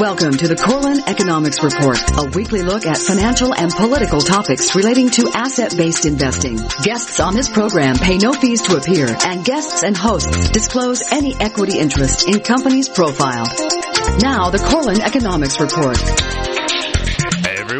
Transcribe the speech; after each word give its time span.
Welcome 0.00 0.32
to 0.38 0.48
the 0.48 0.54
Korelin 0.54 1.06
Economics 1.06 1.62
Report, 1.62 1.98
a 2.16 2.30
weekly 2.34 2.62
look 2.62 2.86
at 2.86 2.96
financial 2.96 3.54
and 3.54 3.70
political 3.70 4.22
topics 4.22 4.74
relating 4.74 5.10
to 5.10 5.30
asset-based 5.34 6.06
investing. 6.06 6.56
Guests 6.82 7.20
on 7.20 7.34
this 7.34 7.50
program 7.50 7.96
pay 7.96 8.16
no 8.16 8.32
fees 8.32 8.62
to 8.62 8.78
appear, 8.78 9.14
and 9.26 9.44
guests 9.44 9.82
and 9.82 9.94
hosts 9.94 10.48
disclose 10.48 11.02
any 11.12 11.34
equity 11.38 11.78
interest 11.78 12.26
in 12.26 12.40
companies 12.40 12.88
profiled. 12.88 13.48
Now, 14.22 14.48
the 14.48 14.56
Korelin 14.56 15.00
Economics 15.00 15.60
Report 15.60 15.98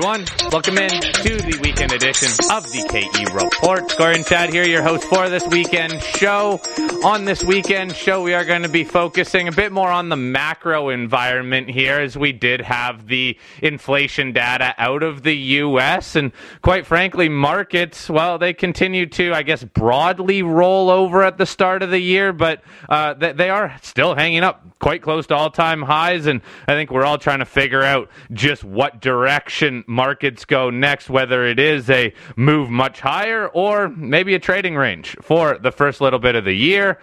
everyone. 0.03 0.25
Welcome 0.51 0.79
in 0.79 0.89
to 0.89 1.37
the 1.37 1.59
weekend 1.63 1.93
edition 1.93 2.29
of 2.51 2.65
the 2.73 2.87
KE 2.89 3.35
Report. 3.35 4.01
And 4.01 4.25
Chad 4.25 4.49
here, 4.49 4.65
your 4.65 4.83
host 4.83 5.05
for 5.05 5.29
this 5.29 5.47
weekend 5.49 6.03
show. 6.03 6.59
On 7.05 7.27
this 7.27 7.45
weekend 7.45 7.95
show, 7.95 8.23
we 8.23 8.33
are 8.33 8.45
going 8.45 8.63
to 8.63 8.69
be 8.69 8.83
focusing 8.83 9.47
a 9.47 9.53
bit 9.53 9.73
more 9.73 9.91
on 9.91 10.09
the 10.09 10.17
macro 10.17 10.89
environment 10.89 11.69
here 11.69 12.01
as 12.01 12.17
we 12.17 12.33
did 12.33 12.63
have 12.63 13.09
the 13.09 13.37
inflation 13.61 14.33
data 14.33 14.75
out 14.79 15.03
of 15.03 15.23
the 15.23 15.37
U.S. 15.37 16.17
And 16.17 16.33
quite 16.63 16.87
frankly, 16.87 17.29
markets, 17.29 18.09
well, 18.09 18.39
they 18.39 18.55
continue 18.55 19.05
to, 19.07 19.35
I 19.35 19.43
guess, 19.43 19.63
broadly 19.65 20.43
roll 20.43 20.89
over 20.89 21.23
at 21.23 21.37
the 21.37 21.47
start 21.47 21.83
of 21.83 21.91
the 21.91 22.01
year, 22.01 22.33
but 22.33 22.63
uh, 22.89 23.15
they 23.15 23.51
are 23.51 23.77
still 23.83 24.15
hanging 24.15 24.45
up 24.45 24.65
quite 24.79 25.03
close 25.03 25.27
to 25.27 25.37
all 25.37 25.51
time 25.51 25.83
highs. 25.83 26.27
And 26.27 26.41
I 26.67 26.73
think 26.73 26.91
we're 26.91 27.05
all 27.05 27.19
trying 27.19 27.41
to 27.41 27.45
figure 27.45 27.83
out 27.83 28.09
just 28.33 28.65
what 28.65 29.01
direction 29.01 29.85
markets 29.91 30.45
go 30.45 30.71
next, 30.71 31.11
whether 31.11 31.45
it 31.45 31.59
is 31.59 31.91
a 31.91 32.15
move 32.37 32.71
much 32.71 33.01
higher 33.01 33.49
or 33.49 33.89
maybe 33.89 34.35
a 34.35 34.39
trading 34.39 34.77
range 34.77 35.17
for 35.21 35.59
the 35.59 35.73
first 35.73 36.01
little 36.01 36.21
bit 36.21 36.37
of 36.37 36.45
the 36.45 36.55
year. 36.55 36.99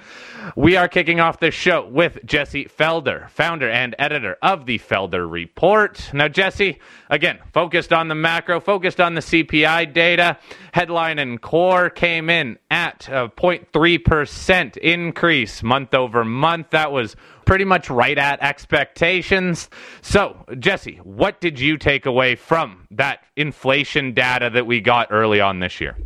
We 0.56 0.78
are 0.78 0.88
kicking 0.88 1.20
off 1.20 1.40
this 1.40 1.54
show 1.54 1.86
with 1.86 2.20
Jesse 2.26 2.66
Felder, 2.66 3.30
founder 3.30 3.70
and 3.70 3.94
editor 4.00 4.38
of 4.42 4.66
the 4.66 4.80
Felder 4.80 5.30
Report. 5.30 6.10
Now, 6.14 6.30
Jesse, 6.30 6.80
again, 7.10 7.40
focused 7.52 7.92
on 7.92 8.08
the 8.08 8.16
macro, 8.16 8.62
focused 8.62 9.02
on 9.02 9.16
the 9.16 9.22
CPI 9.22 9.94
data. 9.94 10.38
Headline 10.72 11.20
and 11.20 11.42
core 11.42 11.90
came 11.90 12.30
in 12.30 12.58
at 12.72 13.10
a 13.10 13.28
0.3% 13.28 14.78
increase 14.78 15.62
month 15.62 15.94
over 15.94 16.24
month. 16.24 16.70
That 16.70 16.94
was 16.94 17.18
pretty 17.48 17.66
much 17.66 17.90
right 17.90 18.18
at 18.18 18.40
expectations. 18.44 19.70
So, 20.02 20.46
Jesse, 20.60 21.00
what 21.04 21.42
did 21.42 21.60
you 21.60 21.78
take 21.78 22.06
away 22.06 22.36
from 22.36 22.88
that 22.92 23.22
inflation 23.36 24.14
data 24.14 24.52
that 24.52 24.68
we 24.68 24.82
got 24.82 25.08
early 25.12 25.40
on 25.40 25.60
this 25.60 25.82
year? 25.82 25.98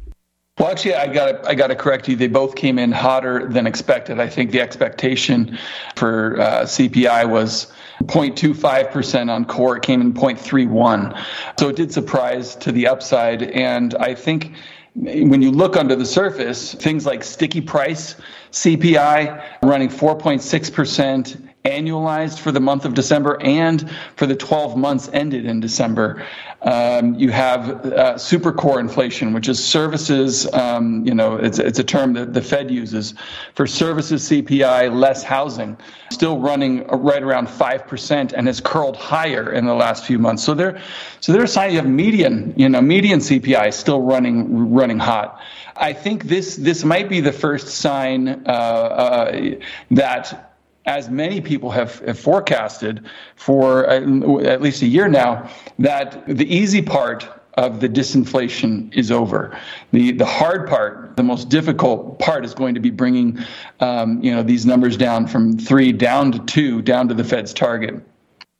Well, 0.60 0.70
actually, 0.70 0.96
I 0.96 1.08
got 1.08 1.48
I 1.48 1.56
got 1.56 1.68
to 1.68 1.76
correct 1.76 2.08
you. 2.08 2.16
They 2.16 2.28
both 2.28 2.56
came 2.56 2.78
in 2.78 2.92
hotter 2.92 3.48
than 3.50 3.66
expected. 3.66 4.20
I 4.20 4.30
think 4.30 4.52
the 4.52 4.62
expectation 4.62 5.58
for 5.96 6.40
uh, 6.40 6.62
CPI 6.64 7.28
was 7.28 7.74
0.25% 8.04 9.30
on 9.30 9.46
core. 9.46 9.78
It 9.78 9.84
came 9.84 10.02
in 10.02 10.14
0.31. 10.14 11.20
So 11.60 11.70
it 11.70 11.76
did 11.76 11.92
surprise 11.92 12.56
to 12.58 12.72
the 12.72 12.88
upside. 12.88 13.44
And 13.44 13.96
I 13.96 14.14
think 14.14 14.54
when 14.96 15.42
you 15.42 15.52
look 15.52 15.78
under 15.78 15.96
the 15.96 16.06
surface, 16.06 16.74
things 16.74 17.06
like 17.06 17.24
sticky 17.24 17.62
price, 17.62 18.16
CPI 18.52 19.60
running 19.64 19.90
4.6% 19.90 21.50
annualized 21.64 22.40
for 22.40 22.52
the 22.52 22.60
month 22.60 22.86
of 22.86 22.94
December 22.94 23.42
and 23.42 23.90
for 24.16 24.26
the 24.26 24.36
12 24.36 24.78
months 24.78 25.10
ended 25.14 25.46
in 25.46 25.60
December. 25.60 26.26
Um, 26.64 27.16
you 27.16 27.32
have 27.32 27.86
uh, 27.88 28.18
super 28.20 28.52
core 28.52 28.80
inflation, 28.80 29.34
which 29.34 29.50
is 29.50 29.64
services. 29.64 30.52
Um, 30.54 31.04
you 31.06 31.14
know, 31.16 31.36
it's, 31.36 31.58
it's 31.58 31.80
a 31.80 31.84
term 31.84 32.14
that 32.14 32.34
the 32.34 32.42
Fed 32.42 32.70
uses 32.70 33.16
for 33.56 33.66
services 33.66 34.30
CPI 34.30 34.96
less 34.96 35.24
housing, 35.24 35.76
still 36.12 36.40
running 36.40 36.86
right 36.88 37.24
around 37.24 37.50
five 37.50 37.88
percent 37.88 38.34
and 38.34 38.46
has 38.46 38.62
curled 38.62 38.96
higher 38.96 39.52
in 39.52 39.66
the 39.66 39.74
last 39.74 40.06
few 40.06 40.20
months. 40.20 40.44
So 40.44 40.54
there, 40.54 40.80
so 41.20 41.32
there's 41.32 41.50
a 41.50 41.54
sign 41.54 41.72
you 41.72 41.78
have 41.78 41.88
median. 41.90 42.54
You 42.56 42.70
know, 42.70 42.82
median 42.82 43.20
CPI 43.20 43.74
still 43.74 44.02
running 44.02 44.72
running 44.72 45.00
hot. 45.00 45.42
I 45.76 45.94
think 45.94 46.26
this 46.26 46.58
this 46.58 46.84
might 46.84 47.10
be 47.10 47.22
the 47.22 47.32
first 47.32 47.70
sign 47.70 48.44
uh, 48.46 48.52
uh, 48.52 49.56
that 49.90 50.51
as 50.86 51.10
many 51.10 51.42
people 51.42 51.70
have, 51.70 52.00
have 52.00 52.20
forecasted 52.20 53.06
for 53.36 53.90
uh, 53.90 54.42
at 54.42 54.62
least 54.62 54.82
a 54.82 54.88
year 54.88 55.08
now, 55.08 55.50
that 55.80 56.26
the 56.28 56.46
easy 56.54 56.82
part 56.82 57.28
of 57.56 57.82
the 57.82 57.90
disinflation 57.90 58.94
is 58.96 59.12
over. 59.12 59.58
The 59.92 60.14
the 60.14 60.26
hard 60.26 60.68
part, 60.68 61.18
the 61.18 61.24
most 61.24 61.50
difficult 61.50 62.18
part, 62.20 62.46
is 62.46 62.54
going 62.54 62.76
to 62.76 62.80
be 62.80 62.90
bringing, 62.90 63.40
um, 63.82 64.24
you 64.24 64.34
know, 64.34 64.42
these 64.42 64.66
numbers 64.66 64.98
down 64.98 65.28
from 65.28 65.58
three 65.58 65.92
down 65.92 66.32
to 66.32 66.40
two, 66.40 66.82
down 66.82 67.10
to 67.10 67.14
the 67.14 67.24
Fed's 67.24 67.54
target. 67.54 68.02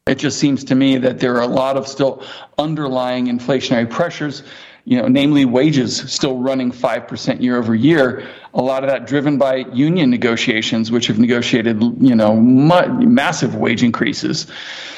It 0.08 0.16
just 0.16 0.40
seems 0.40 0.64
to 0.66 0.76
me 0.76 0.98
that 0.98 1.20
there 1.20 1.36
are 1.36 1.42
a 1.42 1.48
lot 1.48 1.78
of 1.78 1.88
still 1.88 2.24
underlying 2.58 3.28
inflationary 3.28 3.90
pressures 3.90 4.44
you 4.84 5.02
know, 5.02 5.08
namely 5.08 5.46
wages 5.46 6.12
still 6.12 6.38
running 6.38 6.72
5% 6.72 7.42
year 7.42 7.58
over 7.58 7.76
year. 7.76 8.28
A 8.54 8.62
lot 8.62 8.84
of 8.84 8.90
that 8.90 9.08
driven 9.08 9.38
by 9.38 9.58
union 9.58 10.10
negotiations, 10.10 10.92
which 10.92 11.08
have 11.08 11.20
negotiated, 11.20 11.82
you 11.82 12.16
know, 12.16 12.36
massive 12.36 13.56
wage 13.56 13.84
increases. 13.84 14.48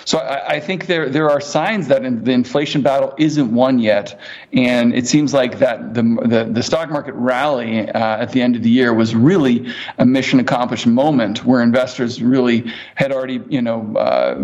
So 0.05 0.17
I, 0.17 0.55
I, 0.55 0.59
think 0.59 0.88
there 0.88 1.07
there 1.09 1.29
are 1.29 1.39
signs 1.39 1.88
that 1.88 2.03
in, 2.03 2.23
the 2.23 2.31
inflation 2.31 2.81
battle 2.81 3.13
isn't 3.17 3.53
won 3.53 3.79
yet, 3.79 4.19
and 4.51 4.94
it 4.94 5.07
seems 5.07 5.33
like 5.33 5.59
that 5.59 5.94
the 5.94 6.03
the, 6.25 6.44
the 6.51 6.63
stock 6.63 6.89
market 6.89 7.13
rally 7.13 7.89
uh, 7.89 8.17
at 8.17 8.31
the 8.31 8.41
end 8.41 8.55
of 8.55 8.63
the 8.63 8.69
year 8.69 8.94
was 8.94 9.15
really 9.15 9.73
a 9.97 10.05
mission 10.05 10.39
accomplished 10.39 10.88
moment 10.88 11.45
where 11.45 11.61
investors 11.61 12.21
really 12.21 12.71
had 12.95 13.11
already 13.11 13.41
you 13.47 13.61
know 13.61 13.95
uh, 13.95 14.35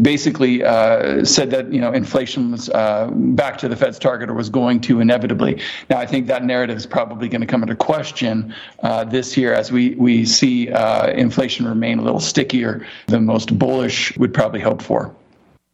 basically 0.00 0.62
uh, 0.62 1.24
said 1.24 1.50
that 1.50 1.72
you 1.72 1.80
know 1.80 1.92
inflation 1.92 2.52
was 2.52 2.68
uh, 2.70 3.10
back 3.12 3.58
to 3.58 3.68
the 3.68 3.76
Fed's 3.76 3.98
target 3.98 4.30
or 4.30 4.34
was 4.34 4.50
going 4.50 4.80
to 4.82 5.00
inevitably. 5.00 5.60
Now 5.90 5.98
I 5.98 6.06
think 6.06 6.26
that 6.26 6.44
narrative 6.44 6.76
is 6.76 6.86
probably 6.86 7.28
going 7.28 7.40
to 7.40 7.46
come 7.46 7.62
into 7.62 7.76
question 7.76 8.54
uh, 8.82 9.04
this 9.04 9.36
year 9.36 9.54
as 9.54 9.72
we 9.72 9.94
we 9.96 10.24
see 10.24 10.70
uh, 10.70 11.08
inflation 11.10 11.66
remain 11.66 11.98
a 11.98 12.02
little 12.02 12.20
stickier. 12.20 12.86
than 13.06 13.24
most 13.24 13.58
bullish 13.58 14.16
would 14.16 14.32
probably 14.34 14.60
hope 14.60 14.82
for. 14.82 15.14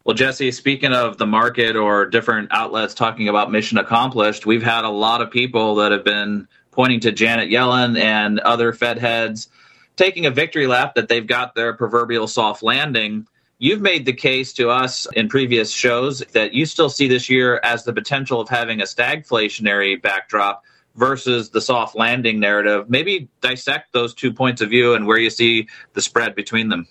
Well, 0.04 0.14
Jesse, 0.14 0.50
speaking 0.50 0.92
of 0.92 1.16
the 1.16 1.26
market 1.26 1.76
or 1.76 2.04
different 2.04 2.50
outlets 2.50 2.92
talking 2.92 3.28
about 3.28 3.50
mission 3.50 3.78
accomplished, 3.78 4.44
we've 4.44 4.62
had 4.62 4.84
a 4.84 4.90
lot 4.90 5.22
of 5.22 5.30
people 5.30 5.76
that 5.76 5.92
have 5.92 6.04
been 6.04 6.46
pointing 6.72 7.00
to 7.00 7.12
Janet 7.12 7.48
Yellen 7.48 7.98
and 7.98 8.38
other 8.40 8.74
Fed 8.74 8.98
heads 8.98 9.48
taking 9.96 10.26
a 10.26 10.30
victory 10.30 10.66
lap 10.66 10.94
that 10.96 11.08
they've 11.08 11.26
got 11.26 11.54
their 11.54 11.72
proverbial 11.72 12.26
soft 12.26 12.62
landing. 12.62 13.26
You've 13.58 13.80
made 13.80 14.04
the 14.04 14.12
case 14.12 14.52
to 14.54 14.68
us 14.68 15.06
in 15.14 15.28
previous 15.28 15.70
shows 15.70 16.20
that 16.32 16.54
you 16.54 16.66
still 16.66 16.90
see 16.90 17.06
this 17.06 17.30
year 17.30 17.60
as 17.62 17.84
the 17.84 17.92
potential 17.92 18.40
of 18.40 18.48
having 18.48 18.80
a 18.80 18.84
stagflationary 18.84 20.00
backdrop 20.02 20.64
versus 20.96 21.50
the 21.50 21.60
soft 21.60 21.94
landing 21.94 22.40
narrative. 22.40 22.90
Maybe 22.90 23.28
dissect 23.40 23.92
those 23.92 24.12
two 24.12 24.32
points 24.32 24.60
of 24.60 24.70
view 24.70 24.94
and 24.94 25.06
where 25.06 25.18
you 25.18 25.30
see 25.30 25.68
the 25.92 26.02
spread 26.02 26.34
between 26.34 26.68
them. 26.68 26.86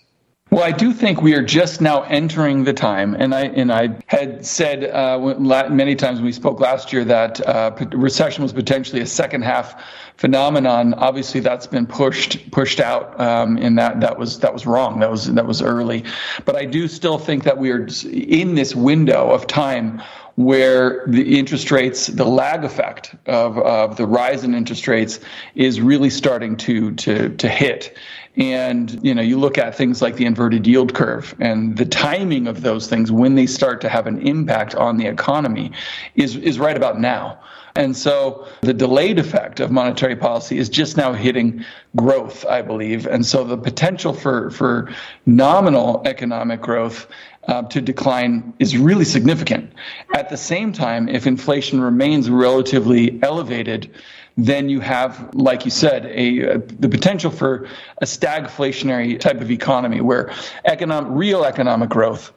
Well, 0.54 0.62
I 0.62 0.72
do 0.72 0.94
think 0.94 1.24
we 1.24 1.34
are 1.34 1.42
just 1.42 1.82
now 1.82 2.04
entering 2.04 2.64
the 2.64 2.74
time, 2.74 3.16
and 3.16 3.34
I 3.34 3.46
and 3.46 3.72
I 3.72 3.90
had 4.06 4.46
said 4.46 4.84
uh, 4.84 5.18
many 5.18 5.96
times 5.96 6.20
when 6.20 6.26
we 6.26 6.32
spoke 6.32 6.60
last 6.60 6.94
year 6.94 7.04
that 7.06 7.42
uh, 7.48 7.72
recession 7.92 8.44
was 8.44 8.54
potentially 8.54 9.02
a 9.02 9.08
second 9.08 9.42
half 9.42 9.84
phenomenon. 10.18 10.94
Obviously, 10.94 11.40
that's 11.40 11.66
been 11.66 11.88
pushed 11.88 12.52
pushed 12.52 12.80
out, 12.80 13.20
um, 13.20 13.58
and 13.58 13.80
that 13.80 14.00
that 14.02 14.20
was 14.20 14.42
that 14.42 14.54
was 14.54 14.68
wrong. 14.68 15.00
That 15.00 15.10
was 15.10 15.34
that 15.34 15.48
was 15.48 15.64
early, 15.64 16.04
but 16.46 16.56
I 16.56 16.66
do 16.66 16.88
still 16.88 17.18
think 17.18 17.46
that 17.46 17.58
we 17.58 17.72
are 17.72 17.88
in 18.12 18.54
this 18.54 18.76
window 18.76 19.32
of 19.32 19.48
time 19.48 20.04
where 20.36 21.06
the 21.08 21.38
interest 21.38 21.70
rates, 21.70 22.08
the 22.08 22.26
lag 22.26 22.64
effect 22.64 23.16
of, 23.28 23.58
of 23.60 23.98
the 23.98 24.06
rise 24.06 24.44
in 24.44 24.56
interest 24.56 24.88
rates 24.88 25.20
is 25.56 25.80
really 25.80 26.10
starting 26.10 26.58
to, 26.58 26.92
to, 26.96 27.30
to 27.30 27.48
hit. 27.48 27.96
And 28.36 29.00
you 29.06 29.14
know, 29.14 29.22
you 29.22 29.38
look 29.38 29.58
at 29.58 29.76
things 29.76 30.02
like 30.02 30.16
the 30.16 30.26
inverted 30.26 30.66
yield 30.66 30.94
curve 30.94 31.36
and 31.40 31.78
the 31.78 31.86
timing 31.86 32.48
of 32.48 32.62
those 32.62 32.88
things 32.88 33.12
when 33.12 33.36
they 33.36 33.46
start 33.46 33.80
to 33.82 33.90
have 33.90 34.08
an 34.08 34.26
impact 34.28 34.74
on 34.76 34.98
the 34.98 35.06
economy 35.06 35.72
is 36.16 36.36
is 36.36 36.58
right 36.60 36.76
about 36.76 37.00
now. 37.00 37.40
And 37.76 37.98
so 37.98 38.48
the 38.62 38.74
delayed 38.74 39.18
effect 39.18 39.60
of 39.60 39.72
monetary 39.72 40.16
policy 40.16 40.60
is 40.60 40.70
just 40.70 40.96
now 40.96 41.14
hitting 41.14 41.66
growth, 41.96 42.46
I 42.46 42.62
believe. 42.62 43.08
And 43.08 43.26
so 43.26 43.44
the 43.44 43.58
potential 43.58 44.14
for, 44.14 44.52
for 44.52 44.94
nominal 45.26 46.04
economic 46.06 46.62
growth 46.62 47.08
uh, 47.48 47.64
to 47.64 47.82
decline 47.82 48.54
is 48.60 48.78
really 48.78 49.06
significant. 49.06 49.74
At 50.14 50.30
the 50.30 50.38
same 50.38 50.72
time, 50.72 51.10
if 51.10 51.26
inflation 51.26 51.82
remains 51.82 52.30
relatively 52.30 53.20
elevated, 53.24 53.90
then 54.38 54.70
you 54.70 54.80
have, 54.80 55.34
like 55.36 55.66
you 55.66 55.72
said, 55.72 56.06
a, 56.08 56.58
the 56.58 56.90
potential 56.90 57.30
for 57.30 57.68
a 58.02 58.06
stagflationary 58.06 59.20
type 59.20 59.42
of 59.42 59.52
economy 59.52 60.02
where 60.02 60.34
economic, 60.66 61.10
real 61.12 61.44
economic 61.46 61.90
growth 61.90 62.32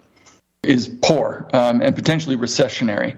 is 0.66 0.88
poor 1.02 1.48
um, 1.52 1.80
and 1.80 1.94
potentially 1.94 2.36
recessionary. 2.36 3.16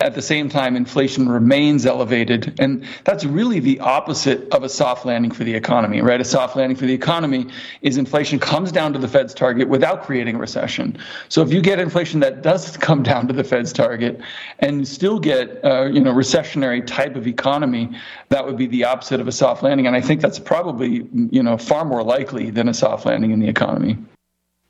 At 0.00 0.14
the 0.14 0.22
same 0.22 0.48
time, 0.48 0.76
inflation 0.76 1.28
remains 1.28 1.84
elevated. 1.84 2.54
And 2.60 2.86
that's 3.02 3.24
really 3.24 3.58
the 3.58 3.80
opposite 3.80 4.48
of 4.52 4.62
a 4.62 4.68
soft 4.68 5.04
landing 5.04 5.32
for 5.32 5.42
the 5.42 5.54
economy, 5.54 6.02
right? 6.02 6.20
A 6.20 6.24
soft 6.24 6.54
landing 6.54 6.76
for 6.76 6.86
the 6.86 6.94
economy 6.94 7.48
is 7.82 7.96
inflation 7.96 8.38
comes 8.38 8.70
down 8.70 8.92
to 8.92 9.00
the 9.00 9.08
Fed's 9.08 9.34
target 9.34 9.68
without 9.68 10.04
creating 10.04 10.36
a 10.36 10.38
recession. 10.38 10.96
So 11.28 11.42
if 11.42 11.52
you 11.52 11.60
get 11.60 11.80
inflation 11.80 12.20
that 12.20 12.42
does 12.42 12.76
come 12.76 13.02
down 13.02 13.26
to 13.26 13.32
the 13.32 13.42
Fed's 13.42 13.72
target 13.72 14.20
and 14.60 14.86
still 14.86 15.18
get, 15.18 15.64
uh, 15.64 15.86
you 15.86 16.00
know, 16.00 16.12
recessionary 16.12 16.86
type 16.86 17.16
of 17.16 17.26
economy, 17.26 17.90
that 18.28 18.46
would 18.46 18.56
be 18.56 18.68
the 18.68 18.84
opposite 18.84 19.18
of 19.18 19.26
a 19.26 19.32
soft 19.32 19.64
landing. 19.64 19.88
And 19.88 19.96
I 19.96 20.00
think 20.00 20.20
that's 20.20 20.38
probably, 20.38 21.08
you 21.32 21.42
know, 21.42 21.58
far 21.58 21.84
more 21.84 22.04
likely 22.04 22.50
than 22.50 22.68
a 22.68 22.74
soft 22.74 23.04
landing 23.04 23.32
in 23.32 23.40
the 23.40 23.48
economy. 23.48 23.98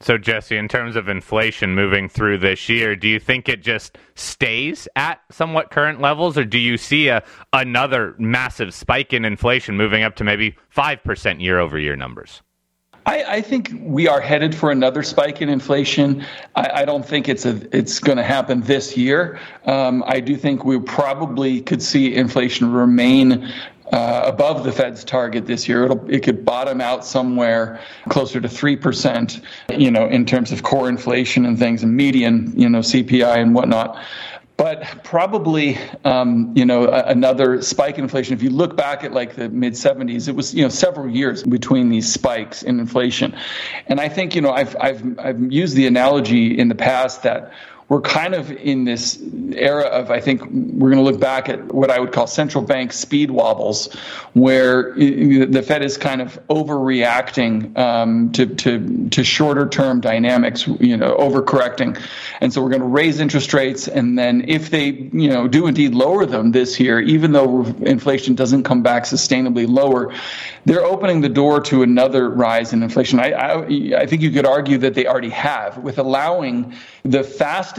So, 0.00 0.16
Jesse, 0.16 0.56
in 0.56 0.68
terms 0.68 0.94
of 0.94 1.08
inflation 1.08 1.74
moving 1.74 2.08
through 2.08 2.38
this 2.38 2.68
year, 2.68 2.94
do 2.94 3.08
you 3.08 3.18
think 3.18 3.48
it 3.48 3.62
just 3.62 3.98
stays 4.14 4.86
at 4.94 5.20
somewhat 5.30 5.72
current 5.72 6.00
levels, 6.00 6.38
or 6.38 6.44
do 6.44 6.58
you 6.58 6.76
see 6.76 7.08
a 7.08 7.24
another 7.52 8.14
massive 8.16 8.72
spike 8.72 9.12
in 9.12 9.24
inflation 9.24 9.76
moving 9.76 10.04
up 10.04 10.14
to 10.16 10.24
maybe 10.24 10.56
five 10.70 11.02
percent 11.02 11.40
year 11.40 11.58
over 11.58 11.80
year 11.80 11.96
numbers? 11.96 12.42
I, 13.06 13.36
I, 13.36 13.40
think 13.40 13.72
we 13.80 14.06
are 14.06 14.20
headed 14.20 14.54
for 14.54 14.70
another 14.70 15.02
spike 15.02 15.40
in 15.40 15.48
inflation. 15.48 16.26
I, 16.54 16.82
I 16.82 16.84
don't 16.84 17.06
think 17.06 17.26
it's 17.26 17.46
a 17.46 17.60
it's 17.74 18.00
going 18.00 18.18
to 18.18 18.22
happen 18.22 18.60
this 18.60 18.98
year. 18.98 19.40
Um, 19.64 20.04
I 20.06 20.20
do 20.20 20.36
think 20.36 20.64
we 20.66 20.78
probably 20.78 21.62
could 21.62 21.82
see 21.82 22.14
inflation 22.14 22.70
remain 22.70 23.50
uh, 23.92 24.22
above 24.24 24.64
the 24.64 24.72
Fed's 24.72 25.04
target 25.04 25.46
this 25.46 25.68
year. 25.68 25.84
It'll, 25.84 26.10
it 26.10 26.22
could 26.22 26.44
bottom 26.44 26.80
out 26.80 27.04
somewhere 27.04 27.80
closer 28.08 28.40
to 28.40 28.48
3%, 28.48 29.42
you 29.78 29.90
know, 29.90 30.06
in 30.06 30.26
terms 30.26 30.52
of 30.52 30.62
core 30.62 30.88
inflation 30.88 31.44
and 31.46 31.58
things 31.58 31.82
and 31.82 31.96
median, 31.96 32.52
you 32.56 32.68
know, 32.68 32.80
CPI 32.80 33.38
and 33.38 33.54
whatnot. 33.54 33.98
But 34.58 35.04
probably, 35.04 35.78
um, 36.04 36.52
you 36.56 36.64
know, 36.64 36.88
another 36.90 37.62
spike 37.62 37.96
in 37.96 38.02
inflation. 38.02 38.34
If 38.34 38.42
you 38.42 38.50
look 38.50 38.76
back 38.76 39.04
at 39.04 39.12
like 39.12 39.36
the 39.36 39.48
mid 39.48 39.74
70s, 39.74 40.26
it 40.26 40.34
was, 40.34 40.52
you 40.52 40.62
know, 40.62 40.68
several 40.68 41.08
years 41.08 41.44
between 41.44 41.90
these 41.90 42.12
spikes 42.12 42.64
in 42.64 42.80
inflation. 42.80 43.36
And 43.86 44.00
I 44.00 44.08
think, 44.08 44.34
you 44.34 44.40
know, 44.40 44.50
I've, 44.50 44.76
I've, 44.80 45.18
I've 45.20 45.52
used 45.52 45.76
the 45.76 45.86
analogy 45.86 46.58
in 46.58 46.66
the 46.66 46.74
past 46.74 47.22
that 47.22 47.52
we're 47.88 48.02
kind 48.02 48.34
of 48.34 48.50
in 48.50 48.84
this 48.84 49.18
era 49.52 49.84
of, 49.84 50.10
I 50.10 50.20
think 50.20 50.42
we're 50.42 50.90
going 50.90 51.02
to 51.02 51.10
look 51.10 51.18
back 51.18 51.48
at 51.48 51.72
what 51.72 51.90
I 51.90 51.98
would 51.98 52.12
call 52.12 52.26
central 52.26 52.62
bank 52.62 52.92
speed 52.92 53.30
wobbles, 53.30 53.94
where 54.34 54.92
the 54.92 55.62
Fed 55.66 55.82
is 55.82 55.96
kind 55.96 56.20
of 56.20 56.38
overreacting 56.48 57.76
um, 57.78 58.30
to, 58.32 58.44
to, 58.46 59.08
to 59.08 59.24
shorter 59.24 59.66
term 59.66 60.02
dynamics, 60.02 60.66
you 60.66 60.98
know, 60.98 61.16
overcorrecting. 61.16 61.98
And 62.42 62.52
so 62.52 62.62
we're 62.62 62.68
going 62.68 62.82
to 62.82 62.86
raise 62.86 63.20
interest 63.20 63.54
rates. 63.54 63.88
And 63.88 64.18
then 64.18 64.44
if 64.48 64.68
they, 64.68 64.90
you 64.90 65.30
know, 65.30 65.48
do 65.48 65.66
indeed 65.66 65.94
lower 65.94 66.26
them 66.26 66.52
this 66.52 66.78
year, 66.78 67.00
even 67.00 67.32
though 67.32 67.64
inflation 67.80 68.34
doesn't 68.34 68.64
come 68.64 68.82
back 68.82 69.04
sustainably 69.04 69.66
lower, 69.66 70.12
they're 70.66 70.84
opening 70.84 71.22
the 71.22 71.30
door 71.30 71.60
to 71.62 71.82
another 71.82 72.28
rise 72.28 72.74
in 72.74 72.82
inflation. 72.82 73.18
I, 73.18 73.30
I, 73.32 74.00
I 74.00 74.06
think 74.06 74.20
you 74.20 74.30
could 74.30 74.44
argue 74.44 74.76
that 74.78 74.92
they 74.92 75.06
already 75.06 75.30
have 75.30 75.78
with 75.78 75.98
allowing 75.98 76.74
the 77.04 77.22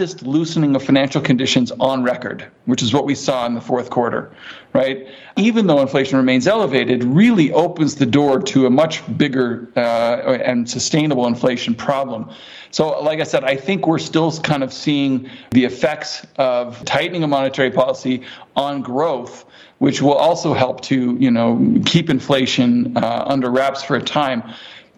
fastest 0.00 0.26
loosening 0.26 0.74
of 0.74 0.82
financial 0.82 1.20
conditions 1.20 1.70
on 1.72 2.02
record, 2.02 2.46
which 2.64 2.82
is 2.82 2.90
what 2.94 3.04
we 3.04 3.14
saw 3.14 3.44
in 3.44 3.54
the 3.54 3.60
fourth 3.60 3.90
quarter, 3.90 4.30
right? 4.72 5.06
Even 5.36 5.66
though 5.66 5.78
inflation 5.82 6.16
remains 6.16 6.46
elevated, 6.46 7.04
really 7.04 7.52
opens 7.52 7.96
the 7.96 8.06
door 8.06 8.40
to 8.40 8.64
a 8.64 8.70
much 8.70 9.02
bigger 9.18 9.68
uh, 9.76 10.38
and 10.42 10.70
sustainable 10.70 11.26
inflation 11.26 11.74
problem. 11.74 12.30
So, 12.70 12.98
like 13.02 13.20
I 13.20 13.24
said, 13.24 13.44
I 13.44 13.56
think 13.56 13.86
we're 13.86 13.98
still 13.98 14.32
kind 14.38 14.62
of 14.62 14.72
seeing 14.72 15.28
the 15.50 15.66
effects 15.66 16.26
of 16.36 16.82
tightening 16.86 17.22
of 17.22 17.28
monetary 17.28 17.70
policy 17.70 18.22
on 18.56 18.80
growth 18.80 19.44
which 19.80 20.02
will 20.02 20.12
also 20.12 20.52
help 20.52 20.82
to 20.82 21.16
you 21.18 21.30
know 21.30 21.58
keep 21.86 22.10
inflation 22.10 22.94
uh, 22.98 23.24
under 23.26 23.50
wraps 23.50 23.82
for 23.82 23.96
a 23.96 24.02
time. 24.02 24.42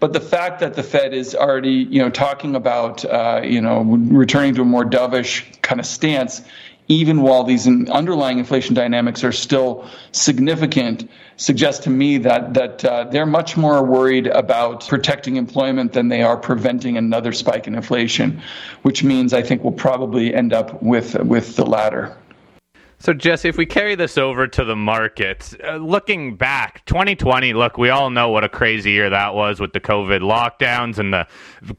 But 0.02 0.12
the 0.12 0.20
fact 0.20 0.58
that 0.58 0.74
the 0.74 0.82
Fed 0.82 1.14
is 1.14 1.32
already, 1.32 1.86
you 1.88 2.02
know, 2.02 2.10
talking 2.10 2.56
about, 2.56 3.04
uh, 3.04 3.40
you 3.44 3.60
know, 3.60 3.82
returning 3.82 4.52
to 4.56 4.62
a 4.62 4.64
more 4.64 4.84
dovish 4.84 5.44
kind 5.62 5.78
of 5.78 5.86
stance, 5.86 6.42
even 6.88 7.22
while 7.22 7.44
these 7.44 7.68
underlying 7.68 8.40
inflation 8.40 8.74
dynamics 8.74 9.22
are 9.22 9.30
still 9.30 9.88
significant, 10.10 11.08
suggests 11.36 11.84
to 11.84 11.90
me 11.90 12.18
that 12.18 12.52
that 12.54 12.84
uh, 12.84 13.04
they're 13.04 13.26
much 13.26 13.56
more 13.56 13.84
worried 13.84 14.26
about 14.26 14.88
protecting 14.88 15.36
employment 15.36 15.92
than 15.92 16.08
they 16.08 16.22
are 16.22 16.36
preventing 16.36 16.96
another 16.96 17.30
spike 17.30 17.68
in 17.68 17.76
inflation, 17.76 18.42
which 18.82 19.04
means 19.04 19.32
I 19.32 19.42
think 19.42 19.62
we'll 19.62 19.72
probably 19.72 20.34
end 20.34 20.52
up 20.52 20.82
with 20.82 21.14
with 21.14 21.54
the 21.54 21.64
latter. 21.64 22.16
So, 23.02 23.12
Jesse, 23.12 23.48
if 23.48 23.56
we 23.56 23.66
carry 23.66 23.96
this 23.96 24.16
over 24.16 24.46
to 24.46 24.64
the 24.64 24.76
market, 24.76 25.56
uh, 25.66 25.74
looking 25.78 26.36
back, 26.36 26.86
2020, 26.86 27.52
look, 27.52 27.76
we 27.76 27.90
all 27.90 28.10
know 28.10 28.28
what 28.28 28.44
a 28.44 28.48
crazy 28.48 28.92
year 28.92 29.10
that 29.10 29.34
was 29.34 29.58
with 29.58 29.72
the 29.72 29.80
COVID 29.80 30.20
lockdowns 30.20 30.98
and 30.98 31.12
the 31.12 31.26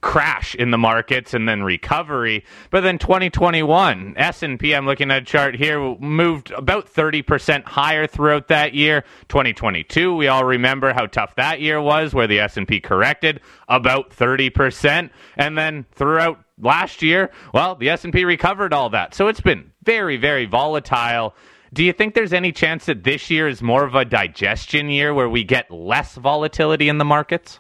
crash 0.02 0.54
in 0.54 0.72
the 0.72 0.78
markets 0.78 1.34
and 1.34 1.48
then 1.48 1.64
recovery. 1.64 2.44
But 2.72 2.82
then 2.82 2.98
2021, 2.98 4.16
S&P, 4.18 4.76
I'm 4.76 4.86
looking 4.86 5.12
at 5.12 5.22
a 5.22 5.26
chart 5.26 5.56
here, 5.56 5.96
moved 5.96 6.52
about 6.52 6.94
30% 6.94 7.64
higher 7.64 8.06
throughout 8.06 8.50
that 8.50 8.74
year. 8.74 9.06
2022, 9.30 10.14
we 10.14 10.28
all 10.28 10.44
remember 10.44 10.92
how 10.92 11.06
tough 11.06 11.36
that 11.36 11.62
year 11.62 11.82
was, 11.82 12.14
where 12.14 12.28
the 12.28 12.42
S&P 12.42 12.82
corrected 12.82 13.40
about 13.70 14.10
30%. 14.10 15.10
And 15.38 15.58
then 15.58 15.86
throughout 15.94 16.44
last 16.60 17.02
year, 17.02 17.32
well, 17.54 17.76
the 17.76 17.90
S&P 17.92 18.26
recovered 18.26 18.74
all 18.74 18.90
that. 18.90 19.14
So 19.16 19.30
it's 19.30 19.42
been 19.42 19.72
very, 19.84 20.18
very 20.18 20.46
volatile. 20.46 21.36
Do 21.74 21.84
you 21.84 21.94
think 21.94 22.14
there's 22.14 22.34
any 22.34 22.52
chance 22.52 22.86
that 22.86 23.04
this 23.04 23.30
year 23.30 23.48
is 23.48 23.62
more 23.62 23.84
of 23.84 23.96
a 23.96 24.06
digestion 24.06 24.90
year 24.90 25.14
where 25.14 25.30
we 25.30 25.44
get 25.44 25.72
less 25.72 26.16
volatility 26.16 26.88
in 26.88 26.98
the 27.00 27.06
markets? 27.06 27.60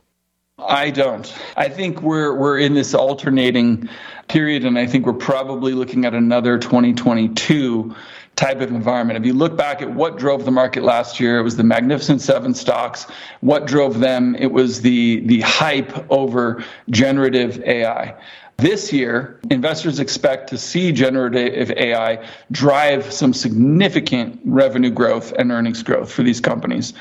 I 0.59 0.91
don't. 0.91 1.33
I 1.57 1.67
think 1.67 2.01
we're 2.03 2.37
we're 2.37 2.59
in 2.59 2.75
this 2.75 2.93
alternating 2.93 3.89
period, 4.27 4.65
and 4.65 4.77
I 4.77 4.85
think 4.85 5.07
we're 5.07 5.13
probably 5.13 5.73
looking 5.73 6.05
at 6.05 6.13
another 6.13 6.59
2022 6.59 7.95
type 8.35 8.61
of 8.61 8.69
environment. 8.69 9.17
If 9.17 9.25
you 9.25 9.33
look 9.33 9.57
back 9.57 9.81
at 9.81 9.93
what 9.93 10.17
drove 10.17 10.45
the 10.45 10.51
market 10.51 10.83
last 10.83 11.19
year, 11.19 11.39
it 11.39 11.43
was 11.43 11.57
the 11.57 11.63
Magnificent 11.63 12.21
Seven 12.21 12.53
stocks. 12.53 13.07
What 13.42 13.65
drove 13.65 13.99
them? 13.99 14.35
It 14.35 14.51
was 14.51 14.81
the 14.81 15.21
the 15.25 15.42
hype 15.42 16.11
over 16.11 16.63
generative 16.89 17.59
AI. 17.63 18.15
This 18.57 18.94
year, 18.94 19.40
investors 19.50 20.00
expect 20.00 20.50
to 20.50 20.57
see 20.57 20.92
generative 20.92 21.72
AI 21.72 22.26
drive 22.52 23.12
some 23.12 23.33
significant 23.33 24.40
revenue 24.45 24.92
growth 24.92 25.33
and 25.33 25.52
earnings 25.52 25.81
growth 25.83 26.12
for 26.12 26.24
these 26.24 26.40
companies. 26.40 26.94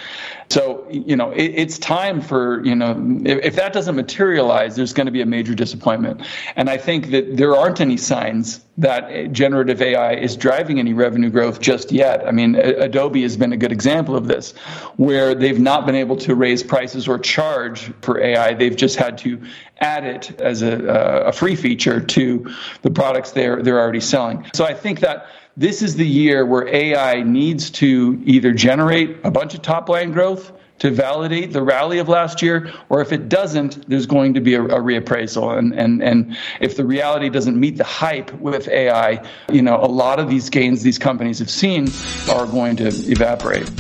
So, 0.51 0.87
you 0.91 1.15
know, 1.15 1.31
it, 1.31 1.53
it's 1.55 1.79
time 1.79 2.21
for, 2.21 2.65
you 2.65 2.75
know, 2.75 2.97
if, 3.25 3.45
if 3.45 3.57
that 3.57 3.73
doesn't 3.73 3.95
materialize, 3.95 4.77
there's 4.77 4.93
going 4.93 5.07
to 5.07 5.13
be 5.13 5.21
a 5.21 5.27
major 5.27 5.55
disappointment. 5.55 6.23
And 6.57 6.69
I 6.69 6.79
think 6.79 7.11
that 7.11 7.37
there 7.37 7.55
aren't 7.55 7.81
any 7.81 7.97
signs 7.97 8.61
that 8.79 9.33
generative 9.33 9.83
AI 9.83 10.15
is 10.15 10.35
driving 10.35 10.79
any 10.79 10.95
revenue 10.95 11.29
growth 11.29 11.61
just 11.61 11.93
yet. 11.93 12.27
I 12.27 12.31
mean, 12.31 12.55
Adobe 12.55 13.23
has 13.23 13.37
been 13.37 13.53
a 13.53 13.57
good 13.57 13.73
example 13.73 14.17
of 14.17 14.29
this, 14.29 14.53
where 14.97 15.35
they've 15.35 15.61
not 15.61 15.85
been 15.85 15.95
able 15.95 16.17
to 16.17 16.35
raise 16.35 16.63
prices 16.63 17.07
or 17.07 17.19
charge 17.19 17.93
for 18.01 18.19
AI. 18.21 18.55
They've 18.55 18.77
just 18.77 18.97
had 18.97 19.19
to 19.19 19.41
add 19.81 20.05
it 20.05 20.41
as 20.41 20.63
a, 20.63 20.89
uh, 20.89 21.29
a 21.29 21.33
free 21.33 21.55
feature 21.55 22.01
to 22.01 22.55
the 22.81 22.91
products 22.91 23.33
they're 23.33 23.63
they're 23.63 23.81
already 23.81 24.01
selling. 24.01 24.47
So 24.55 24.65
I 24.65 24.73
think 24.73 25.01
that 25.01 25.27
this 25.57 25.83
is 25.83 25.97
the 25.97 26.07
year 26.07 26.47
where 26.47 26.67
AI 26.69 27.23
needs 27.23 27.71
to 27.73 28.23
either 28.25 28.53
generate 28.53 29.19
a 29.23 29.31
bunch 29.31 29.55
of 29.55 29.61
top 29.61 29.91
line 29.91 30.13
growth 30.13 30.53
to 30.83 30.91
validate 30.91 31.53
the 31.53 31.63
rally 31.63 31.99
of 31.99 32.09
last 32.09 32.43
year, 32.43 32.73
or 32.89 33.01
if 33.01 33.13
it 33.13 33.29
doesn't, 33.29 33.89
there's 33.89 34.05
going 34.05 34.35
to 34.35 34.41
be 34.41 34.55
a, 34.55 34.65
a 34.65 34.81
reappraisal. 34.81 35.57
And, 35.57 35.73
and, 35.79 36.03
and 36.03 36.37
if 36.61 36.77
the 36.77 36.85
reality 36.85 37.29
doesn't 37.29 37.59
meet 37.59 37.77
the 37.77 37.85
hype 37.85 38.33
with 38.41 38.67
AI, 38.67 39.25
you 39.53 39.63
know, 39.63 39.77
a 39.77 39.87
lot 39.87 40.19
of 40.19 40.29
these 40.29 40.51
gains 40.51 40.83
these 40.83 40.99
companies 40.99 41.39
have 41.39 41.51
seen 41.51 41.87
are 42.29 42.47
going 42.47 42.75
to 42.79 42.89
evaporate. 42.89 43.71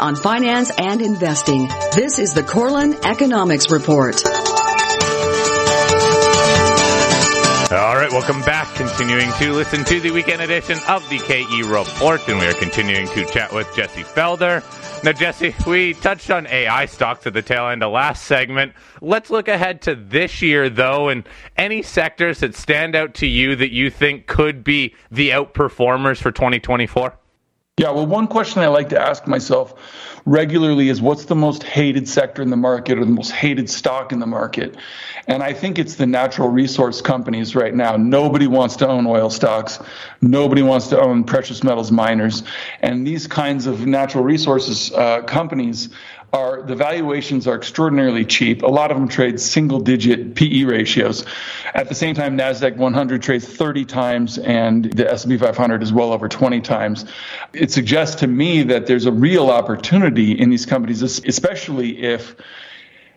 on 0.00 0.16
finance 0.16 0.70
and 0.78 1.02
investing. 1.02 1.68
This 1.94 2.18
is 2.18 2.32
the 2.32 2.42
Korelin 2.42 3.04
Economics 3.04 3.70
Report. 3.70 4.16
All 7.72 7.94
right, 7.94 8.10
Welcome 8.10 8.40
back. 8.40 8.74
Continuing 8.74 9.30
to 9.34 9.52
listen 9.52 9.84
to 9.84 10.00
the 10.00 10.10
weekend 10.10 10.42
edition 10.42 10.78
of 10.88 11.08
the 11.08 11.18
KE 11.18 11.62
Report, 11.62 12.26
and 12.28 12.38
we 12.38 12.46
are 12.46 12.54
continuing 12.54 13.06
to 13.08 13.24
chat 13.26 13.52
with 13.52 13.72
Jesse 13.76 14.02
Felder. 14.02 14.64
Now, 15.04 15.12
Jesse, 15.12 15.54
we 15.66 15.94
touched 15.94 16.30
on 16.30 16.46
AI 16.46 16.86
stocks 16.86 17.26
at 17.26 17.32
the 17.32 17.42
tail 17.42 17.68
end 17.68 17.82
of 17.82 17.92
last 17.92 18.24
segment. 18.24 18.72
Let's 19.00 19.30
look 19.30 19.48
ahead 19.48 19.82
to 19.82 19.94
this 19.94 20.42
year, 20.42 20.68
though, 20.68 21.10
and 21.10 21.28
any 21.56 21.82
sectors 21.82 22.40
that 22.40 22.54
stand 22.54 22.96
out 22.96 23.14
to 23.14 23.26
you 23.26 23.54
that 23.56 23.70
you 23.70 23.90
think 23.90 24.26
could 24.26 24.64
be 24.64 24.94
the 25.10 25.30
outperformers 25.30 26.18
for 26.18 26.32
2024. 26.32 27.19
Yeah, 27.80 27.92
well, 27.92 28.04
one 28.04 28.26
question 28.26 28.60
I 28.60 28.66
like 28.66 28.90
to 28.90 29.00
ask 29.00 29.26
myself 29.26 29.72
regularly 30.26 30.90
is 30.90 31.00
what's 31.00 31.24
the 31.24 31.34
most 31.34 31.62
hated 31.62 32.06
sector 32.06 32.42
in 32.42 32.50
the 32.50 32.56
market 32.58 32.98
or 32.98 33.06
the 33.06 33.10
most 33.10 33.30
hated 33.30 33.70
stock 33.70 34.12
in 34.12 34.18
the 34.18 34.26
market? 34.26 34.76
And 35.26 35.42
I 35.42 35.54
think 35.54 35.78
it's 35.78 35.94
the 35.94 36.04
natural 36.04 36.50
resource 36.50 37.00
companies 37.00 37.56
right 37.56 37.74
now. 37.74 37.96
Nobody 37.96 38.46
wants 38.46 38.76
to 38.76 38.86
own 38.86 39.06
oil 39.06 39.30
stocks. 39.30 39.78
Nobody 40.20 40.60
wants 40.60 40.88
to 40.88 41.00
own 41.00 41.24
precious 41.24 41.64
metals 41.64 41.90
miners. 41.90 42.42
And 42.80 43.06
these 43.06 43.26
kinds 43.26 43.64
of 43.64 43.86
natural 43.86 44.24
resources 44.24 44.92
uh, 44.92 45.22
companies 45.22 45.88
are 46.32 46.62
the 46.62 46.76
valuations 46.76 47.46
are 47.46 47.56
extraordinarily 47.56 48.24
cheap. 48.24 48.62
A 48.62 48.66
lot 48.66 48.90
of 48.90 48.96
them 48.96 49.08
trade 49.08 49.40
single 49.40 49.80
digit 49.80 50.34
PE 50.34 50.64
ratios. 50.64 51.24
At 51.74 51.88
the 51.88 51.94
same 51.94 52.14
time, 52.14 52.36
Nasdaq 52.36 52.76
100 52.76 53.22
trades 53.22 53.46
30 53.46 53.84
times, 53.84 54.38
and 54.38 54.84
the 54.84 55.10
S&P 55.10 55.36
500 55.36 55.82
is 55.82 55.92
well 55.92 56.12
over 56.12 56.28
20 56.28 56.60
times. 56.60 57.04
It 57.52 57.70
suggests 57.70 58.16
to 58.20 58.26
me 58.26 58.62
that 58.64 58.86
there's 58.86 59.06
a 59.06 59.12
real 59.12 59.50
opportunity 59.50 60.32
in 60.32 60.50
these 60.50 60.66
companies, 60.66 61.02
especially 61.02 62.02
if 62.02 62.36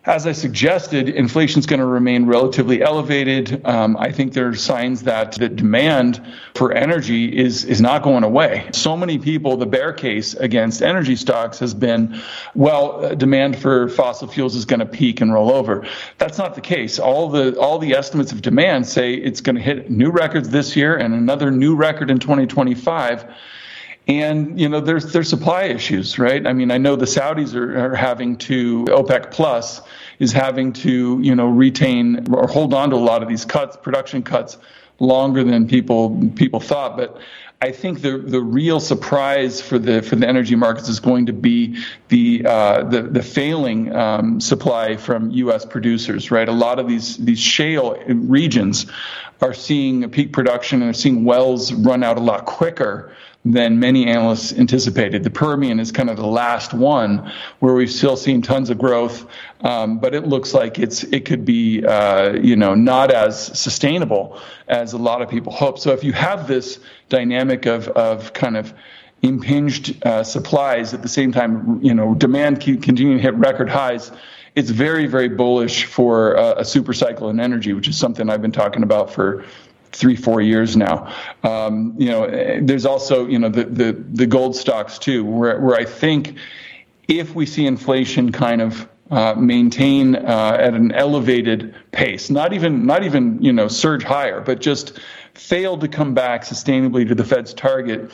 as 0.06 0.26
I 0.26 0.32
suggested, 0.32 1.08
inflation 1.08 1.60
is 1.60 1.66
going 1.66 1.80
to 1.80 1.86
remain 1.86 2.26
relatively 2.26 2.82
elevated. 2.82 3.64
Um, 3.64 3.96
I 3.96 4.12
think 4.12 4.34
there 4.34 4.48
are 4.48 4.54
signs 4.54 5.04
that 5.04 5.32
the 5.32 5.48
demand 5.48 6.20
for 6.54 6.72
energy 6.72 7.34
is 7.34 7.64
is 7.64 7.80
not 7.80 8.02
going 8.02 8.22
away. 8.22 8.68
So 8.72 8.98
many 8.98 9.18
people, 9.18 9.56
the 9.56 9.66
bear 9.66 9.94
case 9.94 10.34
against 10.34 10.82
energy 10.82 11.16
stocks 11.16 11.58
has 11.60 11.72
been, 11.72 12.20
well, 12.54 13.02
uh, 13.02 13.14
demand 13.14 13.58
for 13.58 13.88
fossil 13.88 14.28
fuels 14.28 14.54
is 14.54 14.66
going 14.66 14.80
to 14.80 14.86
peak 14.86 15.22
and 15.22 15.32
roll 15.32 15.50
over. 15.50 15.86
That's 16.18 16.36
not 16.36 16.54
the 16.54 16.60
case. 16.60 16.98
All 16.98 17.30
the 17.30 17.58
all 17.58 17.78
the 17.78 17.94
estimates 17.94 18.30
of 18.30 18.42
demand 18.42 18.86
say 18.86 19.14
it's 19.14 19.40
going 19.40 19.56
to 19.56 19.62
hit 19.62 19.90
new 19.90 20.10
records 20.10 20.50
this 20.50 20.76
year 20.76 20.94
and 20.96 21.14
another 21.14 21.50
new 21.50 21.76
record 21.76 22.10
in 22.10 22.18
2025 22.18 23.24
and 24.06 24.60
you 24.60 24.68
know 24.68 24.80
there's 24.80 25.12
there's 25.12 25.28
supply 25.28 25.64
issues 25.64 26.18
right 26.18 26.46
i 26.46 26.52
mean 26.52 26.70
i 26.70 26.78
know 26.78 26.94
the 26.96 27.06
saudis 27.06 27.54
are, 27.54 27.92
are 27.92 27.94
having 27.94 28.36
to 28.36 28.84
opec 28.86 29.30
plus 29.30 29.80
is 30.18 30.32
having 30.32 30.72
to 30.72 31.18
you 31.22 31.34
know 31.34 31.46
retain 31.46 32.26
or 32.32 32.46
hold 32.46 32.74
on 32.74 32.90
to 32.90 32.96
a 32.96 32.98
lot 32.98 33.22
of 33.22 33.28
these 33.28 33.44
cuts 33.44 33.76
production 33.76 34.22
cuts 34.22 34.58
longer 34.98 35.42
than 35.42 35.66
people 35.66 36.30
people 36.36 36.60
thought 36.60 36.96
but 36.96 37.18
I 37.62 37.72
think 37.72 38.02
the 38.02 38.18
the 38.18 38.42
real 38.42 38.78
surprise 38.78 39.62
for 39.62 39.78
the 39.78 40.02
for 40.02 40.16
the 40.16 40.28
energy 40.28 40.54
markets 40.54 40.90
is 40.90 41.00
going 41.00 41.24
to 41.26 41.32
be 41.32 41.82
the 42.08 42.44
uh, 42.44 42.84
the, 42.84 43.02
the 43.02 43.22
failing 43.22 43.94
um, 43.94 44.38
supply 44.38 44.98
from 44.98 45.30
U.S. 45.30 45.64
producers. 45.64 46.30
Right, 46.30 46.46
a 46.46 46.52
lot 46.52 46.78
of 46.78 46.88
these 46.88 47.16
these 47.16 47.40
shale 47.40 47.96
regions 48.06 48.84
are 49.40 49.54
seeing 49.54 50.10
peak 50.10 50.30
production 50.30 50.82
and 50.82 50.90
are 50.90 50.94
seeing 50.94 51.24
wells 51.24 51.72
run 51.72 52.02
out 52.02 52.18
a 52.18 52.20
lot 52.20 52.44
quicker 52.44 53.14
than 53.44 53.78
many 53.78 54.06
analysts 54.06 54.52
anticipated. 54.52 55.22
The 55.22 55.30
Permian 55.30 55.78
is 55.78 55.92
kind 55.92 56.08
of 56.08 56.16
the 56.16 56.26
last 56.26 56.72
one 56.72 57.30
where 57.58 57.74
we've 57.74 57.90
still 57.90 58.16
seen 58.16 58.40
tons 58.40 58.70
of 58.70 58.78
growth, 58.78 59.26
um, 59.60 59.98
but 59.98 60.14
it 60.14 60.26
looks 60.26 60.54
like 60.54 60.78
it's 60.78 61.04
it 61.04 61.26
could 61.26 61.44
be 61.44 61.84
uh, 61.84 62.32
you 62.32 62.56
know 62.56 62.74
not 62.74 63.10
as 63.10 63.58
sustainable 63.58 64.40
as 64.68 64.94
a 64.94 64.98
lot 64.98 65.20
of 65.20 65.28
people 65.28 65.52
hope. 65.52 65.78
So 65.78 65.92
if 65.92 66.02
you 66.04 66.12
have 66.12 66.48
this 66.48 66.80
dynamic 67.10 67.66
of 67.66 67.88
of 67.88 68.32
kind 68.32 68.56
of 68.56 68.72
impinged 69.24 70.04
uh, 70.06 70.22
supplies 70.22 70.92
at 70.92 71.02
the 71.02 71.08
same 71.08 71.32
time, 71.32 71.80
you 71.82 71.94
know, 71.94 72.14
demand 72.14 72.60
keep 72.60 72.82
continuing 72.82 73.18
to 73.18 73.22
hit 73.22 73.34
record 73.34 73.68
highs. 73.68 74.12
It's 74.54 74.70
very, 74.70 75.06
very 75.06 75.28
bullish 75.28 75.86
for 75.86 76.36
uh, 76.36 76.54
a 76.58 76.64
super 76.64 76.92
cycle 76.92 77.28
in 77.30 77.40
energy, 77.40 77.72
which 77.72 77.88
is 77.88 77.96
something 77.98 78.30
I've 78.30 78.42
been 78.42 78.52
talking 78.52 78.82
about 78.84 79.12
for 79.12 79.44
three, 79.94 80.16
four 80.16 80.40
years 80.40 80.76
now. 80.76 81.14
Um, 81.42 81.94
you 81.98 82.08
know, 82.08 82.60
there's 82.60 82.84
also 82.84 83.26
you 83.26 83.38
know 83.38 83.48
the 83.48 83.64
the, 83.64 83.92
the 83.92 84.26
gold 84.26 84.56
stocks 84.56 84.98
too, 84.98 85.24
where 85.24 85.60
where 85.60 85.76
I 85.76 85.84
think 85.84 86.36
if 87.08 87.34
we 87.34 87.46
see 87.46 87.66
inflation 87.66 88.32
kind 88.32 88.60
of 88.60 88.88
uh, 89.10 89.34
maintain 89.34 90.16
uh, 90.16 90.56
at 90.58 90.74
an 90.74 90.92
elevated 90.92 91.74
pace, 91.92 92.30
not 92.30 92.52
even 92.52 92.86
not 92.86 93.04
even 93.04 93.42
you 93.42 93.52
know 93.52 93.68
surge 93.68 94.02
higher, 94.02 94.40
but 94.40 94.60
just 94.60 94.98
fail 95.34 95.78
to 95.78 95.88
come 95.88 96.14
back 96.14 96.42
sustainably 96.42 97.06
to 97.08 97.14
the 97.14 97.24
Fed's 97.24 97.54
target. 97.54 98.10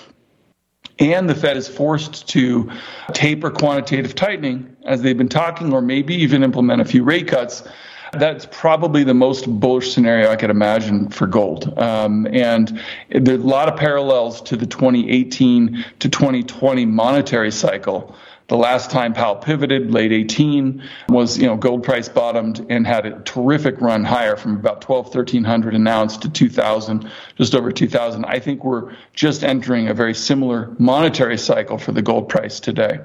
And 0.98 1.30
the 1.30 1.34
Fed 1.34 1.56
is 1.56 1.66
forced 1.66 2.28
to 2.30 2.70
taper 3.14 3.50
quantitative 3.50 4.14
tightening 4.14 4.76
as 4.84 5.00
they've 5.00 5.16
been 5.16 5.30
talking, 5.30 5.72
or 5.72 5.80
maybe 5.80 6.14
even 6.16 6.42
implement 6.42 6.82
a 6.82 6.84
few 6.84 7.04
rate 7.04 7.26
cuts 7.26 7.62
that's 8.12 8.46
probably 8.50 9.04
the 9.04 9.14
most 9.14 9.46
bullish 9.60 9.92
scenario 9.92 10.30
I 10.30 10.36
could 10.36 10.50
imagine 10.50 11.08
for 11.10 11.26
gold. 11.26 11.78
Um, 11.78 12.26
and 12.32 12.80
there's 13.10 13.40
a 13.40 13.46
lot 13.46 13.68
of 13.68 13.78
parallels 13.78 14.40
to 14.42 14.56
the 14.56 14.66
2018 14.66 15.84
to 16.00 16.08
2020 16.08 16.86
monetary 16.86 17.52
cycle. 17.52 18.14
The 18.48 18.56
last 18.56 18.90
time 18.90 19.14
Powell 19.14 19.36
pivoted, 19.36 19.92
late 19.92 20.10
18, 20.10 20.82
was 21.08 21.38
you 21.38 21.46
know 21.46 21.56
gold 21.56 21.84
price 21.84 22.08
bottomed 22.08 22.66
and 22.68 22.84
had 22.84 23.06
a 23.06 23.20
terrific 23.20 23.80
run 23.80 24.02
higher 24.02 24.34
from 24.34 24.56
about 24.56 24.80
12, 24.80 25.06
1300 25.06 25.76
an 25.76 25.86
ounce 25.86 26.16
to 26.16 26.28
2000, 26.28 27.08
just 27.36 27.54
over 27.54 27.70
2000. 27.70 28.24
I 28.24 28.40
think 28.40 28.64
we're 28.64 28.92
just 29.12 29.44
entering 29.44 29.86
a 29.86 29.94
very 29.94 30.14
similar 30.14 30.74
monetary 30.80 31.38
cycle 31.38 31.78
for 31.78 31.92
the 31.92 32.02
gold 32.02 32.28
price 32.28 32.58
today. 32.58 32.98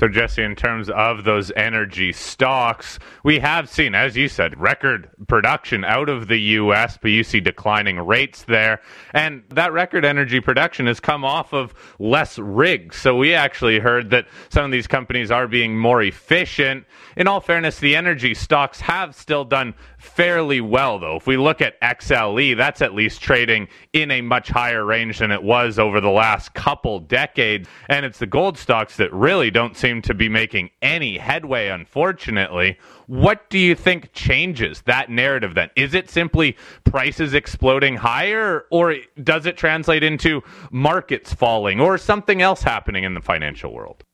So, 0.00 0.08
Jesse, 0.08 0.42
in 0.42 0.56
terms 0.56 0.88
of 0.88 1.24
those 1.24 1.52
energy 1.56 2.10
stocks, 2.12 2.98
we 3.22 3.38
have 3.40 3.68
seen, 3.68 3.94
as 3.94 4.16
you 4.16 4.28
said, 4.28 4.58
record 4.58 5.10
production 5.28 5.84
out 5.84 6.08
of 6.08 6.26
the 6.26 6.38
U.S., 6.38 6.98
but 7.02 7.10
you 7.10 7.22
see 7.22 7.38
declining 7.38 7.98
rates 7.98 8.44
there. 8.44 8.80
And 9.12 9.42
that 9.50 9.74
record 9.74 10.06
energy 10.06 10.40
production 10.40 10.86
has 10.86 11.00
come 11.00 11.22
off 11.22 11.52
of 11.52 11.74
less 11.98 12.38
rigs. 12.38 12.96
So, 12.96 13.14
we 13.14 13.34
actually 13.34 13.78
heard 13.78 14.08
that 14.08 14.26
some 14.48 14.64
of 14.64 14.70
these 14.70 14.86
companies 14.86 15.30
are 15.30 15.46
being 15.46 15.78
more 15.78 16.00
efficient. 16.00 16.86
In 17.18 17.28
all 17.28 17.40
fairness, 17.40 17.78
the 17.78 17.94
energy 17.94 18.32
stocks 18.32 18.80
have 18.80 19.14
still 19.14 19.44
done 19.44 19.74
fairly 19.98 20.62
well, 20.62 20.98
though. 20.98 21.16
If 21.16 21.26
we 21.26 21.36
look 21.36 21.60
at 21.60 21.78
XLE, 21.82 22.56
that's 22.56 22.80
at 22.80 22.94
least 22.94 23.20
trading 23.20 23.68
in 23.92 24.10
a 24.10 24.22
much 24.22 24.48
higher 24.48 24.82
range 24.82 25.18
than 25.18 25.30
it 25.30 25.42
was 25.42 25.78
over 25.78 26.00
the 26.00 26.08
last 26.08 26.54
couple 26.54 27.00
decades. 27.00 27.68
And 27.90 28.06
it's 28.06 28.18
the 28.18 28.26
gold 28.26 28.56
stocks 28.56 28.96
that 28.96 29.12
really 29.12 29.50
don't 29.50 29.76
seem 29.76 29.89
to 30.02 30.14
be 30.14 30.28
making 30.28 30.70
any 30.80 31.18
headway, 31.18 31.68
unfortunately. 31.68 32.78
What 33.06 33.50
do 33.50 33.58
you 33.58 33.74
think 33.74 34.12
changes 34.12 34.82
that 34.82 35.10
narrative 35.10 35.54
then? 35.54 35.70
Is 35.76 35.94
it 35.94 36.08
simply 36.08 36.56
prices 36.84 37.34
exploding 37.34 37.96
higher, 37.96 38.64
or 38.70 38.96
does 39.22 39.46
it 39.46 39.56
translate 39.56 40.02
into 40.02 40.42
markets 40.70 41.34
falling, 41.34 41.80
or 41.80 41.98
something 41.98 42.40
else 42.40 42.62
happening 42.62 43.04
in 43.04 43.14
the 43.14 43.20
financial 43.20 43.72
world? 43.72 44.04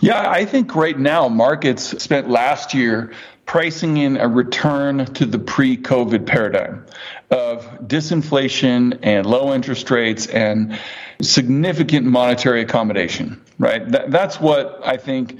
Yeah, 0.00 0.28
I 0.28 0.44
think 0.44 0.74
right 0.74 0.98
now 0.98 1.28
markets 1.28 2.02
spent 2.02 2.28
last 2.28 2.74
year 2.74 3.12
pricing 3.46 3.96
in 3.96 4.16
a 4.16 4.28
return 4.28 5.06
to 5.06 5.26
the 5.26 5.38
pre 5.38 5.76
COVID 5.76 6.26
paradigm 6.26 6.84
of 7.30 7.64
disinflation 7.86 8.98
and 9.02 9.24
low 9.24 9.54
interest 9.54 9.90
rates 9.90 10.26
and 10.26 10.78
significant 11.22 12.06
monetary 12.06 12.62
accommodation, 12.62 13.40
right? 13.58 13.88
That, 13.88 14.10
that's 14.10 14.40
what 14.40 14.80
I 14.84 14.96
think 14.96 15.38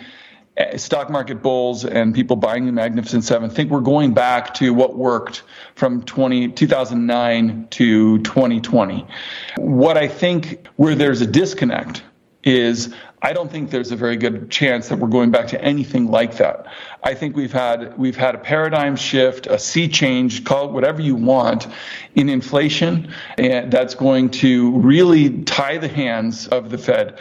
eh, 0.57 0.77
stock 0.77 1.11
market 1.11 1.43
bulls 1.43 1.85
and 1.85 2.15
people 2.15 2.37
buying 2.37 2.67
the 2.67 2.73
Magnificent 2.73 3.25
Seven 3.25 3.51
think 3.51 3.71
we're 3.71 3.81
going 3.81 4.15
back 4.15 4.55
to 4.55 4.73
what 4.73 4.97
worked 4.97 5.43
from 5.75 6.03
20, 6.03 6.49
2009 6.53 7.69
to 7.71 8.19
2020. 8.19 9.07
What 9.57 9.97
I 9.97 10.07
think 10.07 10.67
where 10.77 10.95
there's 10.95 11.21
a 11.23 11.27
disconnect 11.27 12.05
is 12.45 12.95
I 13.23 13.35
don't 13.35 13.51
think 13.51 13.71
there's 13.71 13.93
a 13.93 13.97
very 13.97 14.17
good 14.17 14.51
chance 14.51 14.89
that 14.89 14.99
we're 14.99 15.09
going 15.09 15.31
back 15.31 15.49
to 15.49 15.63
anything 15.63 16.11
like 16.11 16.39
that. 16.39 16.67
I 17.03 17.13
think 17.15 17.37
we've 17.37 17.53
had 17.53 17.99
we've 17.99 18.17
had 18.17 18.35
a 18.35 18.39
paradigm 18.39 18.97
shift, 18.97 19.47
a 19.47 19.59
sea 19.59 19.89
change, 19.89 20.45
call 20.45 20.69
it 20.69 20.73
whatever 20.73 21.03
you 21.03 21.15
want, 21.17 21.67
in 22.15 22.31
inflation, 22.31 23.13
and 23.37 23.71
that's 23.71 23.95
going 23.95 24.31
to 24.31 24.71
really 24.79 25.43
tie 25.43 25.77
the 25.77 25.89
hands 25.89 26.49
of 26.49 26.71
the 26.71 26.79
Fed 26.79 27.21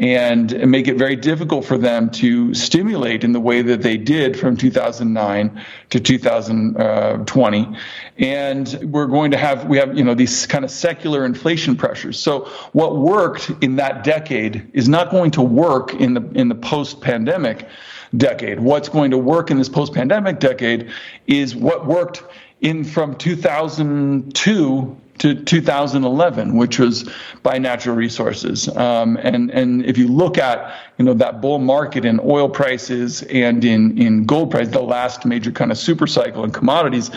and 0.00 0.66
make 0.70 0.88
it 0.88 0.96
very 0.96 1.14
difficult 1.14 1.66
for 1.66 1.76
them 1.76 2.08
to 2.08 2.54
stimulate 2.54 3.22
in 3.22 3.32
the 3.32 3.40
way 3.40 3.60
that 3.60 3.82
they 3.82 3.98
did 3.98 4.38
from 4.38 4.56
2009 4.56 5.62
to 5.90 6.00
2020. 6.00 7.76
And 8.16 8.78
we're 8.82 9.06
going 9.08 9.32
to 9.32 9.36
have, 9.36 9.66
we 9.66 9.76
have, 9.76 9.98
you 9.98 10.04
know, 10.04 10.14
these 10.14 10.46
kind 10.46 10.64
of 10.64 10.70
secular 10.70 11.26
inflation 11.26 11.76
pressures. 11.76 12.18
So 12.18 12.46
what 12.72 12.96
worked 12.96 13.50
in 13.60 13.76
that 13.76 14.02
decade 14.02 14.70
is 14.72 14.88
not 14.88 15.10
going 15.10 15.32
to 15.32 15.42
work 15.42 15.92
in 15.92 16.14
the, 16.14 16.22
in 16.30 16.48
the 16.48 16.54
post-pandemic 16.54 17.68
decade. 18.16 18.58
What's 18.58 18.88
going 18.88 19.10
to 19.10 19.18
work 19.18 19.50
in 19.50 19.58
this 19.58 19.68
post-pandemic 19.68 20.40
decade 20.40 20.90
is 21.26 21.54
what 21.54 21.86
worked 21.86 22.22
in 22.62 22.84
from 22.84 23.16
2002 23.16 24.96
to 25.20 25.34
2011, 25.34 26.56
which 26.56 26.78
was 26.78 27.08
by 27.42 27.58
natural 27.58 27.94
resources. 27.94 28.68
Um, 28.74 29.16
and 29.18 29.50
and 29.50 29.84
if 29.84 29.98
you 29.98 30.08
look 30.08 30.38
at 30.38 30.74
you 30.98 31.04
know 31.04 31.14
that 31.14 31.40
bull 31.40 31.58
market 31.58 32.04
in 32.04 32.20
oil 32.20 32.48
prices 32.48 33.22
and 33.22 33.64
in 33.64 33.98
in 33.98 34.24
gold 34.24 34.50
price, 34.50 34.68
the 34.68 34.82
last 34.82 35.24
major 35.24 35.52
kind 35.52 35.70
of 35.70 35.78
super 35.78 36.06
cycle 36.06 36.42
in 36.44 36.50
commodities, 36.50 37.10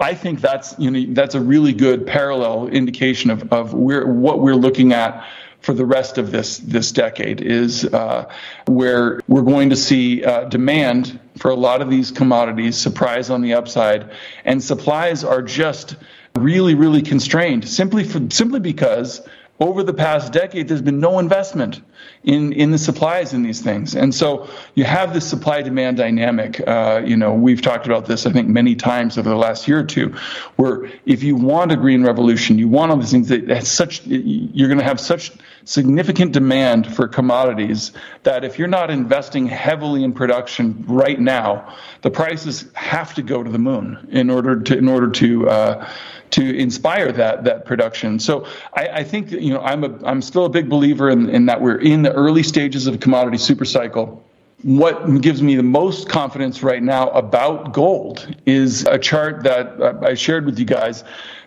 I 0.00 0.14
think 0.14 0.40
that's 0.40 0.74
you 0.78 0.90
know 0.90 1.14
that's 1.14 1.34
a 1.34 1.40
really 1.40 1.72
good 1.72 2.06
parallel 2.06 2.68
indication 2.68 3.30
of 3.30 3.52
of 3.52 3.74
where 3.74 4.06
what 4.06 4.40
we're 4.40 4.56
looking 4.56 4.92
at 4.92 5.26
for 5.60 5.74
the 5.74 5.84
rest 5.84 6.16
of 6.16 6.30
this 6.30 6.58
this 6.58 6.92
decade 6.92 7.42
is 7.42 7.84
uh, 7.84 8.32
where 8.66 9.20
we're 9.28 9.42
going 9.42 9.68
to 9.68 9.76
see 9.76 10.24
uh, 10.24 10.44
demand 10.44 11.20
for 11.36 11.50
a 11.50 11.54
lot 11.54 11.82
of 11.82 11.90
these 11.90 12.10
commodities 12.10 12.76
surprise 12.76 13.28
on 13.28 13.42
the 13.42 13.52
upside, 13.52 14.10
and 14.46 14.62
supplies 14.62 15.24
are 15.24 15.42
just 15.42 15.96
really, 16.36 16.74
really 16.74 17.02
constrained 17.02 17.68
simply 17.68 18.04
for 18.04 18.20
simply 18.30 18.60
because 18.60 19.20
over 19.60 19.82
the 19.82 19.92
past 19.92 20.32
decade 20.32 20.68
there's 20.68 20.80
been 20.80 21.00
no 21.00 21.18
investment 21.18 21.82
in 22.24 22.52
in 22.54 22.70
the 22.70 22.78
supplies 22.78 23.34
in 23.34 23.42
these 23.42 23.60
things, 23.60 23.94
and 23.94 24.14
so 24.14 24.48
you 24.74 24.84
have 24.84 25.12
this 25.12 25.26
supply 25.26 25.62
demand 25.62 25.98
dynamic. 25.98 26.66
Uh, 26.66 27.02
you 27.04 27.16
know, 27.16 27.34
we've 27.34 27.62
talked 27.62 27.86
about 27.86 28.06
this 28.06 28.26
I 28.26 28.32
think 28.32 28.48
many 28.48 28.74
times 28.74 29.18
over 29.18 29.28
the 29.28 29.36
last 29.36 29.68
year 29.68 29.80
or 29.80 29.84
two, 29.84 30.14
where 30.56 30.90
if 31.04 31.22
you 31.22 31.36
want 31.36 31.72
a 31.72 31.76
green 31.76 32.02
revolution, 32.02 32.58
you 32.58 32.68
want 32.68 32.90
all 32.90 32.96
these 32.96 33.10
things 33.10 33.28
that 33.28 33.66
such 33.66 34.06
you're 34.06 34.68
going 34.68 34.78
to 34.78 34.84
have 34.84 35.00
such 35.00 35.32
significant 35.64 36.32
demand 36.32 36.86
for 36.94 37.06
commodities 37.06 37.92
that 38.22 38.44
if 38.44 38.58
you're 38.58 38.68
not 38.68 38.90
investing 38.90 39.46
heavily 39.46 40.04
in 40.04 40.12
production 40.12 40.84
right 40.86 41.20
now, 41.20 41.76
the 42.02 42.10
prices 42.10 42.66
have 42.74 43.14
to 43.14 43.22
go 43.22 43.42
to 43.42 43.50
the 43.50 43.58
moon 43.58 44.08
in 44.10 44.30
order 44.30 44.60
to 44.60 44.76
in 44.76 44.88
order 44.88 45.10
to 45.10 45.48
uh, 45.48 45.88
to 46.30 46.56
inspire 46.56 47.12
that 47.12 47.44
that 47.44 47.64
production. 47.64 48.18
So 48.18 48.46
I, 48.74 48.88
I 48.88 49.04
think 49.04 49.30
you 49.32 49.52
know 49.52 49.60
I'm 49.60 49.84
a 49.84 50.04
I'm 50.04 50.22
still 50.22 50.44
a 50.44 50.48
big 50.48 50.68
believer 50.68 51.10
in, 51.10 51.28
in 51.28 51.46
that 51.46 51.60
we're 51.60 51.80
in 51.80 52.02
the 52.02 52.12
early 52.12 52.42
stages 52.42 52.86
of 52.86 52.94
a 52.94 52.98
commodity 52.98 53.38
supercycle. 53.38 54.20
What 54.62 55.22
gives 55.22 55.42
me 55.42 55.56
the 55.56 55.62
most 55.62 56.08
confidence 56.08 56.62
right 56.62 56.82
now 56.82 57.08
about 57.10 57.72
gold 57.72 58.36
is 58.44 58.86
a 58.86 58.98
chart 58.98 59.44
that 59.44 60.02
I 60.02 60.14
shared 60.14 60.44
with 60.44 60.58
you 60.58 60.66
guys 60.66 61.02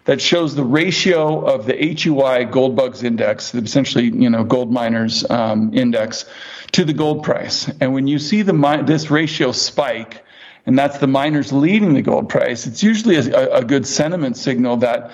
that 0.05 0.19
shows 0.19 0.55
the 0.55 0.63
ratio 0.63 1.45
of 1.45 1.65
the 1.65 1.75
HUI 1.75 2.45
Gold 2.45 2.75
Bugs 2.75 3.03
Index, 3.03 3.53
essentially 3.53 4.05
you 4.05 4.29
know 4.29 4.43
gold 4.43 4.71
miners 4.71 5.29
um, 5.29 5.73
index, 5.73 6.25
to 6.73 6.83
the 6.83 6.93
gold 6.93 7.23
price. 7.23 7.69
And 7.79 7.93
when 7.93 8.07
you 8.07 8.19
see 8.19 8.41
the 8.41 8.83
this 8.85 9.09
ratio 9.09 9.51
spike 9.51 10.23
and 10.65 10.79
that's 10.79 10.99
the 10.99 11.07
miners 11.07 11.51
leading 11.51 11.93
the 11.93 12.01
gold 12.01 12.29
price, 12.29 12.67
it's 12.67 12.81
usually 12.81 13.15
a, 13.17 13.57
a 13.57 13.63
good 13.65 13.85
sentiment 13.85 14.37
signal 14.37 14.77
that 14.77 15.11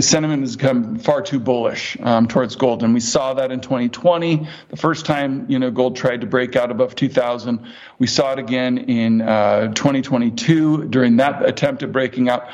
sentiment 0.00 0.42
has 0.42 0.56
become 0.56 0.98
far 0.98 1.22
too 1.22 1.40
bullish 1.40 1.96
um, 2.00 2.28
towards 2.28 2.56
gold. 2.56 2.82
And 2.82 2.92
we 2.92 3.00
saw 3.00 3.32
that 3.34 3.50
in 3.50 3.60
2020, 3.60 4.46
the 4.68 4.76
first 4.76 5.06
time 5.06 5.46
you 5.48 5.58
know 5.58 5.70
gold 5.70 5.96
tried 5.96 6.20
to 6.20 6.26
break 6.26 6.56
out 6.56 6.70
above 6.70 6.94
2,000. 6.94 7.66
We 7.98 8.06
saw 8.06 8.32
it 8.32 8.38
again 8.38 8.76
in 8.78 9.22
uh, 9.22 9.68
2022 9.68 10.88
during 10.88 11.16
that 11.16 11.42
attempt 11.42 11.82
at 11.82 11.90
breaking 11.90 12.28
out 12.28 12.50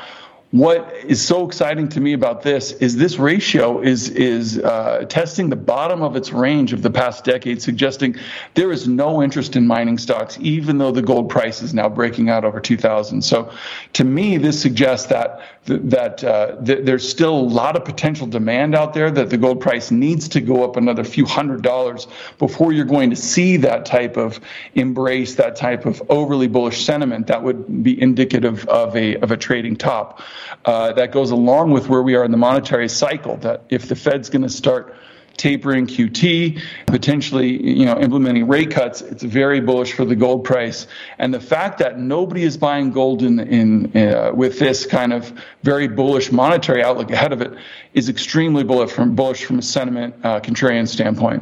what 0.51 0.91
is 1.05 1.21
so 1.21 1.45
exciting 1.45 1.89
to 1.89 2.01
me 2.01 2.13
about 2.13 2.41
this 2.41 2.71
is 2.71 2.97
this 2.97 3.19
ratio 3.19 3.81
is 3.81 4.09
is 4.09 4.57
uh, 4.57 5.05
testing 5.07 5.49
the 5.49 5.55
bottom 5.55 6.01
of 6.01 6.15
its 6.15 6.33
range 6.33 6.73
of 6.73 6.81
the 6.81 6.89
past 6.89 7.23
decade, 7.23 7.61
suggesting 7.61 8.15
there 8.55 8.71
is 8.71 8.87
no 8.87 9.21
interest 9.21 9.55
in 9.55 9.67
mining 9.67 9.99
stocks, 9.99 10.39
even 10.41 10.79
though 10.79 10.91
the 10.91 11.03
gold 11.03 11.29
price 11.29 11.61
is 11.61 11.75
now 11.75 11.87
breaking 11.87 12.29
out 12.29 12.45
over 12.45 12.59
2,000. 12.59 13.21
So, 13.21 13.51
to 13.93 14.03
me, 14.03 14.37
this 14.37 14.59
suggests 14.59 15.07
that 15.09 15.39
that 15.65 16.23
uh, 16.23 16.55
th- 16.63 16.85
there's 16.85 17.07
still 17.07 17.35
a 17.35 17.41
lot 17.41 17.75
of 17.75 17.85
potential 17.85 18.27
demand 18.27 18.75
out 18.75 18.93
there. 18.93 19.11
That 19.11 19.29
the 19.29 19.37
gold 19.37 19.61
price 19.61 19.91
needs 19.91 20.29
to 20.29 20.41
go 20.41 20.63
up 20.63 20.77
another 20.77 21.03
few 21.03 21.25
hundred 21.25 21.61
dollars 21.61 22.07
before 22.37 22.71
you're 22.71 22.85
going 22.85 23.11
to 23.11 23.15
see 23.15 23.57
that 23.57 23.85
type 23.85 24.17
of 24.17 24.39
embrace, 24.73 25.35
that 25.35 25.55
type 25.55 25.85
of 25.85 26.01
overly 26.09 26.47
bullish 26.47 26.85
sentiment 26.85 27.27
that 27.27 27.43
would 27.43 27.83
be 27.83 27.99
indicative 28.01 28.65
of 28.67 28.95
a 28.95 29.17
of 29.17 29.31
a 29.31 29.37
trading 29.37 29.75
top. 29.75 30.21
Uh, 30.65 30.93
that 30.93 31.11
goes 31.11 31.31
along 31.31 31.71
with 31.71 31.87
where 31.87 32.01
we 32.01 32.15
are 32.15 32.23
in 32.23 32.31
the 32.31 32.37
monetary 32.37 32.89
cycle. 32.89 33.37
That 33.37 33.63
if 33.69 33.87
the 33.87 33.95
Fed's 33.95 34.29
going 34.29 34.43
to 34.43 34.49
start 34.49 34.95
tapering 35.39 35.87
QT, 35.87 36.61
potentially 36.85 37.49
you 37.79 37.85
know 37.85 37.97
implementing 37.99 38.47
rate 38.47 38.69
cuts, 38.69 39.01
it's 39.01 39.23
very 39.23 39.61
bullish 39.61 39.93
for 39.93 40.05
the 40.05 40.15
gold 40.15 40.43
price. 40.43 40.85
And 41.17 41.33
the 41.33 41.39
fact 41.39 41.79
that 41.79 41.97
nobody 41.97 42.43
is 42.43 42.57
buying 42.57 42.91
gold 42.91 43.23
in 43.23 43.39
in 43.39 43.97
uh, 43.97 44.31
with 44.35 44.59
this 44.59 44.85
kind 44.85 45.13
of 45.13 45.33
very 45.63 45.87
bullish 45.87 46.31
monetary 46.31 46.83
outlook 46.83 47.09
ahead 47.09 47.33
of 47.33 47.41
it 47.41 47.53
is 47.93 48.09
extremely 48.09 48.63
bullish 48.63 48.91
from 48.91 49.15
bullish 49.15 49.45
from 49.45 49.57
a 49.57 49.63
sentiment 49.63 50.13
uh, 50.23 50.39
contrarian 50.41 50.87
standpoint. 50.87 51.41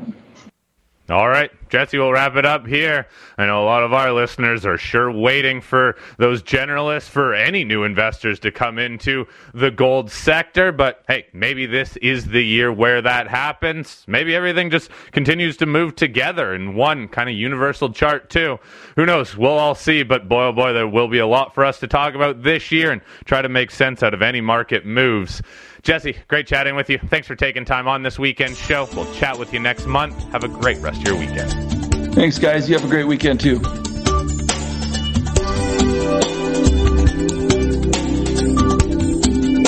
All 1.10 1.30
right, 1.30 1.50
Jesse, 1.70 1.98
we'll 1.98 2.12
wrap 2.12 2.36
it 2.36 2.46
up 2.46 2.68
here. 2.68 3.08
I 3.38 3.46
know 3.46 3.64
a 3.64 3.66
lot 3.66 3.84
of 3.84 3.94
our 3.94 4.12
listeners 4.12 4.66
are 4.66 4.78
sure 4.78 5.10
waiting 5.10 5.62
for 5.62 5.96
those 6.18 6.44
generalists, 6.44 7.08
for 7.08 7.34
any 7.34 7.64
new 7.64 7.86
investors 7.86 8.40
to 8.40 8.52
come 8.52 8.78
into 8.78 9.26
the 9.54 9.72
gold 9.72 10.12
sector. 10.12 10.74
But 10.74 11.06
hey, 11.08 11.28
maybe 11.32 11.66
this 11.66 11.96
is 11.98 12.26
the 12.26 12.44
year 12.44 12.74
where 12.74 13.02
that 13.02 13.30
happens. 13.30 14.04
Maybe 14.06 14.36
everything 14.36 14.70
just 14.70 14.92
continues 15.14 15.56
to 15.58 15.66
move 15.66 15.96
together 15.96 16.54
in 16.54 16.76
one 16.76 17.08
kind 17.08 17.30
of 17.30 17.36
universal 17.36 17.94
chart, 17.94 18.30
too. 18.30 18.60
Who 18.98 19.06
knows? 19.06 19.38
We'll 19.38 19.52
all 19.52 19.76
see. 19.76 20.04
But 20.04 20.28
boy, 20.28 20.48
oh 20.48 20.52
boy, 20.52 20.74
there 20.74 20.90
will 20.90 21.08
be 21.08 21.20
a 21.20 21.28
lot 21.28 21.56
for 21.56 21.64
us 21.64 21.80
to 21.80 21.88
talk 21.88 22.16
about 22.16 22.44
this 22.44 22.70
year 22.70 22.92
and 22.92 23.02
try 23.24 23.42
to 23.42 23.48
make 23.48 23.72
sense 23.72 24.04
out 24.04 24.14
of 24.14 24.22
any 24.22 24.42
market 24.42 24.86
moves. 24.86 25.42
Jesse, 25.84 26.18
great 26.28 26.48
chatting 26.48 26.76
with 26.76 26.90
you. 26.90 26.98
Thanks 26.98 27.28
for 27.28 27.36
taking 27.36 27.66
time 27.66 27.88
on 27.88 28.04
this 28.04 28.20
weekend 28.20 28.58
show. 28.58 28.88
We'll 28.96 29.12
chat 29.14 29.40
with 29.40 29.54
you 29.54 29.60
next 29.60 29.86
month. 29.86 30.22
Have 30.32 30.44
a 30.44 30.48
great 30.48 30.80
rest 30.80 31.02
of 31.02 31.08
your 31.08 31.18
weekend. 31.18 32.14
Thanks, 32.14 32.40
guys. 32.40 32.70
You 32.70 32.78
have 32.78 32.86
a 32.86 32.90
great 32.90 33.08
weekend, 33.08 33.40
too. 33.40 33.62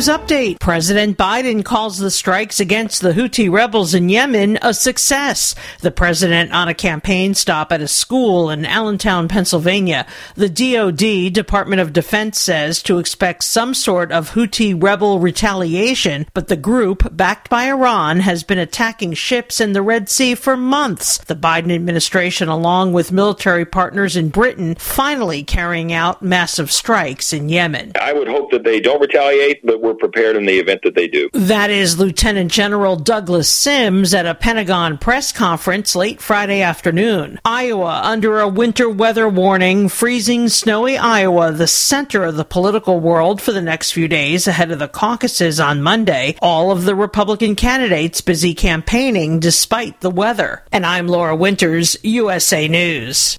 News 0.00 0.08
Update. 0.08 0.60
President 0.60 1.18
Biden 1.18 1.62
calls 1.62 1.98
the 1.98 2.10
strikes 2.10 2.58
against 2.58 3.02
the 3.02 3.12
Houthi 3.12 3.52
rebels 3.52 3.92
in 3.92 4.08
Yemen 4.08 4.58
a 4.62 4.72
success. 4.72 5.54
The 5.82 5.90
president 5.90 6.54
on 6.54 6.68
a 6.68 6.74
campaign 6.74 7.34
stop 7.34 7.70
at 7.70 7.82
a 7.82 7.86
school 7.86 8.48
in 8.48 8.64
Allentown, 8.64 9.28
Pennsylvania. 9.28 10.06
The 10.36 10.48
DoD, 10.48 11.34
Department 11.34 11.82
of 11.82 11.92
Defense, 11.92 12.40
says 12.40 12.82
to 12.84 12.98
expect 12.98 13.44
some 13.44 13.74
sort 13.74 14.10
of 14.10 14.30
Houthi 14.30 14.82
rebel 14.82 15.18
retaliation, 15.18 16.26
but 16.32 16.48
the 16.48 16.56
group, 16.56 17.14
backed 17.14 17.50
by 17.50 17.64
Iran, 17.64 18.20
has 18.20 18.42
been 18.42 18.58
attacking 18.58 19.12
ships 19.12 19.60
in 19.60 19.74
the 19.74 19.82
Red 19.82 20.08
Sea 20.08 20.34
for 20.34 20.56
months. 20.56 21.18
The 21.18 21.36
Biden 21.36 21.74
administration, 21.74 22.48
along 22.48 22.94
with 22.94 23.12
military 23.12 23.66
partners 23.66 24.16
in 24.16 24.30
Britain, 24.30 24.76
finally 24.76 25.44
carrying 25.44 25.92
out 25.92 26.22
massive 26.22 26.72
strikes 26.72 27.34
in 27.34 27.50
Yemen. 27.50 27.92
I 28.00 28.14
would 28.14 28.28
hope 28.28 28.50
that 28.52 28.64
they 28.64 28.80
don't 28.80 29.02
retaliate, 29.02 29.60
but 29.62 29.82
we're 29.82 29.89
prepared 29.94 30.36
in 30.36 30.46
the 30.46 30.58
event 30.58 30.82
that 30.82 30.94
they 30.94 31.08
do. 31.08 31.28
That 31.32 31.70
is 31.70 31.98
Lieutenant 31.98 32.50
General 32.50 32.96
Douglas 32.96 33.48
Sims 33.48 34.14
at 34.14 34.26
a 34.26 34.34
Pentagon 34.34 34.98
press 34.98 35.32
conference 35.32 35.94
late 35.96 36.20
Friday 36.20 36.62
afternoon. 36.62 37.40
Iowa 37.44 38.00
under 38.04 38.40
a 38.40 38.48
winter 38.48 38.88
weather 38.88 39.28
warning, 39.28 39.88
freezing, 39.88 40.48
snowy 40.48 40.96
Iowa, 40.96 41.52
the 41.52 41.66
center 41.66 42.24
of 42.24 42.36
the 42.36 42.44
political 42.44 43.00
world 43.00 43.40
for 43.40 43.52
the 43.52 43.62
next 43.62 43.92
few 43.92 44.08
days 44.08 44.46
ahead 44.46 44.70
of 44.70 44.78
the 44.78 44.88
caucuses 44.88 45.60
on 45.60 45.82
Monday. 45.82 46.36
All 46.40 46.70
of 46.70 46.84
the 46.84 46.94
Republican 46.94 47.56
candidates 47.56 48.20
busy 48.20 48.54
campaigning 48.54 49.40
despite 49.40 50.00
the 50.00 50.10
weather. 50.10 50.64
And 50.72 50.86
I'm 50.86 51.08
Laura 51.08 51.36
Winters, 51.36 51.96
USA 52.02 52.68
News. 52.68 53.38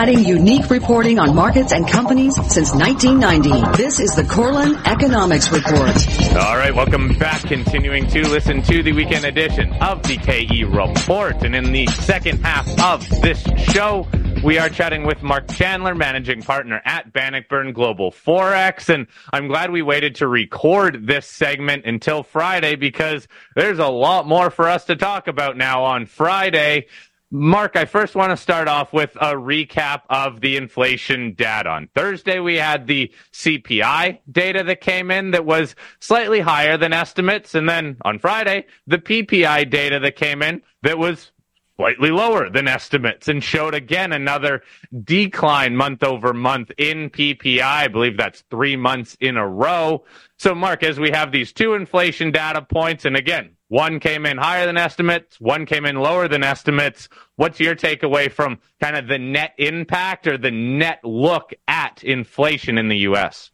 Providing 0.00 0.24
unique 0.24 0.70
reporting 0.70 1.18
on 1.18 1.34
markets 1.34 1.72
and 1.72 1.86
companies 1.86 2.34
since 2.50 2.72
1990. 2.72 3.76
This 3.76 4.00
is 4.00 4.10
the 4.16 4.22
Korelin 4.22 4.82
Economics 4.86 5.52
Report. 5.52 5.94
All 6.42 6.56
right, 6.56 6.74
welcome 6.74 7.18
back. 7.18 7.42
Continuing 7.42 8.06
to 8.06 8.26
listen 8.26 8.62
to 8.62 8.82
the 8.82 8.94
weekend 8.94 9.26
edition 9.26 9.74
of 9.74 10.02
the 10.04 10.16
KE 10.16 10.64
Report. 10.64 11.42
And 11.42 11.54
in 11.54 11.72
the 11.72 11.86
second 11.88 12.42
half 12.42 12.66
of 12.80 13.06
this 13.20 13.42
show, 13.74 14.08
we 14.42 14.58
are 14.58 14.70
chatting 14.70 15.04
with 15.04 15.22
Mark 15.22 15.48
Chandler, 15.48 15.94
managing 15.94 16.40
partner 16.40 16.80
at 16.86 17.12
Bannockburn 17.12 17.74
Global 17.74 18.10
Forex. 18.10 18.88
And 18.88 19.06
I'm 19.34 19.48
glad 19.48 19.70
we 19.70 19.82
waited 19.82 20.14
to 20.16 20.28
record 20.28 21.06
this 21.06 21.26
segment 21.26 21.84
until 21.84 22.22
Friday 22.22 22.74
because 22.74 23.28
there's 23.54 23.78
a 23.78 23.88
lot 23.88 24.26
more 24.26 24.48
for 24.48 24.66
us 24.66 24.86
to 24.86 24.96
talk 24.96 25.28
about 25.28 25.58
now 25.58 25.84
on 25.84 26.06
Friday. 26.06 26.86
Mark, 27.32 27.76
I 27.76 27.84
first 27.84 28.16
want 28.16 28.30
to 28.30 28.36
start 28.36 28.66
off 28.66 28.92
with 28.92 29.14
a 29.16 29.34
recap 29.34 30.02
of 30.10 30.40
the 30.40 30.56
inflation 30.56 31.34
data. 31.34 31.68
On 31.68 31.88
Thursday, 31.94 32.40
we 32.40 32.56
had 32.56 32.88
the 32.88 33.12
CPI 33.32 34.18
data 34.32 34.64
that 34.64 34.80
came 34.80 35.12
in 35.12 35.30
that 35.30 35.44
was 35.44 35.76
slightly 36.00 36.40
higher 36.40 36.76
than 36.76 36.92
estimates. 36.92 37.54
And 37.54 37.68
then 37.68 37.98
on 38.04 38.18
Friday, 38.18 38.66
the 38.88 38.98
PPI 38.98 39.70
data 39.70 40.00
that 40.00 40.16
came 40.16 40.42
in 40.42 40.62
that 40.82 40.98
was 40.98 41.30
slightly 41.76 42.10
lower 42.10 42.50
than 42.50 42.66
estimates 42.66 43.28
and 43.28 43.44
showed 43.44 43.74
again 43.74 44.12
another 44.12 44.62
decline 45.04 45.76
month 45.76 46.02
over 46.02 46.34
month 46.34 46.72
in 46.78 47.10
PPI. 47.10 47.62
I 47.62 47.86
believe 47.86 48.16
that's 48.16 48.42
three 48.50 48.74
months 48.74 49.16
in 49.20 49.36
a 49.36 49.46
row. 49.46 50.04
So, 50.36 50.52
Mark, 50.52 50.82
as 50.82 50.98
we 50.98 51.10
have 51.10 51.30
these 51.30 51.52
two 51.52 51.74
inflation 51.74 52.32
data 52.32 52.60
points, 52.60 53.04
and 53.04 53.16
again, 53.16 53.56
one 53.70 54.00
came 54.00 54.26
in 54.26 54.36
higher 54.36 54.66
than 54.66 54.76
estimates, 54.76 55.40
one 55.40 55.64
came 55.64 55.86
in 55.86 55.94
lower 55.94 56.26
than 56.26 56.42
estimates. 56.42 57.08
What's 57.36 57.60
your 57.60 57.76
takeaway 57.76 58.30
from 58.30 58.58
kind 58.80 58.96
of 58.96 59.06
the 59.06 59.16
net 59.16 59.54
impact 59.58 60.26
or 60.26 60.36
the 60.36 60.50
net 60.50 60.98
look 61.04 61.52
at 61.68 62.02
inflation 62.02 62.78
in 62.78 62.88
the 62.88 62.98
U.S.? 62.98 63.52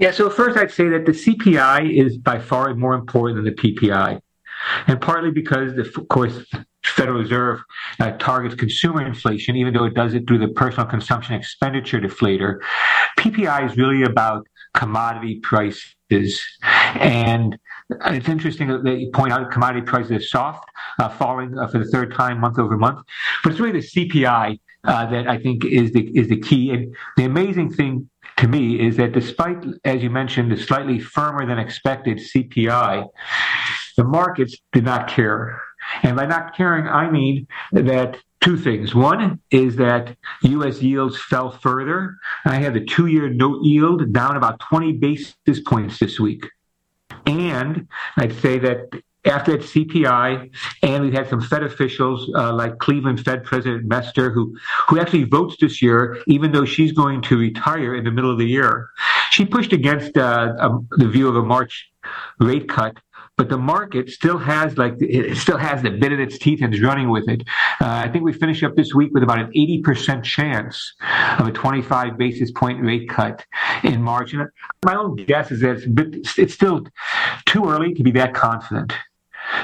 Yeah, 0.00 0.10
so 0.10 0.28
first 0.28 0.58
I'd 0.58 0.72
say 0.72 0.88
that 0.88 1.06
the 1.06 1.12
CPI 1.12 1.96
is 1.96 2.18
by 2.18 2.40
far 2.40 2.74
more 2.74 2.94
important 2.94 3.36
than 3.36 3.44
the 3.44 3.52
PPI. 3.52 4.20
And 4.88 5.00
partly 5.00 5.30
because, 5.30 5.78
of 5.78 6.08
course, 6.08 6.44
Federal 6.82 7.20
Reserve 7.20 7.60
uh, 8.00 8.10
targets 8.18 8.56
consumer 8.56 9.06
inflation, 9.06 9.54
even 9.54 9.72
though 9.72 9.84
it 9.84 9.94
does 9.94 10.14
it 10.14 10.26
through 10.26 10.38
the 10.38 10.48
personal 10.48 10.86
consumption 10.86 11.34
expenditure 11.36 12.00
deflator. 12.00 12.58
PPI 13.20 13.70
is 13.70 13.76
really 13.76 14.02
about 14.02 14.48
commodity 14.74 15.38
prices. 15.40 16.42
And 16.96 17.58
it's 18.06 18.28
interesting 18.28 18.68
that 18.68 18.98
you 18.98 19.10
point 19.12 19.32
out 19.32 19.50
commodity 19.50 19.84
prices 19.84 20.12
are 20.12 20.20
soft, 20.20 20.68
uh, 20.98 21.08
falling 21.08 21.58
uh, 21.58 21.68
for 21.68 21.78
the 21.78 21.84
third 21.86 22.14
time 22.14 22.40
month 22.40 22.58
over 22.58 22.76
month. 22.76 23.00
But 23.42 23.52
it's 23.52 23.60
really 23.60 23.80
the 23.80 23.86
CPI 23.86 24.60
uh, 24.84 25.06
that 25.06 25.28
I 25.28 25.38
think 25.38 25.64
is 25.64 25.92
the 25.92 26.10
is 26.18 26.28
the 26.28 26.40
key. 26.40 26.70
And 26.70 26.94
the 27.16 27.24
amazing 27.24 27.72
thing 27.72 28.08
to 28.36 28.48
me 28.48 28.80
is 28.80 28.96
that 28.96 29.12
despite, 29.12 29.64
as 29.84 30.02
you 30.02 30.10
mentioned, 30.10 30.50
the 30.50 30.56
slightly 30.56 30.98
firmer 30.98 31.46
than 31.46 31.58
expected 31.58 32.18
CPI, 32.18 33.06
the 33.96 34.04
markets 34.04 34.56
did 34.72 34.84
not 34.84 35.08
care. 35.08 35.60
And 36.02 36.16
by 36.16 36.26
not 36.26 36.56
caring, 36.56 36.86
I 36.86 37.10
mean 37.10 37.46
that 37.72 38.18
two 38.40 38.56
things. 38.56 38.94
One 38.94 39.40
is 39.50 39.76
that 39.76 40.16
U.S. 40.42 40.82
yields 40.82 41.18
fell 41.18 41.50
further. 41.50 42.16
I 42.44 42.56
have 42.56 42.74
the 42.74 42.84
two-year 42.84 43.30
note 43.30 43.62
yield 43.62 44.12
down 44.12 44.36
about 44.36 44.60
20 44.60 44.92
basis 44.92 45.60
points 45.66 45.98
this 45.98 46.20
week. 46.20 46.44
And 47.26 47.88
I'd 48.16 48.34
say 48.40 48.58
that 48.58 48.90
after 49.24 49.52
that 49.52 49.62
CPI, 49.62 50.50
and 50.82 51.04
we've 51.04 51.12
had 51.12 51.28
some 51.28 51.40
Fed 51.40 51.62
officials 51.62 52.30
uh, 52.34 52.52
like 52.52 52.78
Cleveland 52.78 53.24
Fed 53.24 53.44
President 53.44 53.86
Mester, 53.86 54.30
who 54.30 54.56
who 54.88 55.00
actually 55.00 55.24
votes 55.24 55.56
this 55.60 55.80
year, 55.80 56.18
even 56.26 56.52
though 56.52 56.64
she's 56.64 56.92
going 56.92 57.22
to 57.22 57.38
retire 57.38 57.94
in 57.94 58.04
the 58.04 58.10
middle 58.10 58.30
of 58.30 58.38
the 58.38 58.46
year. 58.46 58.88
She 59.30 59.44
pushed 59.44 59.72
against 59.72 60.16
uh, 60.16 60.52
um, 60.58 60.86
the 60.92 61.08
view 61.08 61.28
of 61.28 61.36
a 61.36 61.42
March 61.42 61.90
rate 62.38 62.68
cut 62.68 62.98
but 63.36 63.48
the 63.48 63.58
market 63.58 64.10
still 64.10 64.38
has 64.38 64.78
like 64.78 64.94
it 65.00 65.36
still 65.36 65.58
has 65.58 65.82
the 65.82 65.90
bit 65.90 66.12
in 66.12 66.20
its 66.20 66.38
teeth 66.38 66.60
and 66.62 66.72
is 66.72 66.80
running 66.80 67.10
with 67.10 67.28
it. 67.28 67.42
Uh, 67.80 68.02
I 68.04 68.08
think 68.08 68.24
we 68.24 68.32
finish 68.32 68.62
up 68.62 68.76
this 68.76 68.94
week 68.94 69.10
with 69.12 69.22
about 69.22 69.38
an 69.38 69.52
80% 69.52 70.22
chance 70.22 70.94
of 71.38 71.48
a 71.48 71.52
25 71.52 72.16
basis 72.16 72.50
point 72.52 72.82
rate 72.82 73.08
cut 73.08 73.44
in 73.82 74.02
March. 74.02 74.32
And 74.32 74.48
my 74.84 74.94
own 74.94 75.16
guess 75.16 75.50
is 75.50 75.60
that 75.60 75.76
it's, 75.76 75.86
bit, 75.86 76.16
it's 76.38 76.54
still 76.54 76.86
too 77.46 77.68
early 77.68 77.94
to 77.94 78.02
be 78.02 78.12
that 78.12 78.34
confident. 78.34 78.92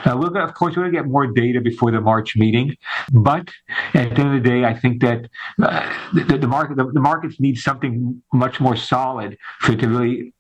Uh, 0.05 0.17
we're 0.21 0.29
going 0.29 0.47
of 0.47 0.55
course, 0.55 0.77
we're 0.77 0.83
going 0.83 0.93
to 0.93 0.99
get 0.99 1.09
more 1.09 1.27
data 1.27 1.61
before 1.61 1.91
the 1.91 2.01
March 2.01 2.37
meeting, 2.37 2.77
but 3.13 3.49
at 3.95 4.15
the 4.15 4.21
end 4.21 4.37
of 4.37 4.43
the 4.43 4.49
day, 4.49 4.65
I 4.65 4.75
think 4.75 5.01
that 5.01 5.29
uh, 5.63 5.95
the, 6.13 6.39
the, 6.39 6.47
market, 6.47 6.77
the, 6.77 6.85
the 6.93 7.01
markets 7.01 7.41
need 7.41 7.57
something 7.57 8.23
much 8.33 8.61
more 8.61 8.77
solid 8.77 9.39
for 9.61 9.73
it 9.73 9.81
to 9.81 9.89
really 9.89 10.35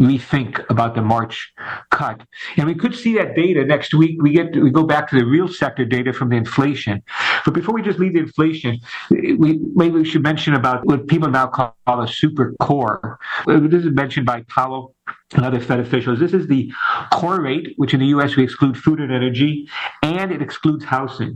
rethink 0.00 0.64
about 0.70 0.94
the 0.94 1.02
March 1.02 1.52
cut. 1.90 2.22
And 2.56 2.66
we 2.66 2.74
could 2.74 2.94
see 2.94 3.14
that 3.14 3.36
data 3.36 3.64
next 3.64 3.94
week. 3.94 4.20
We 4.22 4.32
get 4.32 4.56
we 4.56 4.70
go 4.70 4.84
back 4.84 5.08
to 5.10 5.16
the 5.16 5.26
real 5.26 5.46
sector 5.46 5.84
data 5.84 6.12
from 6.12 6.30
the 6.30 6.36
inflation. 6.36 7.02
But 7.44 7.54
before 7.54 7.74
we 7.74 7.82
just 7.82 7.98
leave 7.98 8.14
the 8.14 8.20
inflation, 8.20 8.78
we 9.10 9.60
maybe 9.74 9.96
we 9.96 10.04
should 10.04 10.22
mention 10.22 10.54
about 10.54 10.86
what 10.86 11.06
people 11.06 11.28
now 11.28 11.46
call 11.46 11.74
a 11.86 12.08
super 12.08 12.54
core. 12.60 13.18
This 13.46 13.84
is 13.84 13.92
mentioned 13.92 14.26
by 14.26 14.42
Powell 14.48 14.94
and 15.34 15.44
other 15.44 15.60
Fed 15.60 15.80
officials. 15.80 16.18
This 16.18 16.32
is 16.32 16.46
the 16.46 16.72
core 17.12 17.40
rate, 17.40 17.74
which 17.76 17.94
in 17.94 18.00
the 18.00 18.06
U.S. 18.06 18.36
we 18.36 18.44
exclude 18.44 18.76
food 18.76 19.00
and 19.00 19.12
energy, 19.12 19.68
and 20.02 20.32
it 20.32 20.40
excludes 20.40 20.84
housing. 20.84 21.34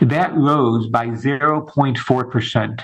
That 0.00 0.34
rose 0.34 0.88
by 0.88 1.06
0.4 1.08 2.30
percent. 2.30 2.82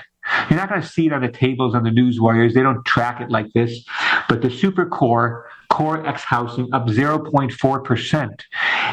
You're 0.49 0.59
not 0.59 0.69
going 0.69 0.81
to 0.81 0.87
see 0.87 1.07
it 1.07 1.13
on 1.13 1.21
the 1.21 1.29
tables 1.29 1.73
on 1.73 1.83
the 1.83 1.91
news 1.91 2.19
wires. 2.19 2.53
They 2.53 2.61
don't 2.61 2.85
track 2.85 3.21
it 3.21 3.31
like 3.31 3.47
this. 3.53 3.83
But 4.31 4.41
the 4.41 4.49
super 4.49 4.85
core, 4.85 5.49
core 5.69 6.07
X 6.07 6.23
housing 6.23 6.73
up 6.73 6.87
0.4%. 6.87 8.41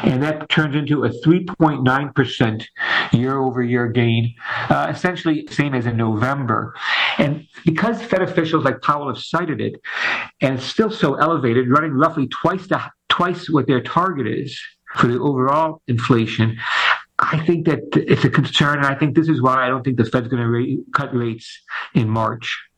And 0.03 0.21
that 0.21 0.49
turns 0.49 0.75
into 0.75 1.05
a 1.05 1.09
3.9% 1.09 2.65
year 3.13 3.37
over 3.37 3.63
year 3.63 3.87
gain, 3.87 4.35
uh, 4.67 4.91
essentially 4.93 5.47
same 5.49 5.73
as 5.75 5.85
in 5.85 5.95
November. 5.95 6.75
And 7.17 7.47
because 7.63 8.01
Fed 8.01 8.21
officials 8.21 8.65
like 8.65 8.81
Powell 8.81 9.07
have 9.07 9.23
cited 9.23 9.61
it, 9.61 9.79
and 10.41 10.55
it's 10.55 10.65
still 10.65 10.91
so 10.91 11.15
elevated, 11.15 11.69
running 11.69 11.93
roughly 11.93 12.27
twice 12.27 12.67
the, 12.67 12.81
twice 13.07 13.49
what 13.49 13.65
their 13.65 13.79
target 13.79 14.27
is 14.27 14.59
for 14.97 15.07
the 15.07 15.19
overall 15.19 15.81
inflation, 15.87 16.57
I 17.17 17.39
think 17.45 17.65
that 17.67 17.79
it's 17.93 18.25
a 18.25 18.29
concern, 18.29 18.79
and 18.79 18.87
I 18.87 18.95
think 18.95 19.15
this 19.15 19.29
is 19.29 19.41
why 19.41 19.65
I 19.65 19.69
don't 19.69 19.85
think 19.85 19.95
the 19.95 20.03
Fed's 20.03 20.27
going 20.27 20.43
to 20.43 20.85
cut 20.93 21.15
rates 21.15 21.61
in 21.95 22.09
March. 22.09 22.68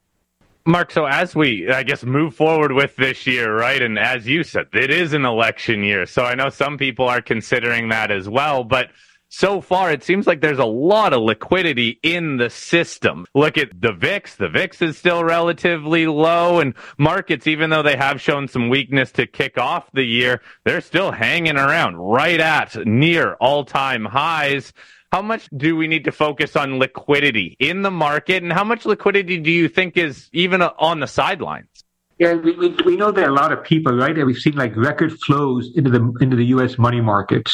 Marc, 0.65 0.91
so 0.91 1.05
as 1.05 1.35
we, 1.35 1.69
I 1.69 1.83
guess, 1.83 2.03
move 2.03 2.35
forward 2.35 2.71
with 2.71 2.95
this 2.95 3.25
year, 3.25 3.55
right? 3.55 3.81
And 3.81 3.97
as 3.97 4.27
you 4.27 4.43
said, 4.43 4.67
it 4.73 4.91
is 4.91 5.13
an 5.13 5.25
election 5.25 5.83
year. 5.83 6.05
So 6.05 6.23
I 6.23 6.35
know 6.35 6.49
some 6.49 6.77
people 6.77 7.07
are 7.07 7.21
considering 7.21 7.89
that 7.89 8.11
as 8.11 8.29
well. 8.29 8.63
But 8.63 8.89
so 9.33 9.61
far 9.61 9.91
it 9.91 10.03
seems 10.03 10.27
like 10.27 10.41
there's 10.41 10.59
a 10.59 10.65
lot 10.65 11.13
of 11.13 11.21
liquidity 11.21 11.99
in 12.03 12.37
the 12.37 12.49
system. 12.49 13.25
Look 13.33 13.57
at 13.57 13.69
the 13.79 13.93
VIX. 13.93 14.35
The 14.35 14.49
VIX 14.49 14.81
is 14.81 14.97
still 14.97 15.23
relatively 15.23 16.05
low 16.05 16.59
and 16.59 16.75
markets, 16.97 17.47
even 17.47 17.69
though 17.69 17.81
they 17.81 17.95
have 17.95 18.21
shown 18.21 18.47
some 18.49 18.69
weakness 18.69 19.11
to 19.13 19.25
kick 19.25 19.57
off 19.57 19.89
the 19.93 20.03
year, 20.03 20.41
they're 20.65 20.81
still 20.81 21.11
hanging 21.11 21.57
around 21.57 21.95
right 21.95 22.39
at 22.39 22.85
near 22.85 23.35
all 23.35 23.63
time 23.63 24.03
highs. 24.03 24.73
How 25.11 25.21
much 25.21 25.49
do 25.55 25.75
we 25.75 25.87
need 25.87 26.05
to 26.05 26.11
focus 26.11 26.55
on 26.55 26.79
liquidity 26.79 27.57
in 27.59 27.81
the 27.81 27.91
market 27.91 28.43
and 28.43 28.53
how 28.53 28.63
much 28.63 28.85
liquidity 28.85 29.39
do 29.39 29.51
you 29.51 29.67
think 29.67 29.97
is 29.97 30.29
even 30.31 30.61
on 30.61 31.01
the 31.01 31.07
sidelines? 31.07 31.67
Yeah, 32.17 32.33
we, 32.33 32.51
we, 32.51 32.69
we 32.85 32.95
know 32.95 33.11
that 33.11 33.27
a 33.27 33.31
lot 33.31 33.51
of 33.51 33.63
people, 33.63 33.93
right? 33.97 34.15
That 34.15 34.25
we've 34.27 34.37
seen 34.37 34.53
like 34.53 34.77
record 34.77 35.11
flows 35.21 35.71
into 35.75 35.89
the 35.89 36.13
into 36.21 36.35
the 36.35 36.45
U.S. 36.57 36.77
money 36.77 37.01
markets, 37.01 37.51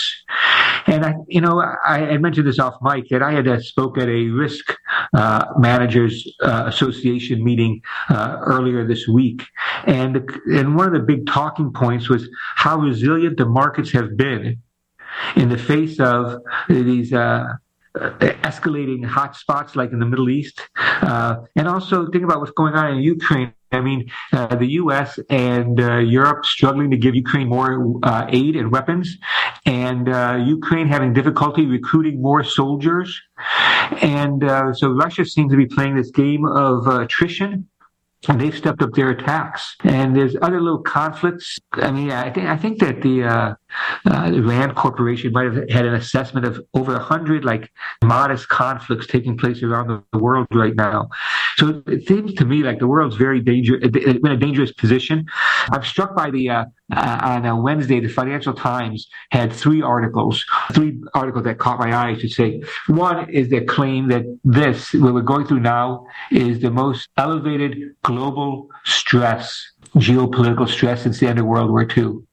and 0.87 1.05
I, 1.05 1.13
you 1.29 1.39
know, 1.39 1.61
I, 1.61 2.09
I 2.09 2.17
mentioned 2.17 2.47
this 2.47 2.59
off 2.59 2.73
mic 2.81 3.07
that 3.09 3.23
I 3.23 3.31
had 3.31 3.47
uh, 3.47 3.61
spoke 3.61 3.97
at 3.97 4.09
a 4.09 4.25
risk 4.25 4.75
uh, 5.13 5.45
managers 5.57 6.29
uh, 6.43 6.65
association 6.67 7.45
meeting 7.45 7.81
uh, 8.09 8.39
earlier 8.41 8.85
this 8.85 9.07
week, 9.07 9.41
and 9.85 10.29
and 10.47 10.75
one 10.75 10.87
of 10.87 10.93
the 10.93 10.99
big 10.99 11.27
talking 11.27 11.71
points 11.71 12.09
was 12.09 12.27
how 12.55 12.77
resilient 12.77 13.37
the 13.37 13.45
markets 13.45 13.91
have 13.91 14.17
been 14.17 14.61
in 15.35 15.49
the 15.49 15.57
face 15.57 15.99
of 15.99 16.41
these 16.69 17.13
uh, 17.13 17.53
escalating 17.95 19.05
hotspots 19.05 19.75
like 19.75 19.91
in 19.91 19.99
the 19.99 20.05
Middle 20.05 20.29
East, 20.29 20.61
uh, 20.77 21.37
and 21.55 21.67
also 21.67 22.07
think 22.11 22.23
about 22.23 22.39
what's 22.39 22.51
going 22.51 22.73
on 22.73 22.93
in 22.93 22.99
Ukraine. 22.99 23.53
I 23.71 23.81
mean, 23.81 24.09
uh, 24.31 24.55
the 24.55 24.67
U.S. 24.81 25.19
and 25.29 25.79
uh, 25.79 25.97
Europe 25.97 26.45
struggling 26.45 26.89
to 26.91 26.97
give 26.97 27.15
Ukraine 27.15 27.49
more 27.49 27.99
uh, 28.03 28.25
aid 28.29 28.55
and 28.55 28.71
weapons, 28.71 29.17
and 29.65 30.07
uh, 30.07 30.41
Ukraine 30.45 30.87
having 30.87 31.11
difficulty 31.11 31.65
recruiting 31.65 32.21
more 32.21 32.43
soldiers. 32.43 33.21
And 34.01 34.43
uh, 34.43 34.73
so 34.73 34.91
Russia 34.91 35.25
seems 35.25 35.51
to 35.51 35.57
be 35.57 35.65
playing 35.65 35.95
this 35.95 36.11
game 36.11 36.45
of 36.45 36.87
attrition 36.87 37.67
and 38.27 38.41
they've 38.41 38.55
stepped 38.55 38.81
up 38.81 38.93
their 38.93 39.11
attacks. 39.11 39.75
And 39.83 40.15
there's 40.15 40.35
other 40.41 40.61
little 40.61 40.81
conflicts. 40.81 41.59
I 41.73 41.91
mean, 41.91 42.11
I 42.11 42.29
think 42.31 42.47
I 42.47 42.57
think 42.57 42.79
that 42.79 43.01
the, 43.01 43.23
uh, 43.23 43.55
uh, 44.05 44.29
the 44.29 44.41
Rand 44.41 44.75
Corporation 44.75 45.31
might 45.31 45.45
have 45.45 45.69
had 45.69 45.85
an 45.85 45.93
assessment 45.93 46.45
of 46.45 46.61
over 46.73 46.95
a 46.95 46.99
hundred 46.99 47.43
like 47.45 47.71
modest 48.03 48.47
conflicts 48.47 49.07
taking 49.07 49.37
place 49.37 49.63
around 49.63 49.87
the 49.87 50.17
world 50.17 50.47
right 50.51 50.75
now. 50.75 51.09
So 51.57 51.83
it 51.87 52.07
seems 52.07 52.33
to 52.35 52.45
me 52.45 52.63
like 52.63 52.79
the 52.79 52.87
world's 52.87 53.15
very 53.15 53.41
dangerous, 53.41 53.83
in 53.83 54.25
a 54.27 54.37
dangerous 54.37 54.71
position. 54.71 55.25
I'm 55.71 55.83
struck 55.83 56.15
by 56.15 56.31
the 56.31 56.49
uh, 56.49 56.65
uh, 56.95 57.19
on 57.21 57.45
a 57.45 57.59
Wednesday, 57.59 57.99
the 57.99 58.07
Financial 58.07 58.53
Times 58.53 59.07
had 59.31 59.51
three 59.51 59.81
articles, 59.81 60.45
three 60.71 61.01
articles 61.13 61.43
that 61.43 61.57
caught 61.57 61.79
my 61.79 61.91
eye. 61.93 62.11
I 62.11 62.17
should 62.17 62.31
say. 62.31 62.61
One 62.87 63.29
is 63.29 63.49
the 63.49 63.61
claim 63.61 64.07
that 64.09 64.23
this, 64.43 64.93
what 64.93 65.13
we're 65.13 65.21
going 65.21 65.45
through 65.45 65.59
now, 65.59 66.05
is 66.31 66.61
the 66.61 66.71
most 66.71 67.09
elevated 67.17 67.77
global 68.03 68.69
stress, 68.85 69.71
geopolitical 69.95 70.67
stress 70.67 71.03
since 71.03 71.19
the 71.19 71.27
end 71.27 71.39
of 71.39 71.45
World 71.45 71.69
War 71.69 71.85
II. 71.85 72.26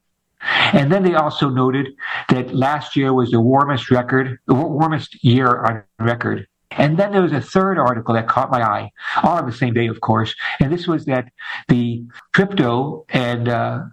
And 0.72 0.92
then 0.92 1.02
they 1.02 1.14
also 1.14 1.48
noted 1.48 1.88
that 2.28 2.54
last 2.54 2.96
year 2.96 3.12
was 3.12 3.30
the 3.30 3.40
warmest 3.40 3.90
record, 3.90 4.38
the 4.46 4.54
warmest 4.54 5.24
year 5.24 5.64
on 5.64 5.82
record. 5.98 6.46
And 6.72 6.96
then 6.98 7.12
there 7.12 7.22
was 7.22 7.32
a 7.32 7.40
third 7.40 7.78
article 7.78 8.14
that 8.14 8.26
caught 8.28 8.50
my 8.50 8.62
eye, 8.62 8.90
all 9.22 9.38
on 9.38 9.46
the 9.46 9.52
same 9.52 9.74
day, 9.74 9.86
of 9.86 10.00
course. 10.00 10.34
And 10.60 10.72
this 10.72 10.86
was 10.86 11.04
that 11.04 11.30
the 11.68 12.04
crypto 12.34 13.04
and 13.10 13.48
uh, 13.48 13.84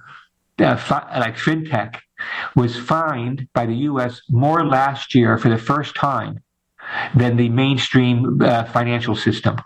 uh, 0.60 0.76
fi- 0.78 1.20
like 1.20 1.38
fintech 1.38 1.98
was 2.56 2.78
fined 2.78 3.48
by 3.54 3.66
the 3.66 3.76
U.S. 3.76 4.22
more 4.30 4.66
last 4.66 5.14
year 5.14 5.38
for 5.38 5.50
the 5.50 5.58
first 5.58 5.96
time 5.96 6.40
than 7.16 7.38
the 7.38 7.50
mainstream 7.50 8.42
uh, 8.42 8.64
financial 8.66 9.16
system 9.16 9.58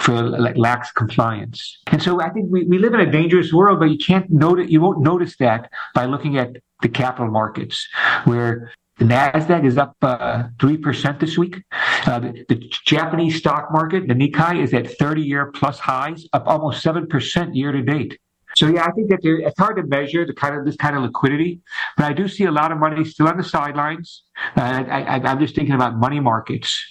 for 0.00 0.22
like 0.22 0.56
lax 0.56 0.92
compliance. 0.92 1.78
And 1.88 2.02
so 2.02 2.20
I 2.20 2.30
think 2.30 2.50
we, 2.50 2.64
we 2.64 2.78
live 2.78 2.94
in 2.94 3.00
a 3.00 3.10
dangerous 3.10 3.52
world, 3.52 3.80
but 3.80 3.86
you 3.86 3.98
can't 3.98 4.30
notice, 4.30 4.70
you 4.70 4.80
won't 4.80 5.00
notice 5.00 5.36
that 5.38 5.70
by 5.94 6.04
looking 6.04 6.38
at 6.38 6.56
the 6.82 6.88
capital 6.88 7.30
markets 7.30 7.86
where 8.24 8.72
the 8.98 9.06
Nasdaq 9.06 9.64
is 9.64 9.78
up 9.78 9.96
uh, 10.02 10.44
three 10.60 10.76
percent 10.76 11.20
this 11.20 11.38
week. 11.38 11.56
Uh, 12.04 12.18
the, 12.18 12.44
the, 12.50 12.56
Japanese 12.84 13.36
stock 13.36 13.72
market, 13.72 14.06
the 14.08 14.14
Nikkei, 14.14 14.62
is 14.62 14.74
at 14.74 14.84
30-year 14.84 15.52
plus 15.52 15.78
highs, 15.78 16.26
up 16.34 16.46
almost 16.46 16.82
seven 16.82 17.06
percent 17.06 17.54
year 17.54 17.72
to 17.72 17.80
date. 17.80 18.18
So 18.56 18.66
yeah, 18.66 18.84
I 18.84 18.90
think 18.90 19.08
that 19.10 19.20
there, 19.22 19.38
it's 19.38 19.58
hard 19.58 19.76
to 19.76 19.84
measure 19.84 20.26
the 20.26 20.34
kind 20.34 20.54
of 20.54 20.66
this 20.66 20.76
kind 20.76 20.96
of 20.96 21.02
liquidity, 21.02 21.60
but 21.96 22.06
I 22.06 22.12
do 22.12 22.28
see 22.28 22.44
a 22.44 22.50
lot 22.50 22.72
of 22.72 22.78
money 22.78 23.04
still 23.04 23.28
on 23.28 23.38
the 23.38 23.44
sidelines. 23.44 24.24
Uh, 24.56 24.60
I, 24.60 25.30
am 25.30 25.38
just 25.38 25.54
thinking 25.54 25.74
about 25.74 25.96
money 25.96 26.20
markets 26.20 26.84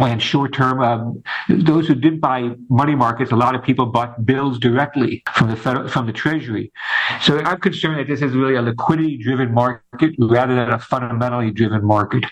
and 0.00 0.22
short 0.22 0.52
term. 0.52 0.80
Um, 0.80 1.22
those 1.48 1.88
who 1.88 1.94
did 1.94 2.20
buy 2.20 2.50
money 2.68 2.94
markets, 2.94 3.32
a 3.32 3.36
lot 3.36 3.54
of 3.54 3.62
people 3.62 3.86
bought 3.86 4.24
bills 4.24 4.58
directly 4.58 5.22
from 5.34 5.50
the 5.50 5.56
federal, 5.56 5.88
from 5.88 6.06
the 6.06 6.12
Treasury. 6.12 6.72
So 7.22 7.38
I'm 7.38 7.60
concerned 7.60 7.98
that 8.00 8.08
this 8.08 8.22
is 8.22 8.34
really 8.34 8.56
a 8.56 8.62
liquidity 8.62 9.16
driven 9.16 9.52
market 9.52 10.14
rather 10.18 10.54
than 10.54 10.70
a 10.70 10.78
fundamentally 10.78 11.50
driven 11.50 11.84
market. 11.84 12.24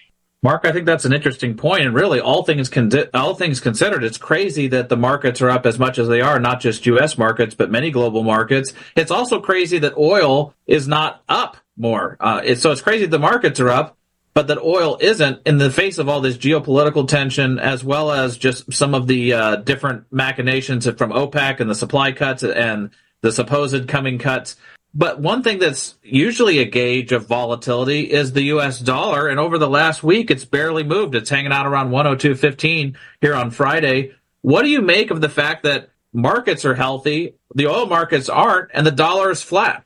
Marc, 0.44 0.66
I 0.66 0.72
think 0.72 0.84
that's 0.84 1.06
an 1.06 1.14
interesting 1.14 1.56
point, 1.56 1.86
and 1.86 1.94
really, 1.94 2.20
all 2.20 2.42
things 2.44 2.68
con- 2.68 2.92
all 3.14 3.34
things 3.34 3.60
considered, 3.60 4.04
it's 4.04 4.18
crazy 4.18 4.68
that 4.68 4.90
the 4.90 4.96
markets 4.96 5.40
are 5.40 5.48
up 5.48 5.64
as 5.64 5.78
much 5.78 5.98
as 5.98 6.06
they 6.06 6.20
are, 6.20 6.38
not 6.38 6.60
just 6.60 6.84
U.S. 6.84 7.16
markets, 7.16 7.54
but 7.54 7.70
many 7.70 7.90
global 7.90 8.22
markets. 8.22 8.74
It's 8.94 9.10
also 9.10 9.40
crazy 9.40 9.78
that 9.78 9.96
oil 9.96 10.52
is 10.66 10.86
not 10.86 11.22
up 11.30 11.56
more. 11.78 12.18
Uh, 12.20 12.42
it's, 12.44 12.60
so 12.60 12.72
it's 12.72 12.82
crazy 12.82 13.06
the 13.06 13.18
markets 13.18 13.58
are 13.58 13.70
up, 13.70 13.96
but 14.34 14.48
that 14.48 14.58
oil 14.58 14.98
isn't 15.00 15.40
in 15.46 15.58
the 15.58 15.70
face 15.70 15.98
of 15.98 16.08
all 16.08 16.20
this 16.20 16.36
geopolitical 16.36 17.06
tension, 17.06 17.58
as 17.60 17.84
well 17.84 18.10
as 18.10 18.36
just 18.36 18.72
some 18.72 18.94
of 18.94 19.06
the 19.06 19.32
uh, 19.32 19.56
different 19.56 20.04
machinations 20.10 20.84
from 20.90 21.12
OPEC 21.12 21.60
and 21.60 21.70
the 21.70 21.74
supply 21.74 22.12
cuts 22.12 22.42
and 22.42 22.90
the 23.22 23.32
supposed 23.32 23.88
coming 23.88 24.18
cuts 24.18 24.56
But 24.92 25.18
one 25.18 25.42
thing 25.42 25.58
that's 25.58 25.96
usually 26.02 26.58
a 26.58 26.64
gauge 26.64 27.10
of 27.10 27.26
volatility 27.26 28.02
is 28.02 28.32
the 28.32 28.42
US 28.54 28.78
dollar. 28.78 29.28
And 29.28 29.40
over 29.40 29.56
the 29.56 29.68
last 29.68 30.04
week, 30.04 30.30
it's 30.30 30.44
barely 30.44 30.84
moved. 30.84 31.14
It's 31.14 31.30
hanging 31.30 31.52
out 31.52 31.66
around 31.66 31.90
102.15 31.90 32.94
here 33.20 33.34
on 33.34 33.50
Friday. 33.50 34.12
What 34.42 34.62
do 34.62 34.68
you 34.68 34.82
make 34.82 35.10
of 35.10 35.20
the 35.20 35.28
fact 35.28 35.62
that 35.62 35.88
markets 36.12 36.64
are 36.64 36.74
healthy, 36.74 37.34
the 37.54 37.66
oil 37.66 37.86
markets 37.86 38.28
aren't, 38.28 38.70
and 38.74 38.86
the 38.86 38.92
dollar 38.92 39.30
is 39.30 39.42
flat? 39.42 39.84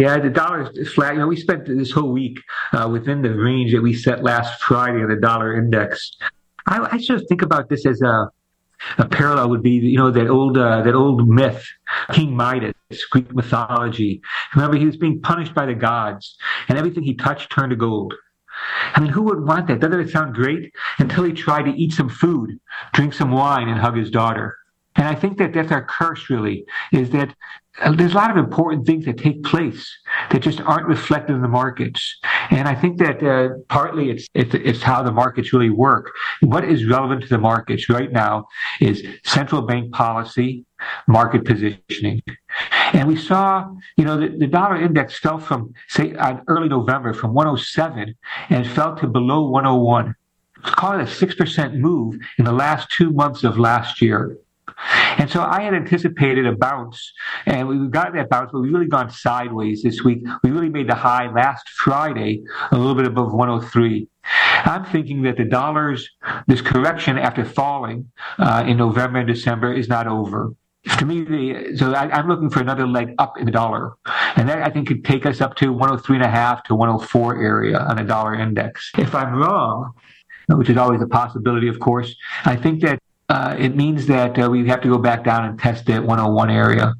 Yeah, 0.00 0.18
the 0.18 0.30
dollar 0.30 0.70
is 0.74 0.94
flat. 0.94 1.12
You 1.12 1.20
know, 1.20 1.26
we 1.26 1.36
spent 1.36 1.66
this 1.66 1.90
whole 1.90 2.10
week 2.10 2.38
uh, 2.72 2.88
within 2.90 3.20
the 3.20 3.34
range 3.34 3.72
that 3.72 3.82
we 3.82 3.92
set 3.92 4.22
last 4.22 4.62
Friday 4.62 5.02
on 5.02 5.10
the 5.10 5.16
dollar 5.16 5.58
index. 5.58 6.16
I, 6.66 6.88
I 6.92 6.98
sort 6.98 7.20
of 7.20 7.28
think 7.28 7.42
about 7.42 7.68
this 7.68 7.84
as 7.84 8.00
a 8.00 8.30
a 8.96 9.06
parallel 9.06 9.50
would 9.50 9.62
be, 9.62 9.72
you 9.72 9.98
know, 9.98 10.10
that 10.10 10.28
old 10.28 10.56
uh, 10.56 10.80
that 10.80 10.94
old 10.94 11.28
myth, 11.28 11.66
King 12.12 12.34
Midas, 12.34 12.72
Greek 13.10 13.30
mythology. 13.34 14.22
Remember, 14.54 14.78
he 14.78 14.86
was 14.86 14.96
being 14.96 15.20
punished 15.20 15.54
by 15.54 15.66
the 15.66 15.74
gods, 15.74 16.38
and 16.68 16.78
everything 16.78 17.02
he 17.02 17.14
touched 17.14 17.52
turned 17.52 17.68
to 17.68 17.76
gold. 17.76 18.14
I 18.94 19.00
mean, 19.00 19.12
who 19.12 19.20
would 19.24 19.46
want 19.46 19.66
that? 19.68 19.80
Doesn't 19.80 20.00
it 20.00 20.08
sound 20.08 20.34
great? 20.34 20.72
Until 20.98 21.24
he 21.24 21.32
tried 21.34 21.64
to 21.64 21.72
eat 21.72 21.92
some 21.92 22.08
food, 22.08 22.58
drink 22.94 23.12
some 23.12 23.32
wine, 23.32 23.68
and 23.68 23.78
hug 23.78 23.98
his 23.98 24.10
daughter. 24.10 24.56
And 24.96 25.06
I 25.06 25.14
think 25.14 25.38
that 25.38 25.52
that's 25.52 25.70
our 25.70 25.84
curse, 25.84 26.28
really, 26.28 26.64
is 26.92 27.10
that 27.10 27.34
uh, 27.80 27.92
there's 27.92 28.12
a 28.12 28.16
lot 28.16 28.30
of 28.30 28.36
important 28.36 28.84
things 28.86 29.04
that 29.04 29.18
take 29.18 29.44
place 29.44 29.88
that 30.30 30.42
just 30.42 30.60
aren't 30.60 30.86
reflected 30.86 31.34
in 31.34 31.42
the 31.42 31.48
markets. 31.48 32.18
And 32.50 32.66
I 32.66 32.74
think 32.74 32.98
that 32.98 33.22
uh, 33.22 33.54
partly 33.68 34.10
it's, 34.10 34.26
it's, 34.34 34.54
it's 34.54 34.82
how 34.82 35.02
the 35.02 35.12
markets 35.12 35.52
really 35.52 35.70
work. 35.70 36.10
What 36.40 36.64
is 36.64 36.84
relevant 36.84 37.22
to 37.22 37.28
the 37.28 37.38
markets 37.38 37.88
right 37.88 38.10
now 38.10 38.48
is 38.80 39.06
central 39.24 39.62
bank 39.62 39.92
policy, 39.92 40.64
market 41.06 41.44
positioning. 41.44 42.22
And 42.92 43.06
we 43.06 43.16
saw, 43.16 43.72
you 43.96 44.04
know, 44.04 44.18
the, 44.18 44.28
the 44.36 44.46
dollar 44.48 44.80
index 44.80 45.18
fell 45.18 45.38
from, 45.38 45.72
say, 45.88 46.14
on 46.16 46.42
early 46.48 46.68
November 46.68 47.14
from 47.14 47.32
107 47.32 48.14
and 48.48 48.66
fell 48.66 48.96
to 48.96 49.06
below 49.06 49.48
101. 49.48 50.16
Call 50.62 50.98
it 50.98 51.02
a 51.02 51.04
6% 51.04 51.74
move 51.74 52.16
in 52.38 52.44
the 52.44 52.52
last 52.52 52.90
two 52.90 53.10
months 53.12 53.44
of 53.44 53.58
last 53.58 54.02
year. 54.02 54.36
And 55.18 55.30
so 55.30 55.42
I 55.42 55.62
had 55.62 55.74
anticipated 55.74 56.46
a 56.46 56.56
bounce, 56.56 57.12
and 57.46 57.68
we 57.68 57.88
got 57.88 58.14
that 58.14 58.30
bounce, 58.30 58.50
but 58.52 58.60
we 58.60 58.70
really 58.70 58.86
gone 58.86 59.10
sideways 59.10 59.82
this 59.82 60.02
week. 60.02 60.24
We 60.42 60.50
really 60.50 60.68
made 60.68 60.88
the 60.88 60.94
high 60.94 61.30
last 61.30 61.68
Friday 61.68 62.42
a 62.72 62.76
little 62.76 62.94
bit 62.94 63.06
above 63.06 63.32
103. 63.32 64.08
I'm 64.64 64.84
thinking 64.84 65.22
that 65.22 65.36
the 65.36 65.44
dollars, 65.44 66.08
this 66.46 66.60
correction 66.60 67.18
after 67.18 67.44
falling 67.44 68.10
uh, 68.38 68.64
in 68.66 68.76
November 68.76 69.20
and 69.20 69.28
December, 69.28 69.72
is 69.72 69.88
not 69.88 70.06
over. 70.06 70.54
To 70.98 71.04
me, 71.04 71.24
the, 71.24 71.76
so 71.76 71.92
I, 71.92 72.18
am 72.18 72.28
looking 72.28 72.48
for 72.48 72.60
another 72.60 72.86
leg 72.86 73.14
up 73.18 73.36
in 73.38 73.44
the 73.44 73.52
dollar, 73.52 73.94
and 74.36 74.48
that 74.48 74.62
I 74.62 74.70
think 74.70 74.88
could 74.88 75.04
take 75.04 75.26
us 75.26 75.42
up 75.42 75.54
to 75.56 75.72
103 75.72 76.16
and 76.16 76.24
a 76.24 76.30
half 76.30 76.62
to 76.64 76.74
104 76.74 77.42
area 77.42 77.78
on 77.78 77.98
a 77.98 78.04
dollar 78.04 78.34
index. 78.34 78.90
If 78.96 79.14
I'm 79.14 79.34
wrong, 79.34 79.92
which 80.48 80.70
is 80.70 80.78
always 80.78 81.02
a 81.02 81.06
possibility, 81.06 81.68
of 81.68 81.80
course, 81.80 82.14
I 82.46 82.56
think 82.56 82.80
that 82.80 82.98
uh, 83.30 83.54
it 83.56 83.76
means 83.76 84.06
that 84.06 84.36
uh, 84.42 84.50
we 84.50 84.66
have 84.66 84.80
to 84.80 84.88
go 84.88 84.98
back 84.98 85.22
down 85.22 85.44
and 85.44 85.56
test 85.56 85.86
that 85.86 86.02
101 86.02 86.50
area. 86.50 86.92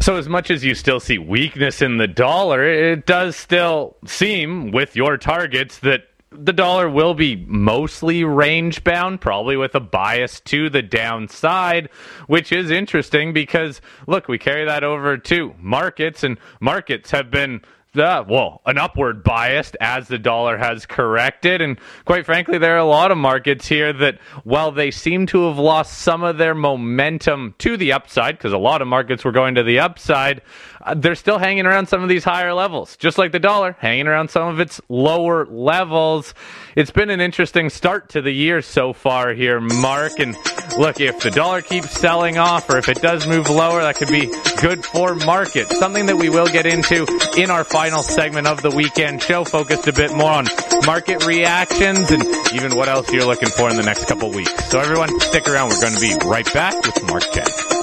So, 0.00 0.16
as 0.16 0.28
much 0.28 0.50
as 0.50 0.64
you 0.64 0.74
still 0.74 0.98
see 0.98 1.18
weakness 1.18 1.80
in 1.80 1.98
the 1.98 2.08
dollar, 2.08 2.64
it 2.64 3.06
does 3.06 3.36
still 3.36 3.96
seem, 4.04 4.72
with 4.72 4.96
your 4.96 5.16
targets, 5.16 5.78
that 5.80 6.02
the 6.32 6.52
dollar 6.52 6.90
will 6.90 7.14
be 7.14 7.36
mostly 7.46 8.24
range 8.24 8.82
bound, 8.82 9.20
probably 9.20 9.56
with 9.56 9.74
a 9.76 9.80
bias 9.80 10.40
to 10.40 10.68
the 10.68 10.82
downside, 10.82 11.90
which 12.26 12.50
is 12.50 12.72
interesting 12.72 13.32
because, 13.32 13.80
look, 14.08 14.26
we 14.26 14.36
carry 14.36 14.64
that 14.64 14.82
over 14.82 15.16
to 15.16 15.54
markets, 15.60 16.24
and 16.24 16.38
markets 16.60 17.12
have 17.12 17.30
been 17.30 17.60
uh, 17.98 18.24
well, 18.28 18.60
an 18.66 18.78
upward 18.78 19.22
bias 19.22 19.72
as 19.80 20.08
the 20.08 20.18
dollar 20.18 20.56
has 20.56 20.86
corrected. 20.86 21.60
And 21.60 21.78
quite 22.04 22.26
frankly, 22.26 22.58
there 22.58 22.74
are 22.74 22.78
a 22.78 22.84
lot 22.84 23.10
of 23.10 23.18
markets 23.18 23.66
here 23.66 23.92
that, 23.92 24.18
while 24.44 24.72
they 24.72 24.90
seem 24.90 25.26
to 25.26 25.48
have 25.48 25.58
lost 25.58 25.98
some 25.98 26.22
of 26.22 26.38
their 26.38 26.54
momentum 26.54 27.54
to 27.58 27.76
the 27.76 27.92
upside, 27.92 28.36
because 28.36 28.52
a 28.52 28.58
lot 28.58 28.82
of 28.82 28.88
markets 28.88 29.24
were 29.24 29.32
going 29.32 29.54
to 29.56 29.62
the 29.62 29.78
upside, 29.80 30.42
Uh, 30.88 30.94
they're 30.94 31.14
still 31.14 31.38
hanging 31.38 31.66
around 31.66 31.86
some 31.86 32.02
of 32.02 32.08
these 32.08 32.24
higher 32.24 32.54
levels, 32.54 32.96
just 32.96 33.18
like 33.18 33.30
the 33.30 33.38
dollar, 33.38 33.76
hanging 33.78 34.06
around 34.06 34.30
some 34.30 34.48
of 34.48 34.58
its 34.58 34.80
lower 34.88 35.44
levels. 35.44 36.32
It's 36.76 36.90
been 36.90 37.10
an 37.10 37.20
interesting 37.20 37.68
start 37.68 38.08
to 38.10 38.22
the 38.22 38.32
year 38.32 38.62
so 38.62 38.94
far 38.94 39.34
here, 39.34 39.60
Marc. 39.60 40.18
And 40.18 40.34
look, 40.78 40.98
if 40.98 41.20
the 41.20 41.30
dollar 41.30 41.60
keeps 41.60 41.90
selling 41.90 42.38
off 42.38 42.70
or 42.70 42.78
if 42.78 42.88
it 42.88 43.02
does 43.02 43.26
move 43.26 43.50
lower, 43.50 43.82
that 43.82 43.96
could 43.96 44.08
be 44.08 44.32
good 44.62 44.82
for 44.82 45.14
markets. 45.14 45.78
Something 45.78 46.06
that 46.06 46.16
we 46.16 46.30
will 46.30 46.46
get 46.46 46.64
into 46.64 47.06
in 47.36 47.50
our 47.50 47.64
final 47.64 48.02
segment 48.02 48.46
of 48.46 48.62
the 48.62 48.70
weekend 48.70 49.22
show, 49.22 49.44
focused 49.44 49.88
a 49.88 49.92
bit 49.92 50.14
more 50.14 50.32
on 50.32 50.46
market 50.86 51.26
reactions 51.26 52.10
and 52.10 52.24
even 52.54 52.76
what 52.76 52.88
else 52.88 53.12
you're 53.12 53.26
looking 53.26 53.50
for 53.50 53.68
in 53.68 53.76
the 53.76 53.82
next 53.82 54.06
couple 54.06 54.30
weeks. 54.30 54.70
So 54.70 54.80
everyone, 54.80 55.20
stick 55.20 55.46
around. 55.48 55.68
We're 55.68 55.82
going 55.82 55.94
to 55.94 56.00
be 56.00 56.16
right 56.26 56.50
back 56.54 56.74
with 56.82 57.02
Marc 57.06 57.24
Cheng. 57.30 57.77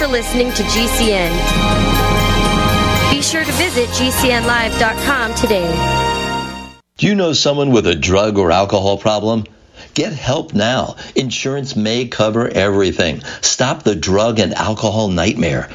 For 0.00 0.06
listening 0.06 0.50
to 0.50 0.62
GCN. 0.62 1.30
Be 3.10 3.20
sure 3.20 3.44
to 3.44 3.52
visit 3.52 3.86
GCNlive.com 3.90 5.34
today. 5.34 6.70
Do 6.96 7.06
you 7.06 7.14
know 7.14 7.34
someone 7.34 7.70
with 7.70 7.86
a 7.86 7.94
drug 7.94 8.38
or 8.38 8.50
alcohol 8.50 8.96
problem? 8.96 9.44
Get 9.92 10.14
help 10.14 10.54
now. 10.54 10.96
Insurance 11.16 11.76
may 11.76 12.08
cover 12.08 12.48
everything. 12.48 13.20
Stop 13.42 13.82
the 13.82 13.94
drug 13.94 14.38
and 14.38 14.54
alcohol 14.54 15.08
nightmare. 15.08 15.68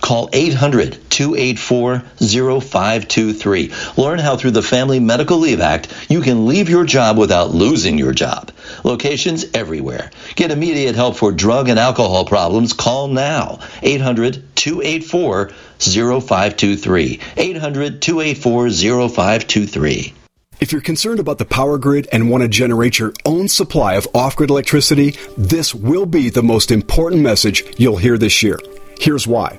Call 0.00 0.28
800 0.32 0.98
284 1.10 2.00
0523. 2.00 3.72
Learn 3.96 4.18
how 4.18 4.36
through 4.36 4.52
the 4.52 4.62
Family 4.62 5.00
Medical 5.00 5.38
Leave 5.38 5.60
Act 5.60 5.92
you 6.08 6.20
can 6.20 6.46
leave 6.46 6.68
your 6.68 6.84
job 6.84 7.18
without 7.18 7.50
losing 7.50 7.98
your 7.98 8.12
job. 8.12 8.50
Locations 8.84 9.44
everywhere. 9.54 10.10
Get 10.34 10.50
immediate 10.50 10.94
help 10.94 11.16
for 11.16 11.32
drug 11.32 11.68
and 11.68 11.78
alcohol 11.78 12.24
problems. 12.24 12.72
Call 12.72 13.08
now. 13.08 13.60
800 13.82 14.42
284 14.54 15.50
0523. 15.78 17.20
800 17.36 18.02
284 18.02 18.70
0523. 18.70 20.14
If 20.62 20.70
you're 20.70 20.80
concerned 20.80 21.18
about 21.18 21.38
the 21.38 21.44
power 21.44 21.76
grid 21.76 22.06
and 22.12 22.30
want 22.30 22.42
to 22.42 22.48
generate 22.48 22.96
your 22.96 23.12
own 23.24 23.48
supply 23.48 23.94
of 23.94 24.06
off 24.14 24.36
grid 24.36 24.48
electricity, 24.48 25.16
this 25.36 25.74
will 25.74 26.06
be 26.06 26.30
the 26.30 26.44
most 26.44 26.70
important 26.70 27.20
message 27.20 27.64
you'll 27.78 27.96
hear 27.96 28.16
this 28.16 28.44
year. 28.44 28.60
Here's 29.00 29.26
why. 29.26 29.58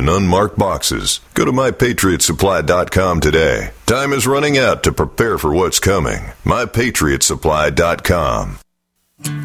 unmarked 0.09 0.57
boxes. 0.57 1.19
Go 1.33 1.45
to 1.45 1.51
mypatriotsupply.com 1.51 3.19
today. 3.19 3.71
Time 3.85 4.13
is 4.13 4.27
running 4.27 4.57
out 4.57 4.83
to 4.83 4.91
prepare 4.91 5.37
for 5.37 5.53
what's 5.53 5.79
coming. 5.79 6.31
mypatriotsupply.com. 6.45 8.57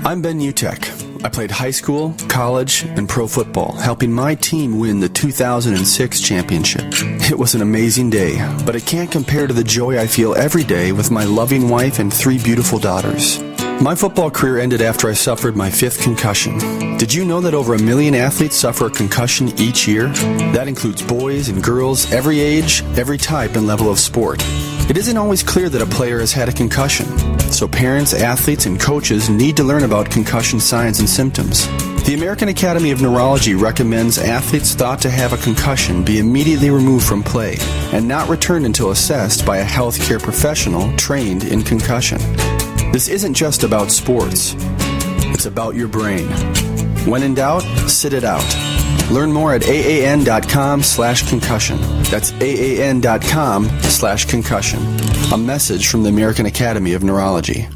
I'm 0.05 0.23
Ben 0.23 0.41
Utecht. 0.41 1.25
I 1.25 1.29
played 1.29 1.51
high 1.51 1.71
school, 1.71 2.15
college, 2.29 2.85
and 2.85 3.09
pro 3.09 3.27
football, 3.27 3.73
helping 3.73 4.13
my 4.13 4.35
team 4.35 4.79
win 4.79 5.01
the 5.01 5.09
2006 5.09 6.21
championship. 6.21 6.85
It 7.31 7.39
was 7.39 7.55
an 7.55 7.63
amazing 7.63 8.11
day, 8.11 8.37
but 8.65 8.77
it 8.77 8.87
can't 8.87 9.11
compare 9.11 9.47
to 9.47 9.53
the 9.53 9.65
joy 9.65 9.99
I 9.99 10.07
feel 10.07 10.35
every 10.35 10.65
day 10.65 10.93
with 10.93 11.11
my 11.11 11.25
loving 11.25 11.69
wife 11.69 11.99
and 11.99 12.13
three 12.13 12.39
beautiful 12.39 12.79
daughters. 12.79 13.39
My 13.81 13.95
football 13.95 14.31
career 14.31 14.59
ended 14.59 14.81
after 14.81 15.09
I 15.09 15.13
suffered 15.13 15.55
my 15.55 15.71
fifth 15.71 16.01
concussion. 16.01 16.97
Did 16.97 17.13
you 17.13 17.27
know 17.27 17.43
that 17.43 17.53
over 17.53 17.75
a 17.75 17.79
million 17.79 18.15
athletes 18.15 18.57
suffer 18.57 18.87
a 18.87 18.91
concussion 18.91 19.49
each 19.61 19.87
year? 19.87 20.09
That 20.55 20.67
includes 20.67 21.03
boys 21.03 21.51
and 21.51 21.63
girls, 21.63 22.11
every 22.11 22.41
age, 22.41 22.83
every 22.97 23.19
type 23.19 23.55
and 23.55 23.67
level 23.67 23.91
of 23.91 23.99
sport. 23.99 24.43
It 24.89 24.97
isn't 24.97 25.17
always 25.17 25.43
clear 25.43 25.69
that 25.69 25.83
a 25.83 25.87
player 25.87 26.21
has 26.21 26.33
had 26.33 26.49
a 26.49 26.53
concussion, 26.53 27.07
so 27.53 27.69
parents, 27.69 28.15
athletes, 28.15 28.65
and 28.65 28.81
coaches 28.81 29.29
need 29.29 29.59
to 29.59 29.65
learn 29.65 29.85
about 29.85 30.11
concussion 30.11 30.59
signs 30.59 30.99
and 30.99 31.09
symptoms. 31.09 31.67
The 32.07 32.15
American 32.15 32.49
Academy 32.49 32.93
of 32.93 33.03
Neurology 33.03 33.55
recommends 33.55 34.17
athletes 34.17 34.75
thought 34.75 35.03
to 35.03 35.11
have 35.11 35.35
a 35.35 35.37
concussion 35.37 36.03
be 36.03 36.19
immediately 36.19 36.71
removed 36.71 37.07
from 37.07 37.23
play 37.23 37.59
and 37.93 38.09
not 38.09 38.29
returned 38.29 38.65
until 38.65 38.91
assessed 38.91 39.45
by 39.45 39.59
a 39.59 39.67
healthcare 39.67 40.23
professional 40.23 40.97
trained 40.97 41.45
in 41.45 41.63
concussion. 41.63 42.19
This 42.93 43.09
isn't 43.09 43.35
just 43.35 43.63
about 43.63 43.91
sports. 43.91 44.55
It's 45.35 45.47
about 45.47 45.75
your 45.75 45.89
brain. 45.89 46.27
When 47.07 47.23
in 47.23 47.35
doubt, 47.35 47.63
sit 47.89 48.13
it 48.13 48.25
out. 48.25 48.45
Learn 49.11 49.31
more 49.31 49.55
at 49.55 49.69
aan.com 49.69 50.83
slash 50.83 51.29
concussion. 51.29 51.79
That's 52.05 52.33
aan.com 52.33 53.69
slash 53.83 54.25
concussion. 54.25 54.81
A 55.33 55.37
message 55.37 55.89
from 55.89 56.03
the 56.03 56.09
American 56.09 56.47
Academy 56.47 56.95
of 56.95 57.05
Neurology. 57.05 57.69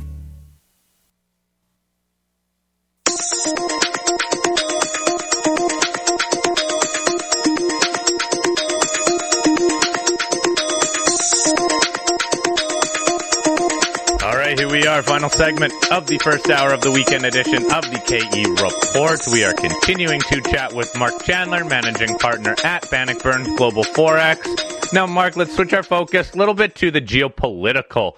Segment 15.41 15.73
of 15.91 16.07
the 16.07 16.19
first 16.19 16.51
hour 16.51 16.75
of 16.75 16.83
the 16.83 16.91
weekend 16.91 17.25
edition 17.25 17.63
of 17.73 17.81
the 17.91 17.99
KE 18.05 18.45
Report. 18.63 19.21
We 19.33 19.43
are 19.43 19.55
continuing 19.55 20.21
to 20.21 20.43
chat 20.43 20.75
with 20.75 20.95
Marc 20.99 21.23
Chandler, 21.23 21.65
managing 21.65 22.19
partner 22.19 22.55
at 22.63 22.91
Bannockburn 22.91 23.57
Global 23.57 23.83
Forex. 23.83 24.93
Now, 24.93 25.07
Marc, 25.07 25.37
let's 25.37 25.57
switch 25.57 25.73
our 25.73 25.83
focus 25.83 26.35
a 26.35 26.37
little 26.37 26.53
bit 26.53 26.75
to 26.75 26.91
the 26.91 27.01
geopolitical 27.01 28.17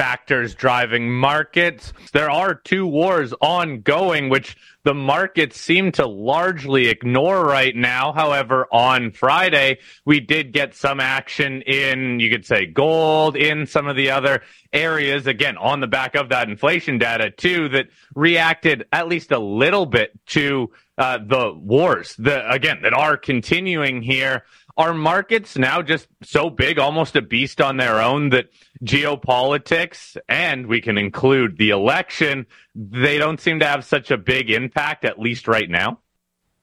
factors 0.00 0.54
driving 0.54 1.12
markets. 1.12 1.92
There 2.14 2.30
are 2.30 2.54
two 2.54 2.86
wars 2.86 3.34
ongoing, 3.38 4.30
which 4.30 4.56
the 4.82 4.94
markets 4.94 5.60
seem 5.60 5.92
to 5.92 6.06
largely 6.06 6.88
ignore 6.88 7.44
right 7.44 7.76
now. 7.76 8.14
However, 8.14 8.66
on 8.72 9.10
Friday, 9.10 9.80
we 10.06 10.20
did 10.20 10.54
get 10.54 10.74
some 10.74 11.00
action 11.00 11.60
in, 11.60 12.18
you 12.18 12.30
could 12.30 12.46
say, 12.46 12.64
gold, 12.64 13.36
in 13.36 13.66
some 13.66 13.88
of 13.88 13.94
the 13.94 14.10
other 14.10 14.40
areas, 14.72 15.26
again, 15.26 15.58
on 15.58 15.80
the 15.80 15.86
back 15.86 16.14
of 16.14 16.30
that 16.30 16.48
inflation 16.48 16.96
data, 16.96 17.30
too, 17.30 17.68
that 17.68 17.88
reacted 18.14 18.86
at 18.92 19.06
least 19.06 19.32
a 19.32 19.38
little 19.38 19.84
bit 19.84 20.12
to 20.28 20.70
uh, 20.96 21.18
the 21.18 21.52
wars, 21.52 22.14
the, 22.18 22.50
again, 22.50 22.78
that 22.84 22.94
are 22.94 23.18
continuing 23.18 24.00
here. 24.00 24.44
Are 24.78 24.94
markets 24.94 25.58
now 25.58 25.82
just 25.82 26.08
so 26.22 26.48
big, 26.48 26.78
almost 26.78 27.16
a 27.16 27.20
beast 27.20 27.60
on 27.60 27.76
their 27.76 28.00
own, 28.00 28.30
that 28.30 28.46
geopolitics, 28.84 30.16
and 30.28 30.66
we 30.66 30.80
can 30.80 30.98
include 30.98 31.58
the 31.58 31.70
election, 31.70 32.46
they 32.74 33.18
don't 33.18 33.40
seem 33.40 33.60
to 33.60 33.66
have 33.66 33.84
such 33.84 34.10
a 34.10 34.16
big 34.16 34.50
impact, 34.50 35.04
at 35.04 35.18
least 35.18 35.46
right 35.46 35.68
now? 35.68 35.98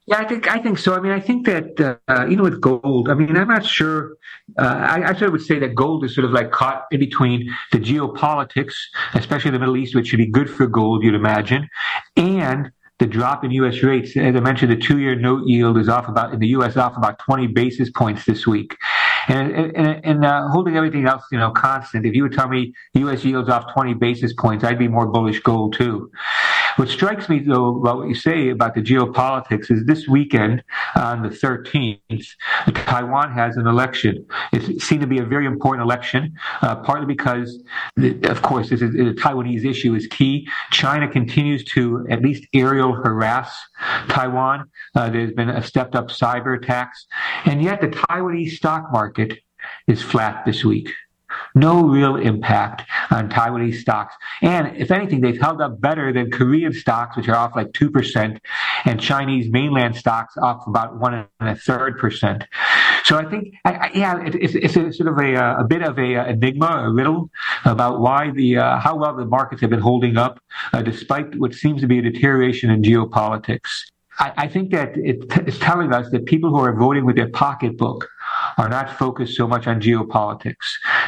Yeah, 0.08 0.20
I 0.20 0.24
think 0.24 0.50
I 0.50 0.58
think 0.58 0.78
so. 0.78 0.94
I 0.94 1.00
mean, 1.00 1.12
I 1.12 1.20
think 1.20 1.44
that 1.44 2.00
uh, 2.08 2.24
know, 2.24 2.42
with 2.42 2.62
gold, 2.62 3.10
I 3.10 3.14
mean, 3.14 3.36
I'm 3.36 3.48
not 3.48 3.66
sure. 3.66 4.16
Uh, 4.58 4.62
I, 4.62 5.10
I 5.10 5.12
sort 5.12 5.24
of 5.24 5.32
would 5.32 5.42
say 5.42 5.58
that 5.58 5.74
gold 5.74 6.02
is 6.02 6.14
sort 6.14 6.24
of 6.24 6.30
like 6.30 6.50
caught 6.50 6.86
in 6.90 6.98
between 6.98 7.54
the 7.72 7.78
geopolitics, 7.78 8.72
especially 9.12 9.48
in 9.48 9.52
the 9.52 9.60
Middle 9.60 9.76
East, 9.76 9.94
which 9.94 10.08
should 10.08 10.16
be 10.16 10.26
good 10.26 10.48
for 10.48 10.66
gold, 10.66 11.04
you'd 11.04 11.14
imagine, 11.14 11.68
and 12.16 12.72
the 12.98 13.06
drop 13.06 13.44
in 13.44 13.50
U.S. 13.50 13.82
rates. 13.82 14.16
As 14.16 14.34
I 14.34 14.40
mentioned, 14.40 14.72
the 14.72 14.76
two-year 14.76 15.14
note 15.14 15.46
yield 15.46 15.76
is 15.76 15.90
off 15.90 16.08
about 16.08 16.32
in 16.32 16.40
the 16.40 16.48
U.S. 16.48 16.78
off 16.78 16.96
about 16.96 17.18
20 17.18 17.48
basis 17.48 17.90
points 17.90 18.24
this 18.24 18.46
week, 18.46 18.76
and 19.28 19.76
and, 19.76 20.04
and 20.04 20.24
uh, 20.24 20.48
holding 20.48 20.76
everything 20.76 21.06
else, 21.06 21.24
you 21.30 21.38
know, 21.38 21.50
constant. 21.50 22.06
If 22.06 22.14
you 22.14 22.22
would 22.22 22.32
tell 22.32 22.48
me 22.48 22.72
U.S. 22.94 23.24
yields 23.24 23.48
off 23.48 23.72
20 23.72 23.94
basis 23.94 24.32
points, 24.32 24.64
I'd 24.64 24.78
be 24.78 24.88
more 24.88 25.06
bullish 25.06 25.40
gold 25.40 25.74
too. 25.74 26.10
What 26.78 26.88
strikes 26.88 27.28
me 27.28 27.40
though 27.40 27.76
about 27.78 27.96
what 27.96 28.08
you 28.08 28.14
say 28.14 28.50
about 28.50 28.76
the 28.76 28.80
geopolitics 28.80 29.68
is 29.68 29.84
this 29.86 30.06
weekend 30.06 30.62
on 30.94 31.24
the 31.24 31.28
13th, 31.28 32.28
Taiwan 32.72 33.32
has 33.32 33.56
an 33.56 33.66
election. 33.66 34.24
It's 34.52 34.84
seen 34.84 35.00
to 35.00 35.06
be 35.08 35.18
a 35.18 35.24
very 35.24 35.46
important 35.46 35.82
election, 35.84 36.36
uh, 36.62 36.76
partly 36.76 37.06
because, 37.06 37.64
of 37.96 38.42
course, 38.42 38.70
this 38.70 38.80
is, 38.80 38.92
the 38.92 39.12
Taiwanese 39.12 39.64
issue 39.64 39.92
is 39.96 40.06
key. 40.06 40.48
China 40.70 41.08
continues 41.08 41.64
to 41.64 42.06
at 42.10 42.22
least 42.22 42.46
aerial 42.54 42.92
harass 42.92 43.52
Taiwan. 44.08 44.70
Uh, 44.94 45.10
there's 45.10 45.32
been 45.32 45.50
a 45.50 45.64
stepped 45.64 45.96
up 45.96 46.10
cyber 46.10 46.56
attacks, 46.62 47.08
and 47.44 47.60
yet 47.60 47.80
the 47.80 47.88
Taiwanese 47.88 48.52
stock 48.52 48.92
market 48.92 49.40
is 49.88 50.00
flat 50.00 50.46
this 50.46 50.64
week. 50.64 50.90
No 51.58 51.82
real 51.82 52.16
impact 52.16 52.82
on 53.10 53.28
Taiwanese 53.28 53.80
stocks. 53.80 54.14
And 54.42 54.76
if 54.76 54.90
anything, 54.90 55.20
they've 55.20 55.40
held 55.40 55.60
up 55.60 55.80
better 55.80 56.12
than 56.12 56.30
Korean 56.30 56.72
stocks, 56.72 57.16
which 57.16 57.28
are 57.28 57.36
off 57.36 57.56
like 57.56 57.72
2%, 57.72 58.38
and 58.84 59.00
Chinese 59.00 59.50
mainland 59.50 59.96
stocks 59.96 60.36
off 60.36 60.66
about 60.66 60.98
one 60.98 61.26
and 61.40 61.48
a 61.48 61.56
third 61.56 61.98
percent. 61.98 62.44
So 63.04 63.16
I 63.16 63.24
think, 63.24 63.54
I, 63.64 63.72
I, 63.72 63.90
yeah, 63.94 64.24
it, 64.24 64.34
it's, 64.34 64.54
it's 64.54 64.76
a 64.76 64.92
sort 64.92 65.08
of 65.08 65.18
a, 65.18 65.60
a 65.60 65.64
bit 65.64 65.82
of 65.82 65.98
a, 65.98 66.14
a 66.14 66.28
enigma, 66.28 66.84
a 66.84 66.92
riddle 66.92 67.30
about 67.64 68.00
why 68.00 68.30
the, 68.30 68.58
uh, 68.58 68.78
how 68.78 68.96
well 68.96 69.16
the 69.16 69.24
markets 69.24 69.60
have 69.62 69.70
been 69.70 69.80
holding 69.80 70.16
up, 70.16 70.40
uh, 70.72 70.82
despite 70.82 71.36
what 71.38 71.54
seems 71.54 71.80
to 71.80 71.86
be 71.86 71.98
a 71.98 72.02
deterioration 72.02 72.70
in 72.70 72.82
geopolitics. 72.82 73.68
I, 74.20 74.48
think 74.48 74.72
that 74.72 74.96
it, 74.96 75.24
it's 75.46 75.58
telling 75.58 75.92
us 75.92 76.10
that 76.10 76.26
people 76.26 76.50
who 76.50 76.58
are 76.58 76.74
voting 76.74 77.04
with 77.06 77.14
their 77.14 77.28
pocketbook 77.28 78.08
are 78.58 78.68
not 78.68 78.90
focused 78.98 79.36
so 79.36 79.46
much 79.46 79.66
on 79.66 79.80
geopolitics. 79.80 80.56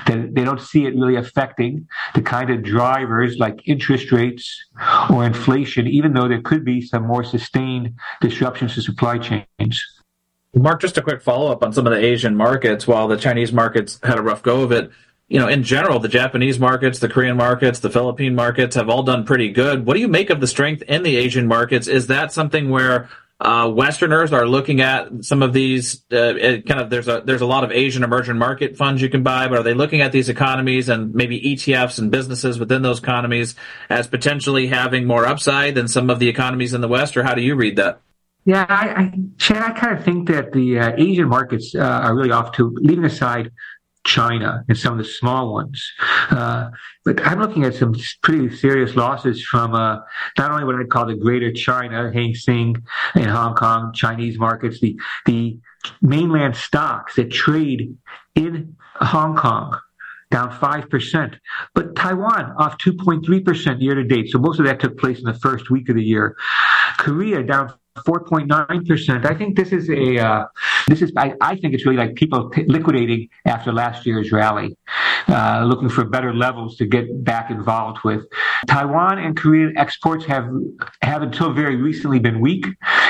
That 0.06 0.34
they 0.34 0.44
don't 0.44 0.60
see 0.60 0.86
it 0.86 0.94
really 0.94 1.16
affecting 1.16 1.88
the 2.14 2.22
kind 2.22 2.48
of 2.50 2.62
drivers 2.62 3.36
like 3.38 3.60
interest 3.66 4.12
rates 4.12 4.64
or 5.10 5.26
inflation, 5.26 5.86
even 5.86 6.14
though 6.14 6.28
there 6.28 6.40
could 6.40 6.64
be 6.64 6.80
some 6.80 7.06
more 7.06 7.24
sustained 7.24 7.94
disruptions 8.20 8.74
to 8.74 8.82
supply 8.82 9.18
chains. 9.18 9.84
Marc, 10.54 10.80
just 10.80 10.98
a 10.98 11.02
quick 11.02 11.22
follow 11.22 11.52
up 11.52 11.62
on 11.62 11.72
some 11.72 11.86
of 11.86 11.92
the 11.92 12.04
Asian 12.04 12.34
markets. 12.34 12.86
While 12.86 13.08
the 13.08 13.16
Chinese 13.16 13.52
markets 13.52 14.00
had 14.02 14.18
a 14.18 14.22
rough 14.22 14.42
go 14.42 14.62
of 14.62 14.72
it, 14.72 14.90
you 15.28 15.38
know, 15.38 15.46
in 15.46 15.62
general, 15.62 16.00
the 16.00 16.08
Japanese 16.08 16.58
markets, 16.58 16.98
the 16.98 17.08
Korean 17.08 17.36
markets, 17.36 17.78
the 17.78 17.90
Philippine 17.90 18.34
markets 18.34 18.74
have 18.74 18.88
all 18.88 19.04
done 19.04 19.24
pretty 19.24 19.50
good. 19.50 19.86
What 19.86 19.94
do 19.94 20.00
you 20.00 20.08
make 20.08 20.28
of 20.28 20.40
the 20.40 20.48
strength 20.48 20.82
in 20.82 21.04
the 21.04 21.16
Asian 21.16 21.46
markets? 21.46 21.86
Is 21.86 22.08
that 22.08 22.32
something 22.32 22.68
where 22.68 23.08
uh, 23.40 23.70
Westerners 23.74 24.34
are 24.34 24.46
looking 24.46 24.82
at 24.82 25.24
some 25.24 25.42
of 25.42 25.54
these 25.54 26.04
uh, 26.12 26.34
kind 26.66 26.80
of 26.80 26.90
there's 26.90 27.08
a 27.08 27.22
there's 27.24 27.40
a 27.40 27.46
lot 27.46 27.64
of 27.64 27.72
Asian 27.72 28.04
emerging 28.04 28.36
market 28.36 28.76
funds 28.76 29.00
you 29.00 29.08
can 29.08 29.22
buy, 29.22 29.48
but 29.48 29.58
are 29.58 29.62
they 29.62 29.72
looking 29.72 30.02
at 30.02 30.12
these 30.12 30.28
economies 30.28 30.90
and 30.90 31.14
maybe 31.14 31.40
ETFs 31.40 31.98
and 31.98 32.10
businesses 32.10 32.58
within 32.58 32.82
those 32.82 32.98
economies 32.98 33.54
as 33.88 34.06
potentially 34.06 34.66
having 34.66 35.06
more 35.06 35.24
upside 35.24 35.74
than 35.74 35.88
some 35.88 36.10
of 36.10 36.18
the 36.18 36.28
economies 36.28 36.74
in 36.74 36.82
the 36.82 36.88
West, 36.88 37.16
or 37.16 37.22
how 37.22 37.34
do 37.34 37.40
you 37.40 37.54
read 37.54 37.76
that? 37.76 38.02
Yeah, 38.44 38.66
I, 38.68 39.02
I 39.02 39.12
Chad, 39.38 39.62
I 39.62 39.70
kind 39.70 39.96
of 39.96 40.04
think 40.04 40.28
that 40.28 40.52
the 40.52 40.78
uh, 40.78 40.92
Asian 40.98 41.28
markets 41.28 41.74
uh, 41.74 41.80
are 41.80 42.14
really 42.14 42.32
off 42.32 42.52
to 42.52 42.74
leaving 42.80 43.04
aside 43.04 43.50
China 44.04 44.64
and 44.68 44.76
some 44.76 44.92
of 44.92 44.98
the 44.98 45.04
small 45.04 45.52
ones. 45.52 45.84
Uh, 46.30 46.70
but 47.04 47.24
I'm 47.26 47.38
looking 47.38 47.64
at 47.64 47.74
some 47.74 47.94
pretty 48.22 48.54
serious 48.56 48.96
losses 48.96 49.44
from 49.44 49.74
uh, 49.74 49.98
not 50.38 50.50
only 50.50 50.64
what 50.64 50.76
I 50.76 50.84
call 50.84 51.06
the 51.06 51.14
Greater 51.14 51.52
China, 51.52 52.10
Hang 52.12 52.34
Seng 52.34 52.76
in 53.14 53.24
Hong 53.24 53.54
Kong, 53.54 53.92
Chinese 53.92 54.38
markets, 54.38 54.80
the 54.80 54.98
the 55.26 55.58
mainland 56.02 56.56
stocks 56.56 57.16
that 57.16 57.30
trade 57.30 57.96
in 58.34 58.76
Hong 58.96 59.36
Kong 59.36 59.78
down 60.30 60.50
5%. 60.50 61.38
But 61.74 61.96
Taiwan 61.96 62.52
off 62.58 62.78
2.3% 62.78 63.82
year 63.82 63.94
to 63.94 64.04
date. 64.04 64.30
So 64.30 64.38
most 64.38 64.60
of 64.60 64.66
that 64.66 64.80
took 64.80 64.96
place 64.98 65.18
in 65.18 65.24
the 65.24 65.34
first 65.34 65.70
week 65.70 65.88
of 65.88 65.96
the 65.96 66.04
year. 66.04 66.36
Korea 66.98 67.42
down 67.42 67.74
4.9%. 68.06 69.26
I 69.26 69.34
think 69.34 69.56
this 69.56 69.72
is 69.72 69.88
a, 69.90 70.18
uh, 70.18 70.46
this 70.88 71.02
is, 71.02 71.12
I, 71.16 71.34
I, 71.40 71.56
think 71.56 71.74
it's 71.74 71.84
really 71.84 71.98
like 71.98 72.14
people 72.14 72.50
t- 72.50 72.64
liquidating 72.66 73.28
after 73.46 73.72
last 73.72 74.06
year's 74.06 74.32
rally, 74.32 74.76
uh, 75.28 75.64
looking 75.66 75.88
for 75.88 76.04
better 76.04 76.34
levels 76.34 76.76
to 76.78 76.86
get 76.86 77.24
back 77.24 77.50
involved 77.50 77.98
with. 78.04 78.24
Taiwan 78.66 79.18
and 79.18 79.36
Korean 79.36 79.76
exports 79.76 80.24
have, 80.26 80.48
have 81.02 81.22
until 81.22 81.52
very 81.52 81.76
recently 81.76 82.18
been 82.18 82.40
weak. 82.40 82.66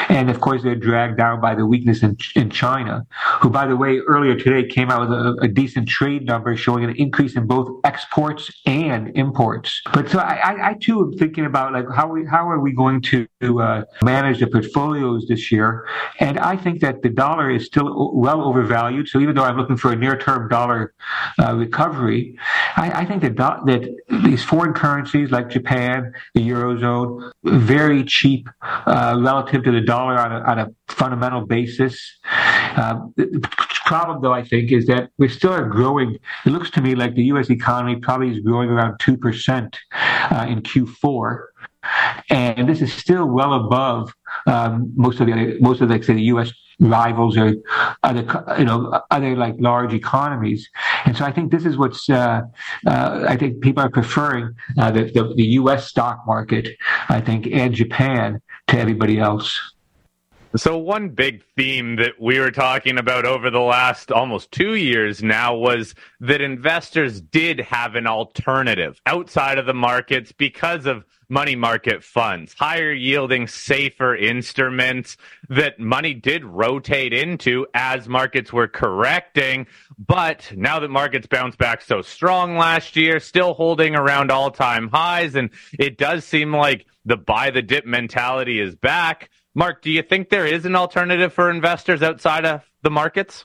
And 0.09 0.29
of 0.29 0.41
course, 0.41 0.63
they're 0.63 0.75
dragged 0.75 1.19
down 1.19 1.41
by 1.41 1.55
the 1.55 1.65
weakness 1.65 2.03
in, 2.03 2.17
in 2.35 2.51
China, 2.51 3.07
who, 3.41 3.49
by 3.49 3.67
the 3.67 3.77
way, 3.77 3.99
earlier 3.99 4.35
today 4.37 4.67
came 4.67 4.91
out 4.91 5.09
with 5.09 5.13
a, 5.13 5.37
a 5.43 5.49
decent 5.49 5.89
trade 5.89 6.27
number 6.27 6.57
showing 6.57 6.85
an 6.85 6.97
increase 6.97 7.37
in 7.37 7.47
both 7.47 7.81
exports 7.85 8.51
and 8.67 9.17
imports. 9.17 9.81
But 9.93 10.09
so 10.09 10.19
I, 10.19 10.35
I, 10.35 10.71
I 10.71 10.75
too 10.75 11.01
am 11.01 11.13
thinking 11.13 11.45
about 11.47 11.73
like 11.73 11.87
how 11.95 12.09
we, 12.09 12.25
how 12.25 12.49
are 12.49 12.61
we 12.61 12.73
going 12.73 13.03
to 13.03 13.29
uh, 13.61 13.85
manage 14.03 14.41
the 14.41 14.49
portfolios 14.81 15.27
this 15.29 15.53
year? 15.53 15.87
And 16.19 16.39
I 16.39 16.57
think 16.57 16.81
that 16.81 17.03
the 17.03 17.09
dollar 17.09 17.51
is 17.51 17.67
still 17.67 18.13
well 18.15 18.43
overvalued. 18.43 19.09
So 19.09 19.21
even 19.21 19.35
though 19.35 19.45
I'm 19.45 19.57
looking 19.57 19.77
for 19.77 19.93
a 19.93 19.97
near-term 19.97 20.49
dollar 20.49 20.95
uh, 21.39 21.55
recovery, 21.55 22.39
I, 22.77 23.03
I 23.03 23.05
think 23.05 23.23
that 23.23 23.37
do- 23.37 23.63
that 23.71 23.83
these 24.25 24.43
foreign 24.45 24.75
currencies 24.75 25.31
like 25.31 25.49
Japan, 25.51 26.13
the 26.35 26.49
eurozone, 26.49 27.33
very 27.45 28.05
cheap 28.05 28.49
uh, 28.63 29.19
relative 29.21 29.65
to 29.65 29.73
the 29.73 29.81
dollar 29.81 30.01
dollar 30.01 30.19
on 30.19 30.33
a, 30.33 30.41
on 30.51 30.59
a 30.59 30.93
fundamental 30.93 31.47
basis. 31.47 32.19
Uh, 32.77 33.01
the 33.17 33.49
problem, 33.87 34.23
though, 34.23 34.33
I 34.33 34.45
think, 34.45 34.73
is 34.73 34.87
that 34.87 35.11
we 35.19 35.29
still 35.29 35.53
are 35.53 35.69
growing. 35.69 36.19
It 36.47 36.51
looks 36.51 36.71
to 36.73 36.81
me 36.81 36.95
like 36.95 37.15
the 37.15 37.25
U.S. 37.25 37.51
economy 37.51 37.97
probably 37.97 38.31
is 38.31 38.41
growing 38.41 38.71
around 38.71 38.99
2% 39.01 39.75
uh, 39.93 40.47
in 40.49 40.63
Q4. 40.63 41.47
And 42.31 42.69
this 42.69 42.83
is 42.83 42.93
still 42.93 43.27
well 43.27 43.55
above 43.55 44.15
um, 44.47 44.93
most 44.95 45.21
of 45.21 45.27
the 45.27 45.59
most 45.61 45.81
of 45.81 45.89
the, 45.89 46.03
say, 46.03 46.15
the 46.15 46.23
U.S. 46.35 46.53
rivals 46.79 47.37
or 47.37 47.55
other 48.03 48.25
you 48.59 48.65
know 48.65 49.03
other 49.11 49.37
like 49.37 49.55
large 49.59 49.93
economies. 49.93 50.69
And 51.05 51.17
so 51.17 51.25
I 51.25 51.33
think 51.33 51.51
this 51.51 51.65
is 51.65 51.77
what's 51.77 52.09
uh, 52.09 52.43
uh, 52.87 53.25
I 53.29 53.37
think 53.37 53.61
people 53.61 53.83
are 53.83 53.91
preferring 53.91 54.55
uh, 54.79 54.91
the, 54.91 55.05
the 55.05 55.35
the 55.35 55.47
U.S. 55.61 55.89
stock 55.89 56.27
market. 56.27 56.69
I 57.09 57.21
think 57.21 57.47
and 57.47 57.75
Japan 57.75 58.41
to 58.69 58.79
everybody 58.79 59.19
else. 59.19 59.59
So, 60.57 60.77
one 60.77 61.11
big 61.11 61.45
theme 61.57 61.95
that 61.97 62.21
we 62.21 62.41
were 62.41 62.51
talking 62.51 62.99
about 62.99 63.25
over 63.25 63.51
the 63.51 63.61
last 63.61 64.11
almost 64.11 64.51
two 64.51 64.75
years 64.75 65.23
now 65.23 65.55
was 65.55 65.95
that 66.19 66.41
investors 66.41 67.21
did 67.21 67.61
have 67.61 67.95
an 67.95 68.09
alternative 68.09 69.01
outside 69.07 69.59
of 69.59 69.67
the 69.67 69.75
markets 69.75 70.33
because 70.33 70.87
of 70.87 71.05
money 71.31 71.57
market 71.57 72.05
funds, 72.05 72.55
higher 72.55 72.93
yielding, 72.93 73.47
safer 73.47 74.15
instruments 74.17 75.17
that 75.49 75.79
money 75.79 76.13
did 76.13 76.45
rotate 76.45 77.13
into 77.13 77.67
as 77.73 78.09
markets 78.09 78.53
were 78.53 78.69
correcting. 78.69 79.67
But 79.99 80.53
now 80.57 80.81
that 80.81 80.91
markets 80.91 81.27
bounced 81.27 81.59
back 81.59 81.83
so 81.83 82.03
strong 82.03 82.57
last 82.57 82.97
year, 82.97 83.21
still 83.21 83.55
holding 83.55 83.95
around 83.95 84.31
all 84.31 84.51
time 84.51 84.89
highs, 84.89 85.35
and 85.35 85.51
it 85.79 85.97
does 85.97 86.25
seem 86.25 86.55
like 86.55 86.87
the 87.05 87.17
buy 87.17 87.51
the 87.51 87.63
dip 87.63 87.87
mentality 87.87 88.61
is 88.61 88.75
back 88.75 89.31
Marc, 89.55 89.83
do 89.83 89.91
you 89.91 90.03
think 90.03 90.29
there 90.31 90.47
is 90.47 90.65
an 90.65 90.77
alternative 90.77 91.33
for 91.33 91.51
investors 91.51 92.03
outside 92.03 92.45
of 92.45 92.63
the 92.83 92.91
markets? 92.91 93.45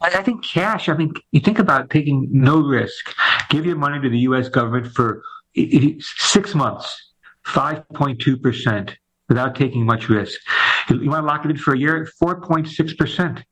I 0.00 0.22
think 0.22 0.44
cash. 0.44 0.88
I 0.88 0.96
mean, 0.96 1.14
you 1.32 1.40
think 1.40 1.58
about 1.58 1.90
taking 1.90 2.28
no 2.30 2.60
risk, 2.60 3.14
give 3.48 3.64
your 3.64 3.76
money 3.76 4.00
to 4.00 4.08
the 4.08 4.18
U.S. 4.20 4.48
government 4.48 4.92
for 4.92 5.22
six 6.00 6.54
months, 6.54 7.12
5.2% 7.46 8.94
without 9.28 9.54
taking 9.54 9.84
much 9.84 10.08
risk. 10.08 10.38
You 10.88 11.10
want 11.10 11.22
to 11.22 11.26
lock 11.26 11.44
it 11.44 11.50
in 11.50 11.56
for 11.56 11.74
a 11.74 11.78
year, 11.78 12.08
4.6%. 12.22 13.42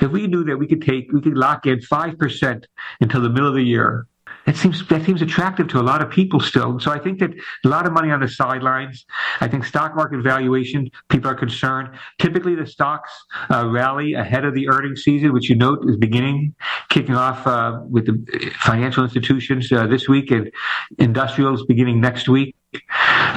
If 0.00 0.10
we 0.10 0.26
knew 0.26 0.44
that 0.44 0.56
we 0.56 0.66
could 0.66 0.82
take, 0.82 1.10
we 1.12 1.20
could 1.20 1.36
lock 1.36 1.66
in 1.66 1.80
5% 1.80 2.64
until 3.00 3.20
the 3.20 3.28
middle 3.28 3.48
of 3.48 3.54
the 3.54 3.62
year, 3.62 4.06
that 4.48 4.56
seems 4.56 4.86
that 4.88 5.04
seems 5.04 5.20
attractive 5.20 5.68
to 5.68 5.78
a 5.78 5.82
lot 5.82 6.00
of 6.00 6.08
people 6.08 6.40
still. 6.40 6.80
So 6.80 6.90
I 6.90 6.98
think 6.98 7.18
that 7.18 7.32
a 7.66 7.68
lot 7.68 7.86
of 7.86 7.92
money 7.92 8.10
on 8.10 8.20
the 8.20 8.28
sidelines. 8.28 9.04
I 9.42 9.46
think 9.46 9.62
stock 9.62 9.94
market 9.94 10.22
valuation 10.22 10.90
people 11.10 11.30
are 11.30 11.34
concerned. 11.34 11.90
Typically, 12.18 12.54
the 12.54 12.66
stocks 12.66 13.12
uh, 13.50 13.68
rally 13.68 14.14
ahead 14.14 14.46
of 14.46 14.54
the 14.54 14.70
earnings 14.70 15.04
season, 15.04 15.34
which 15.34 15.50
you 15.50 15.54
note 15.54 15.84
is 15.86 15.98
beginning, 15.98 16.54
kicking 16.88 17.14
off 17.14 17.46
uh, 17.46 17.80
with 17.90 18.06
the 18.06 18.50
financial 18.52 19.04
institutions 19.04 19.70
uh, 19.70 19.86
this 19.86 20.08
week 20.08 20.30
and 20.30 20.50
industrials 20.98 21.66
beginning 21.66 22.00
next 22.00 22.26
week. 22.26 22.56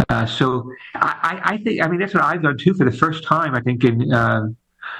Uh, 0.07 0.25
so 0.25 0.71
I, 0.95 1.41
I, 1.43 1.57
think 1.57 1.83
I 1.83 1.89
mean 1.89 1.99
that's 1.99 2.13
what 2.13 2.23
I've 2.23 2.41
done 2.41 2.57
too 2.57 2.73
for 2.73 2.89
the 2.89 2.95
first 2.95 3.25
time. 3.25 3.53
I 3.53 3.59
think 3.59 3.83
in 3.83 4.13
uh, 4.13 4.43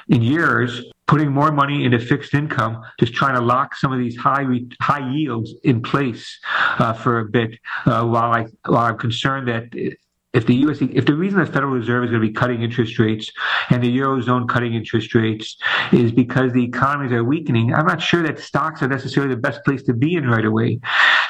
in 0.08 0.22
years, 0.22 0.82
putting 1.06 1.30
more 1.30 1.52
money 1.52 1.84
into 1.84 1.98
fixed 1.98 2.34
income, 2.34 2.82
just 2.98 3.14
trying 3.14 3.34
to 3.34 3.40
lock 3.40 3.74
some 3.76 3.92
of 3.92 3.98
these 3.98 4.16
high 4.16 4.46
high 4.80 5.10
yields 5.12 5.54
in 5.64 5.82
place 5.82 6.38
uh, 6.78 6.92
for 6.92 7.20
a 7.20 7.24
bit. 7.26 7.58
Uh, 7.86 8.04
while 8.04 8.32
I 8.32 8.46
while 8.66 8.84
I'm 8.84 8.98
concerned 8.98 9.48
that 9.48 9.64
if 10.32 10.46
the 10.46 10.54
U.S. 10.54 10.78
if 10.80 11.04
the 11.04 11.14
reason 11.14 11.38
the 11.40 11.46
Federal 11.46 11.72
Reserve 11.72 12.04
is 12.04 12.10
going 12.10 12.22
to 12.22 12.26
be 12.26 12.32
cutting 12.32 12.62
interest 12.62 12.98
rates 12.98 13.30
and 13.68 13.82
the 13.82 13.98
eurozone 13.98 14.48
cutting 14.48 14.74
interest 14.74 15.14
rates 15.14 15.56
is 15.92 16.10
because 16.10 16.52
the 16.52 16.64
economies 16.64 17.12
are 17.12 17.22
weakening, 17.22 17.74
I'm 17.74 17.86
not 17.86 18.00
sure 18.00 18.22
that 18.22 18.38
stocks 18.38 18.82
are 18.82 18.88
necessarily 18.88 19.34
the 19.34 19.40
best 19.40 19.62
place 19.64 19.82
to 19.84 19.92
be 19.92 20.14
in 20.14 20.26
right 20.26 20.46
away. 20.46 20.80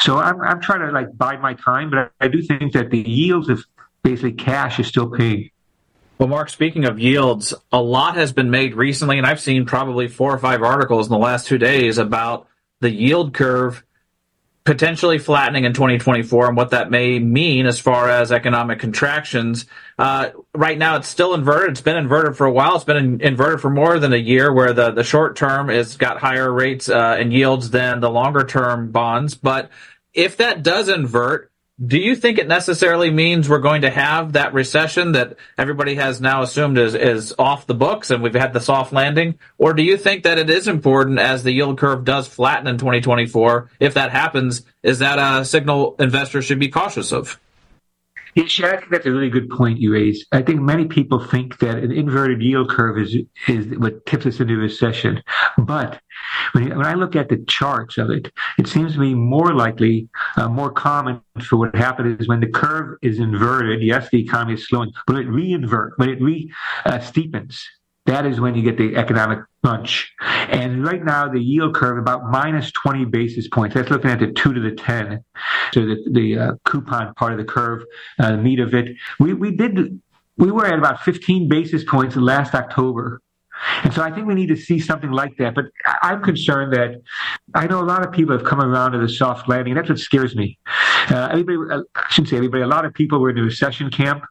So 0.00 0.18
I'm 0.18 0.40
I'm 0.40 0.60
trying 0.60 0.86
to 0.86 0.92
like 0.92 1.16
bide 1.16 1.40
my 1.40 1.54
time, 1.54 1.90
but 1.90 1.98
I, 1.98 2.26
I 2.26 2.28
do 2.28 2.40
think 2.42 2.72
that 2.74 2.90
the 2.90 3.00
yields 3.00 3.48
of 3.48 3.64
basically 4.04 4.32
cash 4.32 4.78
is 4.78 4.86
still 4.86 5.10
paying. 5.10 5.50
Well, 6.18 6.28
Marc, 6.28 6.50
speaking 6.50 6.84
of 6.84 7.00
yields, 7.00 7.52
a 7.72 7.82
lot 7.82 8.16
has 8.16 8.32
been 8.32 8.50
made 8.50 8.74
recently, 8.74 9.18
and 9.18 9.26
I've 9.26 9.40
seen 9.40 9.66
probably 9.66 10.08
four 10.08 10.32
or 10.32 10.38
five 10.38 10.62
articles 10.62 11.06
in 11.08 11.12
the 11.12 11.18
last 11.18 11.46
two 11.46 11.58
days 11.58 11.98
about 11.98 12.46
the 12.80 12.90
yield 12.90 13.34
curve 13.34 13.82
potentially 14.64 15.18
flattening 15.18 15.64
in 15.64 15.72
2024 15.72 16.48
and 16.48 16.56
what 16.56 16.70
that 16.70 16.90
may 16.90 17.18
mean 17.18 17.66
as 17.66 17.80
far 17.80 18.08
as 18.08 18.30
economic 18.30 18.78
contractions. 18.78 19.66
Uh, 19.98 20.30
right 20.54 20.78
now, 20.78 20.96
it's 20.96 21.08
still 21.08 21.34
inverted. 21.34 21.72
It's 21.72 21.80
been 21.80 21.96
inverted 21.96 22.36
for 22.36 22.46
a 22.46 22.52
while. 22.52 22.76
It's 22.76 22.84
been 22.84 22.96
in, 22.96 23.20
inverted 23.20 23.60
for 23.60 23.70
more 23.70 23.98
than 23.98 24.12
a 24.12 24.18
year, 24.18 24.52
where 24.52 24.72
the, 24.72 24.92
the 24.92 25.02
short 25.02 25.36
term 25.36 25.68
has 25.68 25.96
got 25.96 26.18
higher 26.18 26.52
rates 26.52 26.88
uh, 26.88 27.16
and 27.18 27.32
yields 27.32 27.70
than 27.70 28.00
the 28.00 28.10
longer 28.10 28.44
term 28.44 28.92
bonds. 28.92 29.34
But 29.34 29.70
if 30.14 30.36
that 30.36 30.62
does 30.62 30.88
invert, 30.88 31.51
do 31.84 31.98
you 31.98 32.14
think 32.14 32.38
it 32.38 32.46
necessarily 32.46 33.10
means 33.10 33.48
we're 33.48 33.58
going 33.58 33.82
to 33.82 33.90
have 33.90 34.34
that 34.34 34.52
recession 34.52 35.12
that 35.12 35.36
everybody 35.56 35.94
has 35.94 36.20
now 36.20 36.42
assumed 36.42 36.78
is, 36.78 36.94
is 36.94 37.34
off 37.38 37.66
the 37.66 37.74
books 37.74 38.10
and 38.10 38.22
we've 38.22 38.34
had 38.34 38.52
the 38.52 38.60
soft 38.60 38.92
landing? 38.92 39.38
Or 39.58 39.72
do 39.72 39.82
you 39.82 39.96
think 39.96 40.24
that 40.24 40.38
it 40.38 40.50
is 40.50 40.68
important 40.68 41.18
as 41.18 41.42
the 41.42 41.52
yield 41.52 41.78
curve 41.78 42.04
does 42.04 42.28
flatten 42.28 42.66
in 42.66 42.78
2024? 42.78 43.70
If 43.80 43.94
that 43.94 44.12
happens, 44.12 44.62
is 44.82 44.98
that 44.98 45.18
a 45.18 45.44
signal 45.44 45.96
investors 45.98 46.44
should 46.44 46.60
be 46.60 46.68
cautious 46.68 47.10
of? 47.10 47.40
Yeah, 48.34 48.44
I 48.44 48.76
think 48.76 48.90
that's 48.90 49.04
a 49.04 49.12
really 49.12 49.28
good 49.28 49.50
point 49.50 49.78
you 49.78 49.92
raise. 49.92 50.24
I 50.32 50.40
think 50.40 50.60
many 50.60 50.86
people 50.86 51.22
think 51.22 51.58
that 51.58 51.78
an 51.78 51.92
inverted 51.92 52.42
yield 52.42 52.70
curve 52.70 52.98
is 52.98 53.14
is 53.46 53.66
what 53.78 54.06
tips 54.06 54.24
us 54.24 54.40
into 54.40 54.56
recession. 54.56 55.22
But 55.58 56.00
when, 56.52 56.70
when 56.76 56.86
I 56.86 56.94
look 56.94 57.14
at 57.14 57.28
the 57.28 57.44
charts 57.46 57.98
of 57.98 58.10
it, 58.10 58.32
it 58.58 58.68
seems 58.68 58.94
to 58.94 59.00
be 59.00 59.14
more 59.14 59.52
likely, 59.54 60.08
uh, 60.36 60.48
more 60.48 60.70
common 60.70 61.20
for 61.42 61.56
what 61.56 61.74
happened 61.74 62.20
is 62.20 62.28
when 62.28 62.40
the 62.40 62.48
curve 62.48 62.96
is 63.02 63.18
inverted. 63.18 63.82
Yes, 63.82 64.08
the 64.10 64.22
economy 64.22 64.54
is 64.54 64.66
slowing, 64.66 64.92
but 65.06 65.16
it 65.16 65.28
reinvert, 65.28 65.90
when 65.96 66.08
it 66.08 66.20
re 66.22 66.50
uh, 66.86 66.98
steepens. 66.98 67.60
That 68.06 68.26
is 68.26 68.40
when 68.40 68.54
you 68.54 68.62
get 68.62 68.76
the 68.76 68.96
economic 68.96 69.40
crunch. 69.64 70.12
And 70.20 70.84
right 70.84 71.04
now, 71.04 71.28
the 71.28 71.40
yield 71.40 71.74
curve 71.74 71.98
about 71.98 72.30
minus 72.30 72.72
20 72.72 73.04
basis 73.06 73.48
points. 73.48 73.74
That's 73.74 73.90
looking 73.90 74.10
at 74.10 74.18
the 74.18 74.32
2 74.32 74.54
to 74.54 74.60
the 74.60 74.72
10. 74.72 75.24
So 75.72 75.80
the, 75.86 75.96
the 76.10 76.38
uh, 76.38 76.52
coupon 76.64 77.14
part 77.14 77.32
of 77.32 77.38
the 77.38 77.44
curve, 77.44 77.84
uh, 78.18 78.32
the 78.32 78.38
meat 78.38 78.58
of 78.58 78.74
it. 78.74 78.96
We, 79.20 79.34
we 79.34 79.52
did 79.52 80.00
we 80.36 80.50
were 80.50 80.66
at 80.66 80.78
about 80.78 81.02
15 81.02 81.48
basis 81.48 81.84
points 81.84 82.16
last 82.16 82.54
October. 82.54 83.20
And 83.84 83.92
so 83.92 84.02
I 84.02 84.10
think 84.10 84.26
we 84.26 84.34
need 84.34 84.48
to 84.48 84.56
see 84.56 84.80
something 84.80 85.10
like 85.10 85.36
that. 85.38 85.54
But 85.54 85.66
I'm 86.02 86.22
concerned 86.22 86.72
that 86.72 87.00
I 87.54 87.66
know 87.66 87.80
a 87.80 87.84
lot 87.84 88.04
of 88.04 88.12
people 88.12 88.36
have 88.36 88.46
come 88.46 88.60
around 88.60 88.92
to 88.92 88.98
the 88.98 89.08
soft 89.08 89.48
landing, 89.48 89.72
and 89.72 89.78
that's 89.78 89.88
what 89.88 89.98
scares 89.98 90.34
me. 90.34 90.58
Uh, 91.10 91.28
everybody, 91.30 91.58
uh, 91.70 91.82
I 91.94 92.06
shouldn't 92.10 92.30
say 92.30 92.36
everybody, 92.36 92.62
a 92.62 92.66
lot 92.66 92.84
of 92.84 92.94
people 92.94 93.20
were 93.20 93.30
in 93.30 93.36
the 93.36 93.42
recession 93.42 93.90
camp, 93.90 94.24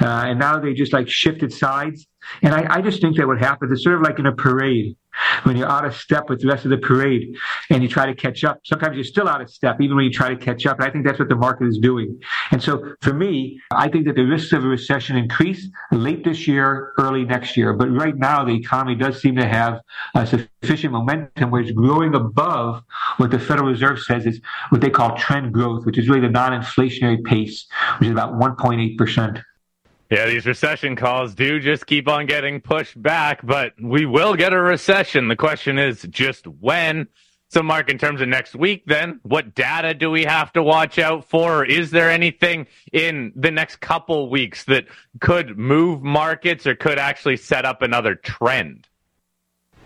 uh, 0.00 0.24
and 0.26 0.38
now 0.38 0.58
they 0.58 0.74
just 0.74 0.92
like 0.92 1.08
shifted 1.08 1.52
sides. 1.52 2.06
And 2.42 2.54
I, 2.54 2.76
I 2.76 2.80
just 2.80 3.00
think 3.00 3.16
that 3.16 3.26
what 3.26 3.38
happens 3.38 3.72
is 3.72 3.82
sort 3.82 3.96
of 3.96 4.02
like 4.02 4.18
in 4.18 4.26
a 4.26 4.32
parade 4.32 4.96
when 5.44 5.56
you're 5.56 5.68
out 5.68 5.84
of 5.84 5.94
step 5.94 6.28
with 6.28 6.40
the 6.40 6.48
rest 6.48 6.64
of 6.64 6.70
the 6.70 6.78
parade 6.78 7.34
and 7.70 7.82
you 7.82 7.88
try 7.88 8.06
to 8.06 8.14
catch 8.14 8.44
up. 8.44 8.60
Sometimes 8.64 8.96
you're 8.96 9.04
still 9.04 9.28
out 9.28 9.40
of 9.40 9.50
step, 9.50 9.80
even 9.80 9.96
when 9.96 10.04
you 10.04 10.10
try 10.10 10.28
to 10.28 10.36
catch 10.36 10.66
up. 10.66 10.78
And 10.78 10.88
I 10.88 10.90
think 10.90 11.04
that's 11.04 11.18
what 11.18 11.28
the 11.28 11.36
market 11.36 11.66
is 11.66 11.78
doing. 11.78 12.20
And 12.50 12.62
so 12.62 12.94
for 13.00 13.12
me, 13.12 13.60
I 13.70 13.88
think 13.88 14.06
that 14.06 14.16
the 14.16 14.24
risks 14.24 14.52
of 14.52 14.64
a 14.64 14.68
recession 14.68 15.16
increase 15.16 15.68
late 15.92 16.24
this 16.24 16.46
year, 16.46 16.92
early 16.98 17.24
next 17.24 17.56
year. 17.56 17.72
But 17.72 17.90
right 17.90 18.16
now, 18.16 18.44
the 18.44 18.54
economy 18.54 18.96
does 18.96 19.20
seem 19.20 19.36
to 19.36 19.46
have 19.46 19.80
uh, 20.14 20.24
sufficient 20.24 20.92
momentum 20.92 21.50
where 21.50 21.60
it's 21.60 21.72
growing 21.72 22.14
above 22.14 22.82
what 23.18 23.30
the 23.30 23.38
Federal 23.38 23.68
Reserve 23.68 24.00
says 24.00 24.26
is 24.26 24.40
what 24.70 24.80
they 24.80 24.90
call 24.90 25.16
trend 25.16 25.52
growth, 25.52 25.84
which 25.86 25.98
is 25.98 26.08
really 26.08 26.20
the 26.20 26.28
non-inflationary 26.28 27.22
pace, 27.24 27.66
which 27.98 28.08
is 28.08 28.12
about 28.12 28.34
1.8%. 28.34 29.42
Yeah, 30.14 30.26
these 30.26 30.46
recession 30.46 30.94
calls 30.94 31.34
do 31.34 31.58
just 31.58 31.86
keep 31.86 32.06
on 32.06 32.26
getting 32.26 32.60
pushed 32.60 33.02
back, 33.02 33.44
but 33.44 33.72
we 33.82 34.06
will 34.06 34.36
get 34.36 34.52
a 34.52 34.60
recession. 34.60 35.26
The 35.26 35.34
question 35.34 35.76
is 35.76 36.02
just 36.02 36.46
when. 36.46 37.08
So, 37.48 37.64
Marc, 37.64 37.90
in 37.90 37.98
terms 37.98 38.20
of 38.20 38.28
next 38.28 38.54
week, 38.54 38.84
then, 38.86 39.18
what 39.24 39.56
data 39.56 39.92
do 39.92 40.12
we 40.12 40.22
have 40.22 40.52
to 40.52 40.62
watch 40.62 41.00
out 41.00 41.24
for? 41.24 41.64
Is 41.64 41.90
there 41.90 42.10
anything 42.10 42.68
in 42.92 43.32
the 43.34 43.50
next 43.50 43.80
couple 43.80 44.30
weeks 44.30 44.62
that 44.66 44.86
could 45.18 45.58
move 45.58 46.04
markets 46.04 46.64
or 46.64 46.76
could 46.76 47.00
actually 47.00 47.36
set 47.36 47.64
up 47.64 47.82
another 47.82 48.14
trend? 48.14 48.86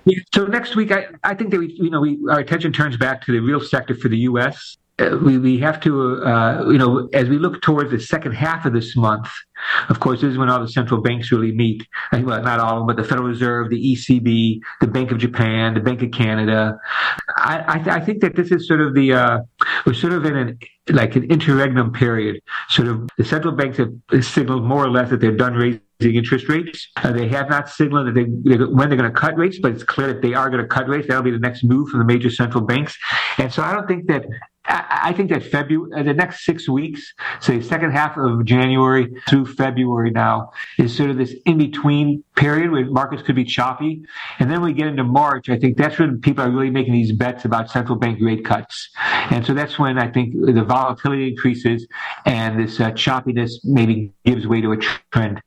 Yeah, 0.04 0.18
so 0.34 0.44
next 0.44 0.76
week, 0.76 0.92
I, 0.92 1.06
I 1.24 1.34
think 1.36 1.52
that 1.52 1.58
we, 1.58 1.72
you 1.72 1.88
know, 1.88 2.02
we, 2.02 2.18
our 2.30 2.40
attention 2.40 2.70
turns 2.74 2.98
back 2.98 3.22
to 3.24 3.32
the 3.32 3.40
real 3.40 3.62
sector 3.62 3.94
for 3.94 4.08
the 4.10 4.18
U.S. 4.18 4.76
Uh, 4.98 5.16
we, 5.22 5.38
we 5.38 5.58
have 5.58 5.80
to, 5.80 6.22
uh, 6.24 6.64
you 6.70 6.78
know, 6.78 7.08
as 7.12 7.28
we 7.28 7.38
look 7.38 7.62
towards 7.62 7.90
the 7.90 8.00
second 8.00 8.32
half 8.32 8.66
of 8.66 8.72
this 8.72 8.96
month, 8.96 9.28
of 9.88 10.00
course, 10.00 10.20
this 10.20 10.32
is 10.32 10.38
when 10.38 10.50
all 10.50 10.60
the 10.60 10.68
central 10.68 11.00
banks 11.00 11.30
really 11.30 11.52
meet. 11.52 11.86
Well, 12.12 12.42
not 12.42 12.58
all 12.60 12.74
of 12.74 12.78
them, 12.80 12.86
but 12.86 12.96
the 12.96 13.08
Federal 13.08 13.28
Reserve, 13.28 13.70
the 13.70 13.94
ECB, 13.94 14.60
the 14.80 14.86
Bank 14.86 15.12
of 15.12 15.18
Japan, 15.18 15.74
the 15.74 15.80
Bank 15.80 16.02
of 16.02 16.10
Canada. 16.10 16.78
I, 17.36 17.64
I, 17.66 17.78
th- 17.78 17.88
I 17.88 18.00
think 18.00 18.20
that 18.22 18.34
this 18.36 18.50
is 18.50 18.66
sort 18.66 18.80
of 18.80 18.94
the, 18.94 19.12
uh, 19.12 19.38
we're 19.86 19.94
sort 19.94 20.12
of 20.12 20.24
in 20.24 20.36
an, 20.36 20.58
like 20.90 21.16
an 21.16 21.24
interregnum 21.30 21.92
period. 21.92 22.40
Sort 22.68 22.88
of 22.88 23.08
the 23.16 23.24
central 23.24 23.54
banks 23.54 23.78
have 23.78 24.24
signaled 24.24 24.64
more 24.64 24.84
or 24.84 24.90
less 24.90 25.10
that 25.10 25.20
they're 25.20 25.36
done 25.36 25.54
raising 25.54 25.80
interest 26.00 26.48
rates. 26.48 26.88
Uh, 26.96 27.12
they 27.12 27.28
have 27.28 27.48
not 27.48 27.68
signaled 27.68 28.08
that 28.08 28.14
they, 28.14 28.24
when 28.24 28.88
they're 28.88 28.98
going 28.98 29.12
to 29.12 29.18
cut 29.18 29.36
rates, 29.36 29.58
but 29.60 29.72
it's 29.72 29.84
clear 29.84 30.12
that 30.12 30.22
they 30.22 30.34
are 30.34 30.50
going 30.50 30.62
to 30.62 30.68
cut 30.68 30.88
rates. 30.88 31.08
That'll 31.08 31.22
be 31.22 31.30
the 31.30 31.38
next 31.38 31.64
move 31.64 31.88
from 31.88 32.00
the 32.00 32.06
major 32.06 32.30
central 32.30 32.64
banks. 32.64 32.96
And 33.38 33.52
so 33.52 33.62
I 33.62 33.72
don't 33.72 33.86
think 33.86 34.06
that 34.06 34.24
I 34.68 35.14
think 35.16 35.30
that 35.30 35.42
February, 35.42 35.90
uh, 35.98 36.02
the 36.02 36.12
next 36.12 36.44
six 36.44 36.68
weeks, 36.68 37.14
say 37.40 37.60
second 37.62 37.92
half 37.92 38.16
of 38.18 38.44
January 38.44 39.14
through 39.28 39.46
February 39.46 40.10
now, 40.10 40.52
is 40.78 40.94
sort 40.94 41.08
of 41.08 41.16
this 41.16 41.34
in 41.46 41.56
between 41.56 42.22
period 42.36 42.70
where 42.70 42.84
markets 42.84 43.22
could 43.22 43.34
be 43.34 43.44
choppy. 43.44 44.02
And 44.38 44.50
then 44.50 44.60
we 44.60 44.74
get 44.74 44.86
into 44.86 45.04
March, 45.04 45.48
I 45.48 45.58
think 45.58 45.78
that's 45.78 45.98
when 45.98 46.20
people 46.20 46.44
are 46.44 46.50
really 46.50 46.70
making 46.70 46.92
these 46.92 47.12
bets 47.12 47.46
about 47.46 47.70
central 47.70 47.96
bank 47.96 48.18
rate 48.20 48.44
cuts. 48.44 48.90
And 49.30 49.44
so 49.44 49.54
that's 49.54 49.78
when 49.78 49.98
I 49.98 50.08
think 50.10 50.34
the 50.34 50.64
volatility 50.64 51.28
increases 51.28 51.86
and 52.26 52.60
this 52.60 52.78
uh, 52.78 52.90
choppiness 52.90 53.52
maybe 53.64 54.12
gives 54.24 54.46
way 54.46 54.60
to 54.60 54.72
a 54.72 54.76
trend. 55.12 55.40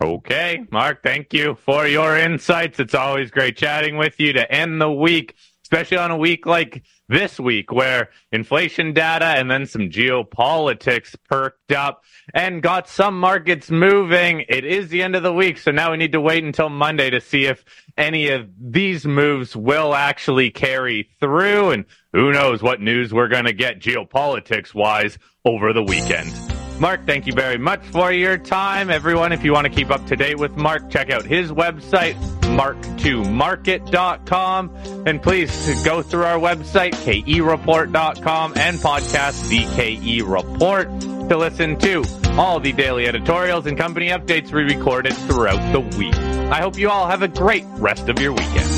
Okay, 0.00 0.64
Marc, 0.70 1.02
thank 1.02 1.32
you 1.32 1.54
for 1.54 1.86
your 1.86 2.18
insights. 2.18 2.78
It's 2.78 2.94
always 2.94 3.30
great 3.30 3.56
chatting 3.56 3.96
with 3.96 4.20
you 4.20 4.34
to 4.34 4.50
end 4.52 4.80
the 4.80 4.92
week 4.92 5.34
especially 5.66 5.96
on 5.96 6.12
a 6.12 6.16
week 6.16 6.46
like 6.46 6.84
this 7.08 7.40
week 7.40 7.72
where 7.72 8.10
inflation 8.30 8.92
data 8.92 9.24
and 9.24 9.50
then 9.50 9.66
some 9.66 9.90
geopolitics 9.90 11.16
perked 11.28 11.72
up 11.72 12.04
and 12.32 12.62
got 12.62 12.88
some 12.88 13.18
markets 13.18 13.68
moving. 13.68 14.44
It 14.48 14.64
is 14.64 14.90
the 14.90 15.02
end 15.02 15.16
of 15.16 15.24
the 15.24 15.32
week, 15.32 15.58
so 15.58 15.72
now 15.72 15.90
we 15.90 15.96
need 15.96 16.12
to 16.12 16.20
wait 16.20 16.44
until 16.44 16.68
Monday 16.68 17.10
to 17.10 17.20
see 17.20 17.46
if 17.46 17.64
any 17.96 18.28
of 18.28 18.48
these 18.60 19.04
moves 19.04 19.56
will 19.56 19.92
actually 19.92 20.52
carry 20.52 21.10
through 21.18 21.70
and 21.70 21.84
who 22.12 22.32
knows 22.32 22.62
what 22.62 22.80
news 22.80 23.12
we're 23.12 23.26
going 23.26 23.46
to 23.46 23.52
get 23.52 23.80
geopolitics 23.80 24.72
wise 24.72 25.18
over 25.44 25.72
the 25.72 25.82
weekend. 25.82 26.45
Marc, 26.78 27.06
thank 27.06 27.26
you 27.26 27.32
very 27.32 27.58
much 27.58 27.84
for 27.86 28.12
your 28.12 28.38
time. 28.38 28.90
Everyone, 28.90 29.32
if 29.32 29.42
you 29.44 29.52
want 29.52 29.66
to 29.66 29.72
keep 29.72 29.90
up 29.90 30.06
to 30.06 30.14
date 30.16 30.38
with 30.38 30.56
Mark, 30.56 30.90
check 30.90 31.10
out 31.10 31.24
his 31.24 31.50
website, 31.50 32.14
marctomarket.com. 32.42 34.70
And 35.06 35.20
please 35.22 35.84
go 35.84 36.02
through 36.02 36.24
our 36.24 36.38
website, 36.38 36.92
kereport.com, 36.92 38.52
and 38.56 38.78
podcast 38.78 39.48
the 39.48 39.64
KE 39.76 40.22
Report 40.22 40.88
to 41.00 41.36
listen 41.36 41.76
to 41.78 42.04
all 42.36 42.60
the 42.60 42.72
daily 42.72 43.06
editorials 43.06 43.66
and 43.66 43.78
company 43.78 44.08
updates 44.08 44.52
we 44.52 44.62
recorded 44.62 45.14
throughout 45.14 45.72
the 45.72 45.80
week. 45.80 46.14
I 46.14 46.60
hope 46.60 46.78
you 46.78 46.90
all 46.90 47.08
have 47.08 47.22
a 47.22 47.28
great 47.28 47.64
rest 47.78 48.08
of 48.08 48.20
your 48.20 48.32
weekend. 48.32 48.75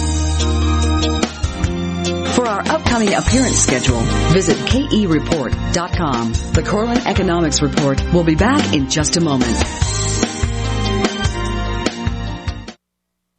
For 2.38 2.46
our 2.46 2.60
upcoming 2.68 3.14
appearance 3.14 3.56
schedule, 3.56 3.98
visit 4.30 4.56
kereport.com. 4.58 6.32
The 6.52 6.62
Korelin 6.62 7.04
Economics 7.04 7.60
Report 7.62 8.00
will 8.12 8.22
be 8.22 8.36
back 8.36 8.72
in 8.72 8.88
just 8.88 9.16
a 9.16 9.20
moment. 9.20 9.87